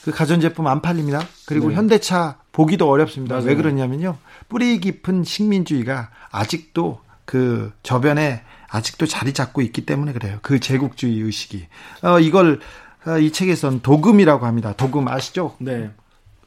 그 0.04 0.10
가전제품 0.10 0.66
안 0.66 0.82
팔립니다. 0.82 1.20
그리고 1.46 1.68
네. 1.68 1.76
현대차 1.76 2.36
보기도 2.52 2.90
어렵습니다. 2.90 3.36
맞아요. 3.36 3.48
왜 3.48 3.54
그러냐면요. 3.54 4.18
뿌리 4.48 4.78
깊은 4.80 5.24
식민주의가 5.24 6.10
아직도 6.30 7.00
그 7.24 7.72
저변에 7.82 8.42
아직도 8.68 9.06
자리 9.06 9.32
잡고 9.32 9.62
있기 9.62 9.86
때문에 9.86 10.12
그래요. 10.12 10.38
그 10.42 10.58
제국주의 10.58 11.20
의식이. 11.20 11.66
어, 12.02 12.18
이걸 12.18 12.60
어, 13.06 13.18
이 13.18 13.32
책에선 13.32 13.80
도금이라고 13.80 14.46
합니다. 14.46 14.74
도금 14.76 15.08
아시죠? 15.08 15.56
네. 15.58 15.90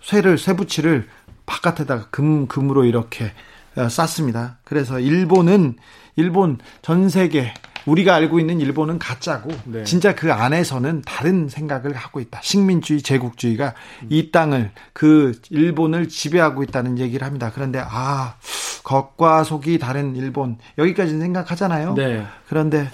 쇠를 0.02 0.38
쇠붙이를 0.38 1.08
바깥에다가 1.46 2.08
금 2.10 2.48
금으로 2.48 2.86
이렇게 2.86 3.32
어, 3.76 3.90
쌌습니다. 3.90 4.58
그래서 4.64 5.00
일본은 5.00 5.76
일본 6.16 6.60
전 6.82 7.10
세계 7.10 7.54
우리가 7.86 8.16
알고 8.16 8.40
있는 8.40 8.60
일본은 8.60 9.00
가짜고 9.00 9.52
네. 9.66 9.84
진짜 9.84 10.16
그 10.16 10.34
안에서는 10.34 11.04
다른 11.06 11.50
생각을 11.50 11.94
하고 11.94 12.20
있다. 12.20 12.40
식민주의, 12.42 13.02
제국주의가 13.02 13.74
음. 14.04 14.08
이 14.10 14.32
땅을 14.32 14.72
그 14.94 15.40
일본을 15.50 16.10
지배하고 16.10 16.64
있다는 16.64 16.98
얘기를 17.00 17.26
합니다. 17.26 17.52
그런데 17.54 17.82
아 17.84 18.36
겉과 18.84 19.44
속이 19.44 19.80
다른 19.80 20.16
일본 20.16 20.58
여기까지는 20.78 21.20
생각하잖아요. 21.20 21.94
네. 21.96 22.26
그런데 22.48 22.90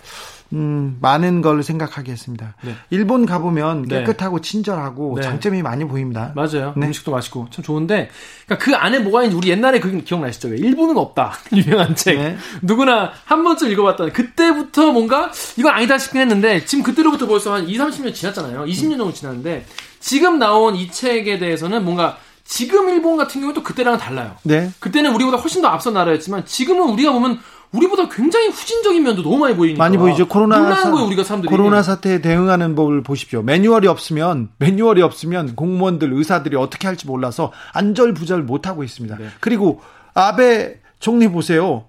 음, 0.54 0.98
많은 1.02 1.42
걸 1.42 1.64
생각하게 1.64 2.12
했습니다. 2.12 2.56
네. 2.62 2.76
일본 2.90 3.26
가보면 3.26 3.84
네. 3.84 4.00
깨끗하고 4.00 4.40
네. 4.40 4.50
친절하고 4.50 5.16
네. 5.18 5.22
장점이 5.22 5.62
많이 5.62 5.86
보입니다. 5.86 6.34
맞아요. 6.36 6.74
네. 6.76 6.88
음식도 6.88 7.12
맛있고 7.12 7.48
참 7.52 7.64
좋은데 7.64 8.10
그러니까 8.46 8.66
그 8.66 8.76
안에 8.76 9.00
뭐가 9.00 9.24
있는지 9.24 9.38
우리 9.38 9.50
옛날에 9.50 9.80
그 9.80 10.04
기억나시죠? 10.04 10.50
일본은 10.50 10.98
없다. 10.98 11.34
유명한 11.56 11.96
책. 11.96 12.18
네. 12.18 12.38
누구나 12.62 13.12
한 13.26 13.44
번쯤 13.44 13.72
읽어봤던 13.72 14.14
그때부터 14.14 14.92
뭔가 14.92 15.32
이건 15.58 15.74
아니다 15.74 15.98
싶긴 15.98 16.22
했는데 16.22 16.66
지금 16.66 16.84
그때로부터 16.84 17.28
벌써 17.28 17.54
한 17.54 17.68
2, 17.68 17.78
30년 17.78 18.14
지났잖아요. 18.14 18.66
20년 18.66 18.98
정도 18.98 19.14
지났는데 19.14 19.66
지금 20.00 20.40
나온 20.40 20.76
이 20.76 20.92
책에 20.92 21.40
대해서는 21.40 21.86
뭔가 21.86 22.18
지금 22.44 22.90
일본 22.90 23.16
같은 23.16 23.40
경우는 23.40 23.54
또 23.54 23.64
그때랑은 23.64 23.98
달라요. 23.98 24.36
네. 24.44 24.72
그때는 24.80 25.16
우리보다 25.16 25.38
훨씬 25.38 25.62
더 25.62 25.70
앞선 25.70 25.94
나라였지만 25.94 26.46
지금은 26.46 26.90
우리가 26.90 27.14
보면 27.14 27.40
우리보다 27.72 28.10
굉장히 28.10 28.48
후진적인 28.50 29.02
면도 29.02 29.24
너무 29.24 29.38
많이 29.38 29.56
보이니까 29.56 29.82
많이 29.82 29.98
보이죠. 29.98 30.28
코로나 30.28 30.76
사, 30.76 30.92
거예요, 30.92 31.08
우리가 31.08 31.24
사람들이. 31.24 31.50
코로나 31.50 31.82
사태에 31.82 32.22
대응하는 32.22 32.76
법을 32.76 33.02
보십시오. 33.04 33.42
매뉴얼이 33.42 33.88
없으면 33.88 34.50
매뉴얼이 34.58 35.02
없으면 35.02 35.56
공무원들 35.56 36.12
의사들이 36.14 36.58
어떻게 36.58 36.88
할지 36.88 37.08
몰라서 37.08 37.52
안절부절 37.74 38.44
못 38.44 38.68
하고 38.68 38.84
있습니다. 38.84 39.18
네. 39.18 39.28
그리고 39.40 39.82
아베 40.14 40.82
총리 41.00 41.30
보세요. 41.30 41.86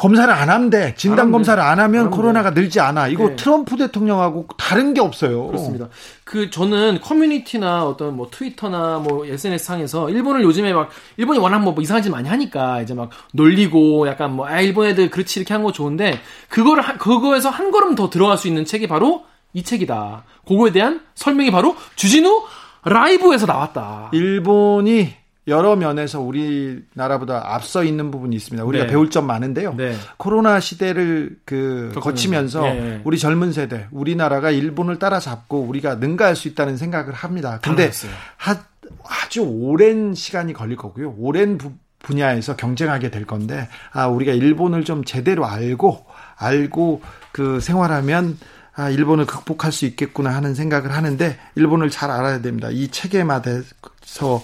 검사를 0.00 0.32
안 0.32 0.48
하는데 0.48 0.94
진단 0.96 1.30
검사를 1.30 1.62
안 1.62 1.78
하면 1.78 2.06
안 2.06 2.10
코로나가 2.10 2.50
늘지 2.52 2.80
않아. 2.80 3.08
이거 3.08 3.28
네. 3.28 3.36
트럼프 3.36 3.76
대통령하고 3.76 4.46
다른 4.56 4.94
게 4.94 5.00
없어요. 5.02 5.46
그렇습니다. 5.48 5.88
그 6.24 6.48
저는 6.48 7.00
커뮤니티나 7.02 7.84
어떤 7.84 8.16
뭐 8.16 8.28
트위터나 8.30 8.98
뭐 9.00 9.26
SNS 9.26 9.62
상에서 9.62 10.08
일본을 10.08 10.42
요즘에 10.42 10.72
막 10.72 10.88
일본이 11.18 11.38
워낙 11.38 11.58
뭐 11.58 11.74
이상한 11.80 12.02
짓 12.02 12.08
많이 12.08 12.28
하니까 12.30 12.80
이제 12.80 12.94
막 12.94 13.10
놀리고 13.34 14.08
약간 14.08 14.32
뭐 14.36 14.46
아 14.46 14.60
일본 14.62 14.86
애들 14.86 15.10
그렇지 15.10 15.38
이렇게 15.38 15.52
한 15.52 15.62
거 15.62 15.70
좋은데 15.72 16.18
그거를 16.48 16.82
하, 16.82 16.96
그거에서 16.96 17.50
한 17.50 17.70
걸음 17.70 17.94
더 17.94 18.08
들어갈 18.08 18.38
수 18.38 18.48
있는 18.48 18.64
책이 18.64 18.88
바로 18.88 19.24
이 19.52 19.62
책이다. 19.62 20.24
그거에 20.48 20.72
대한 20.72 21.02
설명이 21.14 21.50
바로 21.50 21.76
주진우 21.96 22.42
라이브에서 22.84 23.44
나왔다. 23.44 24.08
일본이 24.12 25.19
여러 25.46 25.74
면에서 25.74 26.20
우리나라보다 26.20 27.54
앞서 27.54 27.82
있는 27.82 28.10
부분이 28.10 28.36
있습니다. 28.36 28.64
우리가 28.64 28.84
네. 28.84 28.90
배울 28.90 29.10
점 29.10 29.26
많은데요. 29.26 29.74
네. 29.74 29.96
코로나 30.16 30.60
시대를 30.60 31.38
그 31.44 31.92
거치면서 31.94 32.62
네. 32.62 33.00
우리 33.04 33.18
젊은 33.18 33.52
세대, 33.52 33.86
우리나라가 33.90 34.50
일본을 34.50 34.98
따라잡고 34.98 35.60
우리가 35.62 35.96
능가할 35.96 36.36
수 36.36 36.48
있다는 36.48 36.76
생각을 36.76 37.14
합니다. 37.14 37.58
근데 37.62 37.90
하, 38.36 38.56
아주 39.04 39.42
오랜 39.42 40.14
시간이 40.14 40.52
걸릴 40.52 40.76
거고요. 40.76 41.14
오랜 41.18 41.58
부, 41.58 41.72
분야에서 42.00 42.56
경쟁하게 42.56 43.10
될 43.10 43.26
건데 43.26 43.68
아 43.92 44.06
우리가 44.08 44.32
일본을 44.32 44.84
좀 44.84 45.04
제대로 45.04 45.46
알고 45.46 46.06
알고 46.36 47.02
그 47.30 47.60
생활하면 47.60 48.38
아, 48.74 48.88
일본을 48.88 49.26
극복할 49.26 49.72
수 49.72 49.84
있겠구나 49.84 50.34
하는 50.34 50.54
생각을 50.54 50.92
하는데 50.92 51.36
일본을 51.56 51.90
잘 51.90 52.10
알아야 52.10 52.40
됩니다. 52.40 52.70
이 52.70 52.88
체계마대에서 52.88 54.42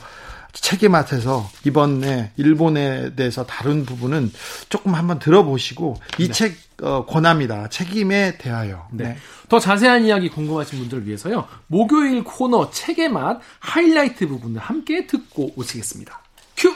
책의 0.61 0.89
맛에서 0.89 1.49
이번에 1.65 2.33
일본에 2.37 3.15
대해서 3.15 3.45
다룬 3.45 3.85
부분은 3.85 4.33
조금 4.69 4.95
한번 4.95 5.19
들어보시고 5.19 5.97
이책 6.19 6.53
네. 6.53 6.87
어, 6.87 7.07
권합니다. 7.07 7.69
책임에 7.69 8.37
대하여. 8.39 8.87
네. 8.91 9.05
네. 9.05 9.17
더 9.49 9.59
자세한 9.59 10.05
이야기 10.05 10.29
궁금하신 10.29 10.79
분들을 10.81 11.07
위해서요. 11.07 11.47
목요일 11.69 12.25
코너 12.25 12.71
책의 12.71 13.11
맛 13.11 13.41
하이라이트 13.61 14.29
부분을 14.29 14.61
함께 14.61 15.07
듣고 15.07 15.53
오시겠습니다. 15.57 16.21
큐. 16.57 16.75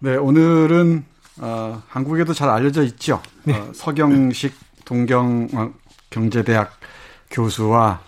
네, 0.00 0.16
오늘은 0.16 1.04
어, 1.38 1.82
한국에도 1.88 2.32
잘 2.32 2.48
알려져 2.48 2.82
있죠. 2.84 3.22
네. 3.44 3.54
어, 3.54 3.70
서경식 3.74 4.54
동경 4.84 5.48
어, 5.54 5.72
경제대학 6.10 6.72
교수와 7.30 8.00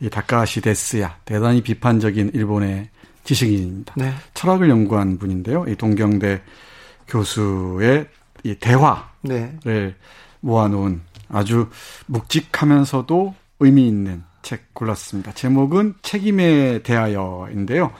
이 0.00 0.08
다카시 0.08 0.60
데스야 0.60 1.16
대단히 1.24 1.60
비판적인 1.62 2.30
일본의 2.34 2.88
지식인입니다. 3.28 3.92
네. 3.98 4.14
철학을 4.32 4.70
연구한 4.70 5.18
분인데요. 5.18 5.66
이 5.68 5.76
동경대 5.76 6.40
교수의 7.08 8.08
이 8.42 8.54
대화를 8.54 9.02
네. 9.22 9.94
모아놓은 10.40 11.02
아주 11.28 11.68
묵직하면서도 12.06 13.34
의미 13.60 13.86
있는 13.86 14.22
책 14.40 14.72
골랐습니다. 14.72 15.34
제목은 15.34 15.96
책임에 16.00 16.82
대하여인데요. 16.82 17.92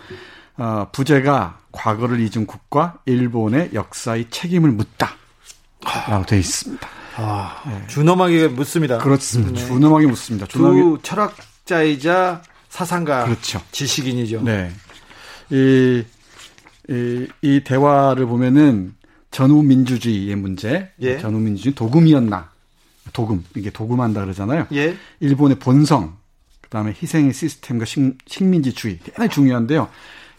어, 0.57 0.89
부제가 0.93 1.59
과거를 1.73 2.21
잊은 2.21 2.47
국가 2.47 2.97
일본의 3.05 3.71
역사의 3.75 4.31
책임을 4.31 4.71
묻다. 4.71 5.11
라고 6.09 6.25
되어 6.25 6.39
있습니다. 6.39 6.89
아, 7.17 7.63
네. 7.67 7.87
준엄하게 7.89 8.49
묻습니다. 8.49 8.97
그렇습니다. 8.97 9.61
네. 9.61 9.67
준엄하게 9.67 10.07
묻습니다. 10.07 10.47
준엄하게. 10.47 10.81
두 10.81 10.99
철학자이자 11.03 12.43
사상가. 12.71 13.25
그렇죠. 13.25 13.61
지식인이죠. 13.73 14.43
네. 14.43 14.73
이, 15.51 16.05
이, 16.89 17.27
이 17.43 17.61
대화를 17.65 18.27
보면은 18.27 18.95
전후 19.31 19.63
민주주의의 19.63 20.37
문제, 20.37 20.91
예. 21.01 21.19
전후 21.19 21.39
민주주의 21.39 21.75
도금이었나? 21.75 22.51
도금 23.13 23.45
이게 23.57 23.71
도금한다 23.71 24.23
그러잖아요. 24.23 24.67
예. 24.73 24.97
일본의 25.21 25.59
본성, 25.59 26.17
그다음에 26.63 26.91
희생의 26.91 27.33
시스템과 27.33 27.85
식, 27.85 28.19
식민지주의 28.27 28.99
대단히 28.99 29.29
중요한데요. 29.29 29.89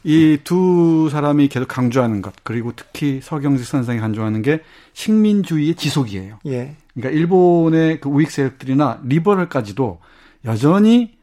이 0.03 0.37
두 0.45 1.09
사람이 1.11 1.49
계속 1.49 1.67
강조하는 1.67 2.21
것 2.21 2.33
그리고 2.43 2.71
특히 2.75 3.19
서경식 3.21 3.67
선생이 3.67 3.99
강조하는 3.99 4.41
게 4.41 4.61
식민주의의 4.93 5.75
지속이에요. 5.75 6.39
예. 6.47 6.75
그러니까 6.93 7.17
일본의 7.19 7.99
그 7.99 8.09
우익 8.09 8.31
세력들이나 8.31 9.01
리버럴까지도 9.03 9.99
여전히 10.45 11.17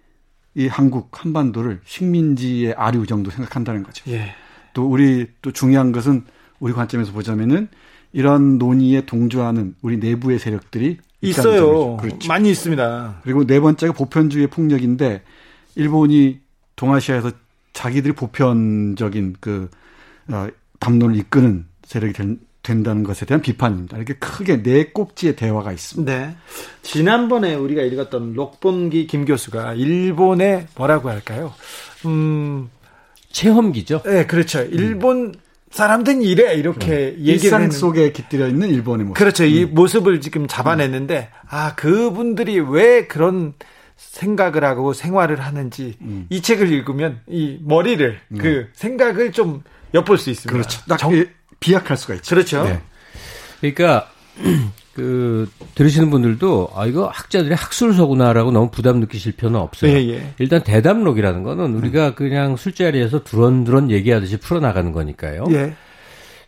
이 0.57 0.69
한국 0.69 1.11
한반도를 1.13 1.81
식민지의 1.85 2.73
아류 2.73 3.07
정도 3.07 3.31
생각한다는 3.31 3.83
거죠. 3.83 4.11
예. 4.11 4.35
또 4.73 4.87
우리 4.87 5.27
또 5.43 5.53
중요한 5.53 5.93
것은 5.93 6.25
우리 6.59 6.73
관점에서 6.73 7.13
보자면은 7.13 7.69
이런 8.13 8.57
논의에 8.57 9.05
동조하는 9.05 9.75
우리 9.83 9.99
내부의 9.99 10.39
세력들이 10.39 10.97
있어요. 11.21 11.99
그렇죠. 11.99 12.27
많이 12.29 12.51
있습니다. 12.51 13.21
그리고 13.23 13.47
네 13.47 13.61
번째가 13.61 13.93
보편주의 13.93 14.47
폭력인데 14.47 15.23
일본이 15.75 16.41
동아시아에서 16.77 17.33
자기들이 17.75 18.15
보편적인 18.15 19.37
그 19.41 19.69
어, 20.29 20.49
담론을 20.81 21.17
이끄는 21.17 21.67
세력이 21.85 22.15
된, 22.15 22.41
된다는 22.67 23.05
것에 23.05 23.25
대한 23.27 23.41
비판입니다. 23.41 23.97
이렇게 23.97 24.15
크게 24.15 24.63
네 24.65 24.87
꼭지의 24.87 25.37
대화가 25.37 25.71
있습니다. 25.71 26.13
네. 26.13 26.37
지난번에 26.83 27.55
우리가 27.55 27.83
읽었던 27.83 28.33
록본기 28.35 29.07
김 29.07 29.25
교수가 29.25 29.75
일본의 29.75 30.67
뭐라고 30.77 31.09
할까요? 31.09 31.55
음, 32.07 32.69
체험기죠. 33.31 34.03
네, 34.05 34.27
그렇죠. 34.27 34.63
일본 34.63 35.27
음. 35.27 35.33
사람들은 35.71 36.23
이래 36.23 36.55
이렇게 36.55 37.15
음. 37.17 37.25
얘기를 37.25 37.45
일상 37.45 37.71
속에 37.71 38.11
깃들여 38.11 38.49
있는 38.49 38.69
일본의 38.69 39.07
모습. 39.07 39.17
그렇죠. 39.17 39.45
음. 39.45 39.49
이 39.49 39.65
모습을 39.65 40.21
지금 40.21 40.49
잡아냈는데 40.49 41.31
아 41.49 41.77
그분들이 41.77 42.59
왜 42.59 43.07
그런 43.07 43.55
생각을 43.97 44.65
하고 44.65 44.93
생활을 44.93 45.41
하는지 45.41 45.95
음. 46.01 46.27
이 46.31 46.43
책을 46.43 46.73
읽으면 46.73 47.21
이 47.29 47.59
머리를 47.63 48.19
음. 48.33 48.39
그 48.39 48.67
생각을 48.73 49.31
좀 49.31 49.63
엿볼 49.95 50.19
수 50.19 50.31
있습니다. 50.31 50.53
그렇죠. 50.53 50.81
딱 50.89 50.97
정... 50.97 51.13
비약할 51.61 51.97
수가 51.97 52.15
있죠. 52.15 52.35
그렇죠. 52.35 52.65
네. 52.65 52.81
그러니까 53.61 54.11
그 54.95 55.49
들으시는 55.75 56.11
분들도 56.11 56.71
아 56.75 56.87
이거 56.87 57.09
학자들이 57.09 57.55
학술서구나라고 57.55 58.51
너무 58.51 58.71
부담 58.71 59.01
느끼실 59.01 59.33
필요는 59.33 59.61
없어요. 59.61 59.93
예, 59.93 60.09
예. 60.09 60.33
일단 60.39 60.63
대담록이라는 60.63 61.43
거는 61.43 61.75
우리가 61.75 62.15
그냥 62.15 62.57
술자리에서 62.57 63.23
두런두런 63.23 63.91
얘기하듯이 63.91 64.39
풀어나가는 64.39 64.93
거니까요. 64.93 65.45
예. 65.51 65.75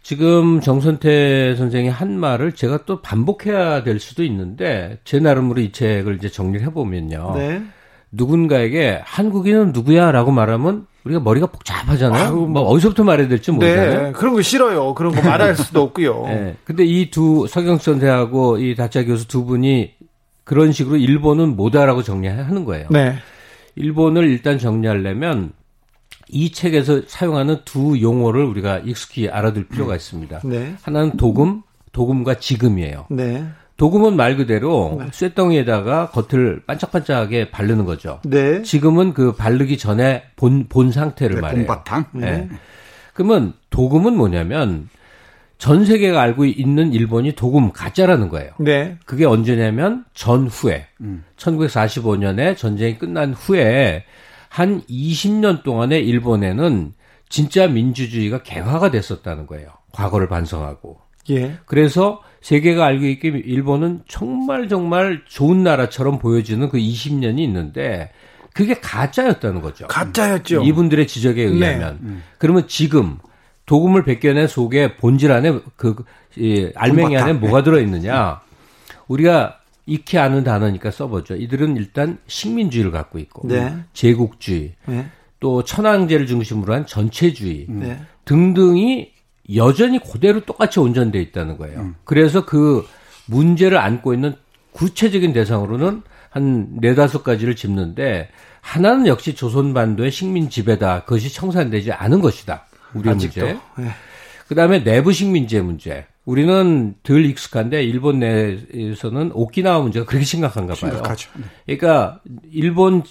지금 0.03 0.63
정선태 0.63 1.57
선생이 1.57 1.91
한 1.91 2.19
말을 2.19 2.53
제가 2.53 2.85
또 2.87 3.03
반복해야 3.03 3.83
될 3.83 4.01
수도 4.01 4.25
있는데 4.25 4.99
제 5.05 5.19
나름으로 5.19 5.61
이 5.61 5.71
책을 5.71 6.17
이제 6.17 6.31
정리를 6.31 6.65
해보면요. 6.67 7.35
네. 7.37 7.63
누군가에게 8.11 9.01
한국인은 9.05 9.73
누구야라고 9.73 10.31
말하면 10.31 10.87
우리가 11.05 11.21
머리가 11.21 11.47
복잡하잖아요. 11.47 12.25
아유, 12.29 12.35
뭐 12.35 12.63
어디서부터 12.63 13.05
말해야 13.05 13.29
될지 13.29 13.51
모르잖아요. 13.51 14.03
네, 14.03 14.13
그런 14.13 14.35
거 14.35 14.43
싫어요. 14.43 14.95
그런 14.95 15.15
거 15.15 15.23
말할 15.23 15.57
수도 15.57 15.83
없고요. 15.83 16.23
네. 16.29 16.57
근데 16.65 16.85
이 16.85 17.11
두 17.11 17.47
서경수 17.49 17.85
선생하고 17.93 18.59
이 18.59 18.75
다짜 18.75 19.05
교수 19.05 19.27
두 19.29 19.45
분이 19.45 19.93
그런 20.45 20.73
식으로 20.73 20.97
일본은 20.97 21.57
뭐다라고 21.57 22.03
정리하는 22.03 22.65
거예요. 22.65 22.89
네. 22.91 23.17
일본을 23.77 24.25
일단 24.29 24.59
정리하려면 24.59 25.53
이 26.31 26.53
책에서 26.53 27.03
사용하는 27.07 27.59
두 27.65 28.01
용어를 28.01 28.45
우리가 28.45 28.79
익숙히 28.79 29.29
알아둘 29.29 29.69
필요가 29.69 29.95
있습니다. 29.97 30.41
네. 30.45 30.75
하나는 30.83 31.17
도금, 31.17 31.63
도금과 31.93 32.35
지금이에요. 32.35 33.07
네. 33.11 33.47
도금은 33.79 34.17
말 34.17 34.37
그대로 34.37 34.99
네. 34.99 35.07
쇠덩이에다가 35.13 36.11
겉을 36.11 36.63
반짝반짝하게 36.67 37.51
바르는 37.51 37.85
거죠. 37.85 38.21
네. 38.25 38.61
지금은 38.63 39.15
그 39.15 39.33
바르기 39.33 39.79
전에 39.79 40.25
본, 40.35 40.67
본 40.69 40.91
상태를 40.91 41.37
네, 41.37 41.41
말해요. 41.41 41.67
본바탕. 41.67 42.07
네. 42.13 42.31
네. 42.31 42.49
그러면 43.15 43.55
도금은 43.71 44.17
뭐냐면 44.17 44.89
전 45.59 45.85
세계가 45.85 46.21
알고 46.21 46.45
있는 46.45 46.93
일본이 46.93 47.37
도금 47.37 47.73
가짜라는 47.73 48.29
거예요. 48.29 48.51
네. 48.59 48.97
그게 49.07 49.25
언제냐면 49.25 50.05
전후에 50.13 50.89
음. 51.01 51.25
1945년에 51.37 52.57
전쟁이 52.57 52.99
끝난 52.99 53.33
후에 53.33 54.05
한 54.49 54.83
20년 54.91 55.63
동안의 55.63 56.05
일본에는 56.05 56.95
진짜 57.29 57.69
민주주의가 57.69 58.43
개화가 58.43 58.91
됐었다는 58.91 59.47
거예요. 59.47 59.69
과거를 59.93 60.29
반성하고. 60.29 60.99
예. 61.31 61.59
그래서 61.67 62.23
세계가 62.41 62.85
알고 62.87 63.05
있기 63.07 63.29
일본은 63.29 64.03
정말 64.09 64.69
정말 64.69 65.23
좋은 65.27 65.63
나라처럼 65.63 66.19
보여지는 66.19 66.69
그 66.69 66.79
20년이 66.79 67.41
있는데 67.41 68.11
그게 68.55 68.75
가짜였다는 68.75 69.61
거죠. 69.61 69.87
가짜였죠. 69.87 70.63
이분들의 70.63 71.07
지적에 71.07 71.47
네. 71.47 71.51
의하면. 71.51 71.99
네. 72.01 72.17
그러면 72.39 72.67
지금 72.67 73.19
도금을 73.67 74.03
벗겨낸 74.05 74.49
속에 74.49 74.97
본질 74.97 75.31
안에 75.31 75.61
그, 75.77 75.95
이, 76.37 76.71
알맹이 76.75 77.17
안에 77.17 77.35
뭐가 77.35 77.63
들어있느냐. 77.63 78.41
우리가 79.07 79.59
익히 79.87 80.19
아는 80.19 80.43
단어니까 80.43 80.91
써보죠. 80.91 81.37
이들은 81.37 81.77
일단 81.77 82.19
식민주의를 82.27 82.91
갖고 82.91 83.19
있고, 83.19 83.47
네. 83.47 83.77
제국주의, 83.93 84.75
네. 84.87 85.07
또 85.41 85.63
천황제를 85.63 86.27
중심으로 86.27 86.75
한 86.75 86.85
전체주의 86.85 87.67
네. 87.69 88.01
등등이 88.25 89.13
여전히 89.55 89.99
그대로 89.99 90.41
똑같이 90.41 90.81
온전돼 90.81 91.21
있다는 91.21 91.57
거예요. 91.57 91.81
음. 91.81 91.95
그래서 92.05 92.45
그 92.45 92.87
문제를 93.27 93.79
안고 93.79 94.15
있는 94.15 94.35
구체적인 94.73 95.33
대상으로는 95.33 96.03
한 96.31 96.69
네다섯 96.81 97.25
가지를 97.25 97.57
짚는데 97.57 98.29
하나는 98.61 99.07
역시 99.07 99.35
조선 99.35 99.73
반도의 99.73 100.11
식민 100.11 100.51
지배다. 100.51 101.05
그것이 101.05 101.33
청산되지 101.33 101.93
않은 101.93 102.21
것이다. 102.21 102.67
우리 102.95 103.09
문제. 103.09 103.59
네. 103.77 103.89
그다음에 104.49 104.83
내부 104.83 105.13
식민지의 105.13 105.63
문제. 105.63 106.07
우리는 106.25 106.95
덜 107.03 107.25
익숙한데 107.25 107.83
일본 107.85 108.19
내에서는 108.19 109.31
오키나와 109.33 109.81
문제가 109.81 110.05
그렇게 110.05 110.25
심각한가 110.25 110.75
봐요. 110.75 110.93
심각하죠. 110.93 111.31
네. 111.37 111.77
그러니까 111.79 112.21
일본 112.53 113.03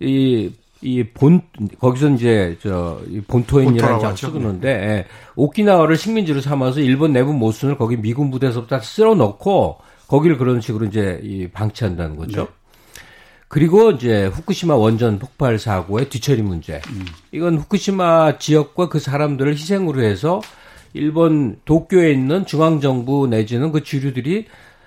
이 0.00 0.50
이 0.82 1.04
본 1.14 1.40
거기서 1.80 2.10
이제 2.10 2.56
저 2.62 3.00
본토인이라는 3.28 4.00
장 4.00 4.14
쓰는데 4.14 4.68
예, 4.68 5.04
오키나와를 5.34 5.96
식민지로 5.96 6.40
삼아서 6.40 6.80
일본 6.80 7.12
내부 7.12 7.32
모순을 7.32 7.78
거기 7.78 7.96
미군 7.96 8.30
부대에서부터 8.30 8.80
쓸어 8.80 9.14
넣고 9.14 9.78
거기를 10.06 10.36
그런 10.36 10.60
식으로 10.60 10.86
이제 10.86 11.18
이 11.22 11.48
방치한다는 11.48 12.16
거죠. 12.16 12.42
네. 12.42 12.48
그리고 13.48 13.92
이제 13.92 14.26
후쿠시마 14.26 14.74
원전 14.74 15.18
폭발 15.18 15.58
사고의 15.58 16.08
뒤처리 16.08 16.42
문제. 16.42 16.80
음. 16.90 17.06
이건 17.32 17.58
후쿠시마 17.58 18.38
지역과 18.38 18.88
그 18.88 18.98
사람들을 18.98 19.52
희생으로 19.52 20.02
해서 20.02 20.40
일본 20.94 21.56
도쿄에 21.64 22.10
있는 22.12 22.44
중앙 22.44 22.80
정부 22.80 23.26
내지는 23.26 23.70
그 23.72 23.82
주류들이 23.82 24.46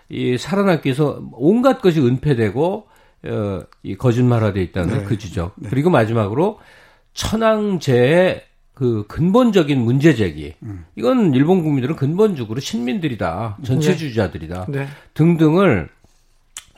이 0.09 0.37
살아남기 0.37 0.87
위해서 0.87 1.21
온갖 1.33 1.81
것이 1.81 1.99
은폐되고 2.01 2.88
어, 3.26 3.61
이 3.84 3.95
거짓말화돼 3.95 4.61
있다는 4.63 4.99
네. 4.99 5.03
그 5.03 5.17
지적. 5.17 5.53
네. 5.57 5.70
그리고 5.70 5.89
마지막으로 5.89 6.59
천황제의 7.13 8.43
그 8.74 9.05
근본적인 9.07 9.78
문제 9.80 10.15
제기. 10.15 10.53
음. 10.63 10.86
이건 10.95 11.34
일본 11.34 11.63
국민들은 11.63 11.95
근본적으로 11.97 12.61
신민들이다. 12.61 13.57
전체주의자들이다. 13.63 14.65
네. 14.70 14.80
네. 14.80 14.88
등등을 15.15 15.89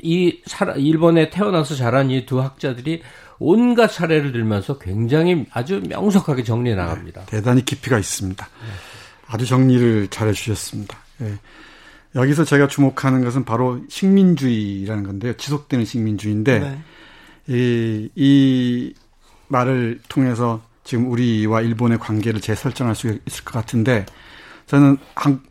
이 0.01 0.41
사, 0.47 0.65
일본에 0.77 1.29
태어나서 1.29 1.75
자란 1.75 2.09
이 2.09 2.25
두 2.25 2.41
학자들이 2.41 3.03
온갖 3.37 3.91
사례를 3.91 4.31
들면서 4.31 4.79
굉장히 4.79 5.45
아주 5.51 5.81
명석하게 5.87 6.43
정리해 6.43 6.75
나갑니다. 6.75 7.21
네, 7.21 7.25
대단히 7.27 7.63
깊이가 7.65 7.99
있습니다. 7.99 8.47
아주 9.27 9.45
정리를 9.45 10.07
잘 10.09 10.27
해 10.27 10.33
주셨습니다. 10.33 10.97
네. 11.19 11.33
여기서 12.15 12.43
제가 12.43 12.67
주목하는 12.67 13.23
것은 13.23 13.45
바로 13.45 13.79
식민주의라는 13.87 15.03
건데요. 15.03 15.33
지속되는 15.37 15.85
식민주의인데 15.85 16.59
네. 16.59 16.81
이, 17.47 18.09
이 18.15 18.93
말을 19.47 19.99
통해서 20.07 20.61
지금 20.83 21.11
우리와 21.11 21.61
일본의 21.61 21.99
관계를 21.99 22.41
재설정할 22.41 22.95
수 22.95 23.07
있을 23.25 23.43
것 23.43 23.53
같은데 23.53 24.05
저는 24.65 24.97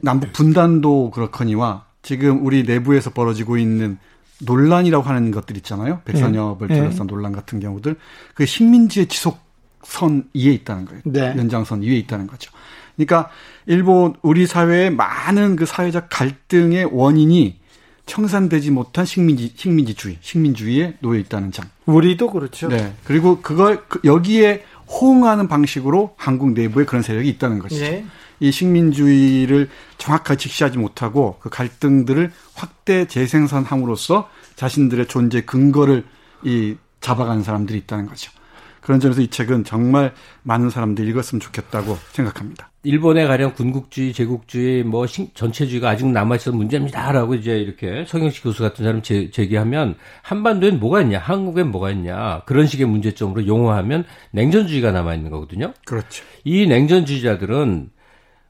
남북 0.00 0.32
분단도 0.32 1.11
그렇거니와 1.11 1.86
지금 2.02 2.44
우리 2.44 2.62
내부에서 2.62 3.11
벌어지고 3.11 3.58
있는 3.58 3.98
논란이라고 4.42 5.04
하는 5.04 5.30
것들 5.30 5.56
있잖아요. 5.58 6.00
백선엽을 6.04 6.68
네. 6.68 6.76
둘러싼 6.76 7.06
네. 7.06 7.12
논란 7.12 7.32
같은 7.32 7.61
경우들 7.61 7.96
그 8.34 8.46
식민지의 8.46 9.06
지속 9.06 9.49
선 9.83 10.24
위에 10.35 10.53
있다는 10.53 10.85
거예요. 10.85 11.03
네. 11.05 11.35
연장선 11.37 11.83
위에 11.83 11.97
있다는 11.99 12.26
거죠. 12.26 12.51
그러니까 12.97 13.31
일본 13.66 14.14
우리 14.22 14.47
사회의 14.47 14.91
많은 14.91 15.57
그 15.57 15.66
사회적 15.66 16.09
갈등의 16.11 16.89
원인이 16.93 17.59
청산되지 18.07 18.72
못한 18.72 19.05
식민지 19.05 19.53
식민지주의, 19.57 20.18
식민주의에 20.20 20.97
놓여 21.01 21.18
있다는 21.20 21.53
점. 21.53 21.66
우리도 21.87 22.31
그렇죠. 22.31 22.68
네. 22.68 22.95
그리고 23.05 23.41
그걸 23.41 23.85
그 23.89 24.01
여기에 24.05 24.64
호응하는 24.89 25.47
방식으로 25.47 26.14
한국 26.16 26.53
내부에 26.53 26.85
그런 26.85 27.03
세력이 27.03 27.28
있다는 27.28 27.61
것이죠. 27.61 27.85
네. 27.85 28.05
이 28.41 28.51
식민주의를 28.51 29.68
정확하게 29.99 30.39
직시하지 30.39 30.78
못하고 30.78 31.39
그 31.41 31.51
갈등들을 31.51 32.33
확대 32.55 33.07
재생산함으로써 33.07 34.28
자신들의 34.57 35.07
존재 35.07 35.43
근거를 35.43 36.05
이 36.43 36.76
잡아가는 37.01 37.43
사람들이 37.43 37.78
있다는 37.78 38.07
거죠. 38.07 38.33
그런 38.81 39.01
점에서 39.01 39.20
이 39.20 39.28
책은 39.28 39.64
정말 39.64 40.12
많은 40.43 40.70
사람들이 40.70 41.09
읽었으면 41.11 41.41
좋겠다고 41.41 41.97
생각합니다. 42.12 42.70
일본의 42.83 43.26
가령 43.26 43.53
군국주의, 43.55 44.14
제국주의, 44.14 44.85
뭐 44.85 45.07
전체주의가 45.07 45.91
아직 45.91 46.07
남아있어서 46.07 46.57
문제입니다라고 46.57 47.35
이제 47.35 47.59
이렇게 47.59 48.07
성영식 48.07 48.45
교수 48.45 48.62
같은 48.62 48.85
사람 48.85 49.03
제, 49.03 49.31
제기하면 49.31 49.97
한반도엔 50.22 50.81
뭐가 50.81 51.03
있냐, 51.03 51.18
한국엔 51.18 51.70
뭐가 51.70 51.91
있냐 51.91 52.43
그런 52.47 52.66
식의 52.66 52.87
문제점으로 52.87 53.47
용어하면 53.47 54.05
냉전주의가 54.31 54.93
남아있는 54.93 55.31
거거든요. 55.31 55.74
그렇죠. 55.85 56.24
이 56.45 56.66
냉전주의자들은 56.66 57.91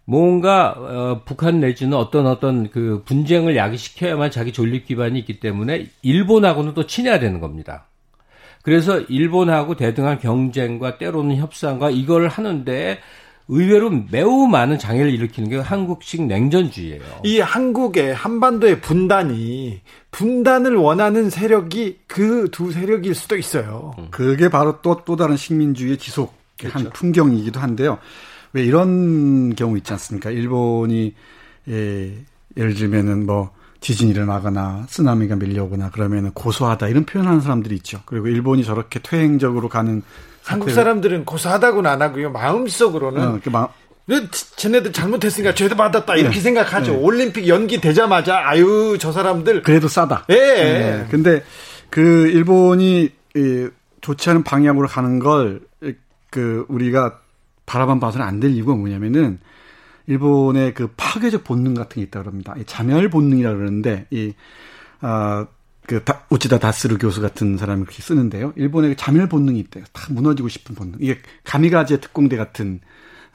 뭔가 0.04 0.74
어, 0.76 1.22
북한 1.24 1.60
내지는 1.60 1.96
어떤 1.96 2.26
어떤 2.26 2.70
그 2.70 3.02
분쟁을 3.04 3.56
야기시켜야만 3.56 4.30
자기 4.30 4.52
존립 4.52 4.86
기반이 4.86 5.18
있기 5.20 5.40
때문에 5.40 5.86
일본하고는 6.02 6.74
또 6.74 6.86
친해야 6.86 7.18
되는 7.18 7.40
겁니다. 7.40 7.86
그래서 8.62 9.00
일본하고 9.00 9.74
대등한 9.74 10.18
경쟁과 10.18 10.98
때로는 10.98 11.36
협상과 11.36 11.90
이걸 11.90 12.28
하는데 12.28 12.98
의외로 13.52 13.90
매우 14.10 14.46
많은 14.46 14.78
장애를 14.78 15.12
일으키는 15.12 15.50
게 15.50 15.56
한국식 15.58 16.22
냉전주의예요. 16.22 17.02
이 17.24 17.40
한국의 17.40 18.14
한반도의 18.14 18.80
분단이 18.80 19.80
분단을 20.12 20.76
원하는 20.76 21.30
세력이 21.30 22.00
그 22.06 22.48
두 22.52 22.70
세력일 22.70 23.14
수도 23.14 23.36
있어요. 23.36 23.94
음. 23.98 24.08
그게 24.10 24.48
바로 24.48 24.80
또또 24.82 25.16
다른 25.16 25.36
식민주의의 25.36 25.98
지속한 25.98 26.30
그렇죠. 26.58 26.90
풍경이기도 26.90 27.58
한데요. 27.58 27.98
왜 28.52 28.64
이런 28.64 29.54
경우 29.56 29.76
있지 29.76 29.92
않습니까? 29.92 30.30
일본이 30.30 31.14
예, 31.68 32.14
예를 32.56 32.74
들면은 32.74 33.26
뭐 33.26 33.50
지진이 33.80 34.10
일어나거나 34.10 34.86
쓰나미가 34.88 35.36
밀려오거나 35.36 35.90
그러면은 35.90 36.30
고소하다 36.32 36.88
이런 36.88 37.04
표현하는 37.04 37.40
사람들이 37.40 37.74
있죠. 37.76 38.00
그리고 38.04 38.28
일본이 38.28 38.64
저렇게 38.64 39.00
퇴행적으로 39.00 39.68
가는 39.68 40.02
한국 40.44 40.70
사람들은 40.70 41.24
고소하다고는 41.24 41.90
안 41.90 42.02
하고요. 42.02 42.30
마음속으로는 42.30 43.22
어, 43.28 43.40
그 43.42 43.50
마... 43.50 43.68
쟤네들 44.56 44.92
잘못했으니까 44.92 45.54
죄도 45.54 45.76
받았다 45.76 46.16
이렇게 46.16 46.36
네. 46.36 46.40
생각하죠. 46.40 46.92
네. 46.92 46.98
올림픽 46.98 47.46
연기 47.48 47.80
되자마자 47.80 48.40
아유 48.44 48.98
저 49.00 49.12
사람들 49.12 49.62
그래도 49.62 49.88
싸다. 49.88 50.24
예. 50.30 50.34
네. 50.34 51.06
근데 51.10 51.42
그 51.90 52.28
일본이 52.28 53.10
이, 53.36 53.68
좋지 54.00 54.30
않은 54.30 54.42
방향으로 54.42 54.88
가는 54.88 55.18
걸 55.18 55.60
그 56.30 56.64
우리가 56.68 57.18
바라만 57.66 58.00
봐서는 58.00 58.26
안 58.26 58.40
될 58.40 58.52
이유가 58.52 58.74
뭐냐면은 58.74 59.38
일본의 60.10 60.74
그 60.74 60.88
파괴적 60.96 61.44
본능 61.44 61.74
같은 61.74 61.96
게 61.96 62.02
있다 62.02 62.20
그럽니다. 62.20 62.54
이 62.58 62.64
자멸 62.66 63.08
본능이라 63.10 63.54
그러는데 63.54 64.06
이 64.10 64.32
아, 65.00 65.46
그 65.86 66.02
다, 66.02 66.24
우치다 66.30 66.58
다스루 66.58 66.98
교수 66.98 67.20
같은 67.20 67.56
사람이 67.56 67.84
그렇게 67.84 68.02
쓰는데요. 68.02 68.52
일본의 68.56 68.90
그 68.90 68.96
자멸 68.96 69.28
본능이 69.28 69.60
있대요. 69.60 69.84
다 69.92 70.08
무너지고 70.10 70.48
싶은 70.48 70.74
본능. 70.74 70.98
이게 71.00 71.18
가미가제 71.44 71.98
특공대 71.98 72.36
같은 72.36 72.80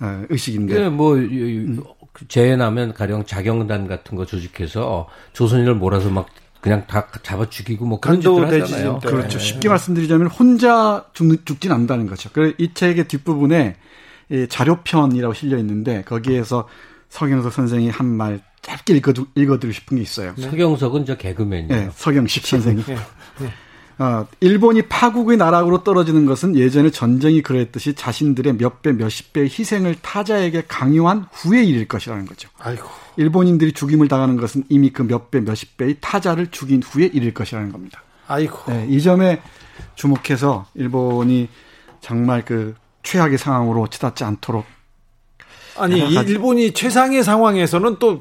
어, 0.02 0.26
의식인데. 0.30 0.74
네, 0.74 0.90
뭐 0.90 1.16
음. 1.16 1.82
재해나면 2.28 2.94
가령 2.94 3.26
자경단 3.26 3.88
같은 3.88 4.18
거 4.18 4.26
조직해서 4.26 5.08
조선인을 5.32 5.76
몰아서 5.76 6.10
막 6.10 6.28
그냥 6.60 6.86
다 6.88 7.08
잡아 7.24 7.50
죽이고 7.50 7.86
뭐 7.86 8.02
그런 8.02 8.20
짓들 8.20 8.62
하잖아요. 8.62 9.00
그렇죠. 9.00 9.38
네. 9.38 9.44
쉽게 9.44 9.70
말씀드리자면 9.70 10.28
혼자 10.28 11.06
죽, 11.14 11.46
죽진 11.46 11.72
않는다는 11.72 12.08
거죠. 12.08 12.30
그래 12.34 12.54
이 12.58 12.74
책의 12.74 13.08
뒷부분에 13.08 13.76
이 13.76 13.76
자료편이라고 14.50 15.34
실려 15.34 15.58
있는데 15.58 16.04
거기에서 16.04 16.68
서경석 17.10 17.54
선생이 17.54 17.90
한 17.90 18.08
말 18.08 18.42
짧게 18.62 18.96
읽어드, 18.96 19.26
읽어드리고 19.36 19.72
싶은 19.74 19.98
게 19.98 20.02
있어요. 20.04 20.34
네. 20.36 20.50
서경석은 20.50 21.06
저 21.06 21.16
개그맨이에요. 21.18 21.68
네, 21.68 21.90
서경식 21.94 22.48
선생님. 22.48 22.84
네, 22.86 22.96
네. 23.40 24.04
어, 24.04 24.28
일본이 24.40 24.82
파국의 24.82 25.38
나락으로 25.38 25.84
떨어지는 25.84 26.26
것은 26.26 26.56
예전에 26.56 26.90
전쟁이 26.90 27.44
그랬듯이 27.44 27.94
자신들의 27.94 28.58
몇 28.58 28.82
배, 28.82 28.92
몇십 28.92 29.34
배의 29.34 29.48
희생을 29.48 29.98
타자에게 30.02 30.64
강요한 30.68 31.28
후에 31.32 31.64
일일 31.64 31.88
것이라는 31.88 32.26
거죠. 32.26 32.50
아이고. 32.58 32.90
일본인들이 33.18 33.72
죽임을 33.74 34.08
당하는 34.08 34.36
것은 34.36 34.64
이미 34.70 34.90
그 34.90 35.04
몇 35.04 35.30
배, 35.30 35.40
몇십 35.42 35.78
배의 35.78 35.98
타자를 36.02 36.48
죽인 36.48 36.82
후에 36.82 37.06
일일 37.14 37.36
것이라는 37.36 37.72
겁니다. 37.72 38.02
아이고. 38.28 38.58
네, 38.68 38.88
이 38.90 39.00
점에 39.00 39.42
주목해서 39.94 40.66
일본이 40.74 41.50
정말 42.02 42.44
그 42.44 42.74
최악의 43.06 43.38
상황으로 43.38 43.88
치닫지 43.88 44.26
않도록 44.26 44.66
아니 45.78 46.00
일본이 46.00 46.74
최상의 46.74 47.24
상황에서는 47.24 47.98
또 48.00 48.20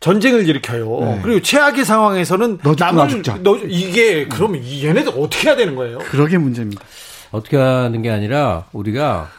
전쟁을 0.00 0.46
일으켜요. 0.46 1.00
네. 1.00 1.20
그리고 1.22 1.40
최악의 1.40 1.84
상황에서는 1.84 2.58
남을 2.78 3.22
너 3.42 3.56
이게 3.56 4.26
그러면 4.28 4.62
얘네들 4.64 5.12
어떻게 5.16 5.48
해야 5.48 5.56
되는 5.56 5.74
거예요? 5.74 5.98
그러게 5.98 6.36
문제입니다. 6.36 6.82
어떻게 7.32 7.56
하는 7.56 8.02
게 8.02 8.10
아니라 8.10 8.66
우리가 8.72 9.30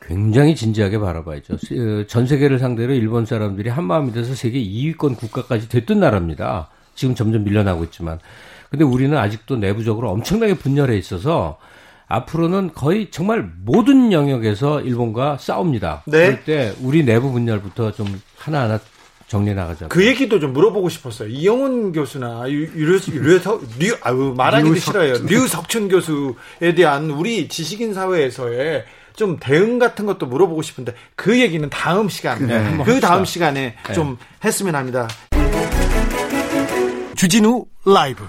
굉장히 0.00 0.54
진지하게 0.54 0.98
바라봐야죠. 0.98 1.54
어, 1.54 2.06
전 2.06 2.26
세계를 2.26 2.58
상대로 2.58 2.92
일본 2.92 3.26
사람들이 3.26 3.70
한 3.70 3.84
마음이 3.84 4.12
돼서 4.12 4.34
세계 4.34 4.62
2위권 4.62 5.16
국가까지 5.16 5.68
됐던 5.68 6.00
나라입니다. 6.00 6.68
지금 6.94 7.14
점점 7.14 7.44
밀려나고 7.44 7.84
있지만. 7.84 8.18
근데 8.70 8.84
우리는 8.84 9.16
아직도 9.16 9.56
내부적으로 9.56 10.10
엄청나게 10.10 10.54
분열해 10.54 10.96
있어서 10.98 11.58
앞으로는 12.14 12.70
거의 12.74 13.10
정말 13.10 13.48
모든 13.64 14.12
영역에서 14.12 14.80
일본과 14.80 15.36
싸웁니다. 15.38 16.04
네. 16.06 16.26
그럴 16.26 16.44
때 16.44 16.74
우리 16.80 17.04
내부 17.04 17.32
분열부터 17.32 17.92
좀 17.92 18.20
하나하나 18.38 18.78
정리해 19.26 19.54
나가자. 19.54 19.88
그 19.88 20.06
얘기도 20.06 20.38
좀 20.38 20.52
물어보고 20.52 20.88
싶었어요. 20.88 21.28
이영훈 21.28 21.92
교수나 21.92 22.48
유류석 22.48 23.14
류 23.78 23.96
아유 24.02 24.34
말하기도 24.36 24.74
싫어요. 24.76 25.14
류석춘 25.26 25.88
교수에 25.88 26.74
대한 26.76 27.10
우리 27.10 27.48
지식인 27.48 27.94
사회에서의 27.94 28.84
좀 29.16 29.38
대응 29.40 29.78
같은 29.78 30.06
것도 30.06 30.26
물어보고 30.26 30.62
싶은데 30.62 30.94
그 31.16 31.40
얘기는 31.40 31.68
다음 31.70 32.08
시간에 32.08 32.46
네, 32.46 32.84
그 32.84 33.00
다음 33.00 33.24
시간에 33.24 33.74
네. 33.86 33.92
좀 33.92 34.18
했으면 34.44 34.74
합니다. 34.74 35.08
주진우 37.16 37.64
라이브 37.86 38.24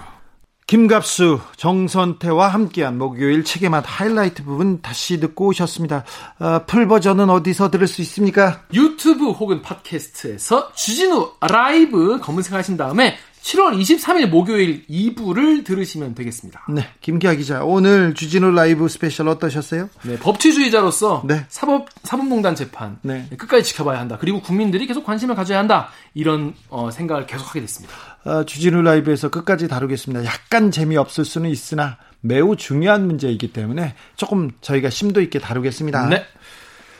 김갑수, 0.66 1.38
정선태와 1.56 2.48
함께한 2.48 2.98
목요일 2.98 3.44
책의 3.44 3.70
맛 3.70 3.84
하이라이트 3.86 4.42
부분 4.42 4.82
다시 4.82 5.20
듣고 5.20 5.46
오셨습니다. 5.48 6.02
어, 6.40 6.62
full 6.66 6.88
버전은 6.88 7.30
어디서 7.30 7.70
들을 7.70 7.86
수 7.86 8.02
있습니까? 8.02 8.62
유튜브 8.74 9.30
혹은 9.30 9.62
팟캐스트에서 9.62 10.72
주진우 10.72 11.34
라이브 11.48 12.18
검색하신 12.18 12.76
다음에 12.76 13.16
7월 13.42 13.80
23일 13.80 14.26
목요일 14.26 14.84
2부를 14.88 15.64
들으시면 15.64 16.16
되겠습니다. 16.16 16.66
네, 16.68 16.82
김기화 17.00 17.34
기자, 17.34 17.62
오늘 17.62 18.12
주진우 18.12 18.50
라이브 18.50 18.88
스페셜 18.88 19.28
어떠셨어요? 19.28 19.88
네, 20.02 20.18
법치주의자로서 20.18 21.22
네. 21.26 21.46
사법 21.48 21.86
사법농단 22.02 22.56
재판 22.56 22.98
네. 23.02 23.28
끝까지 23.38 23.62
지켜봐야 23.62 24.00
한다. 24.00 24.18
그리고 24.20 24.40
국민들이 24.42 24.88
계속 24.88 25.04
관심을 25.04 25.36
가져야 25.36 25.60
한다. 25.60 25.90
이런 26.12 26.54
어, 26.70 26.90
생각을 26.90 27.26
계속하게 27.26 27.60
됐습니다. 27.60 27.94
어, 28.26 28.44
주진우 28.44 28.82
라이브에서 28.82 29.28
끝까지 29.30 29.68
다루겠습니다. 29.68 30.24
약간 30.24 30.72
재미없을 30.72 31.24
수는 31.24 31.48
있으나 31.48 31.96
매우 32.20 32.56
중요한 32.56 33.06
문제이기 33.06 33.52
때문에 33.52 33.94
조금 34.16 34.50
저희가 34.60 34.90
심도 34.90 35.20
있게 35.20 35.38
다루겠습니다. 35.38 36.08
네. 36.08 36.26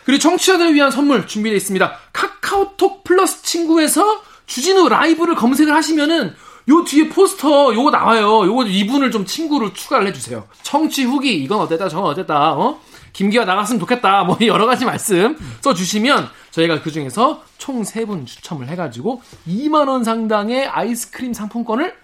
그리고 0.04 0.20
청취자들을 0.20 0.72
위한 0.74 0.92
선물 0.92 1.26
준비되어 1.26 1.56
있습니다. 1.56 1.96
카카오톡 2.12 3.02
플러스 3.02 3.42
친구에서 3.42 4.22
주진우 4.46 4.88
라이브를 4.88 5.34
검색을 5.34 5.74
하시면은 5.74 6.32
요 6.68 6.84
뒤에 6.84 7.08
포스터 7.08 7.74
요거 7.74 7.90
나와요. 7.90 8.44
요거 8.46 8.66
이분을 8.66 9.10
좀 9.10 9.26
친구로 9.26 9.72
추가를 9.72 10.06
해주세요. 10.08 10.46
청취 10.62 11.04
후기 11.04 11.34
이건 11.42 11.58
어땠다 11.60 11.88
저건 11.88 12.10
어땠다 12.10 12.52
어? 12.52 12.80
김기화 13.16 13.46
나갔으면 13.46 13.80
좋겠다 13.80 14.24
뭐 14.24 14.36
여러 14.46 14.66
가지 14.66 14.84
말씀 14.84 15.36
써주시면 15.62 16.28
저희가 16.50 16.82
그 16.82 16.92
중에서 16.92 17.42
총 17.58 17.80
세 17.82 18.04
분 18.04 18.26
추첨을 18.26 18.68
해가지고 18.68 19.22
2만 19.48 19.88
원 19.88 20.04
상당의 20.04 20.66
아이스크림 20.68 21.32
상품권을 21.32 21.94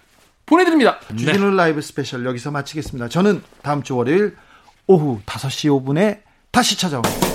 보내드립니다. 0.45 0.99
주진우 1.09 1.51
네. 1.51 1.55
라이브 1.55 1.81
스페셜 1.81 2.25
여기서 2.25 2.51
마치겠습니다. 2.51 3.07
저는 3.09 3.41
다음 3.61 3.81
주 3.83 3.95
월요일 3.95 4.35
오후 4.87 5.21
5시 5.25 5.69
5분에 5.69 6.19
다시 6.51 6.77
찾아옵니다. 6.77 7.32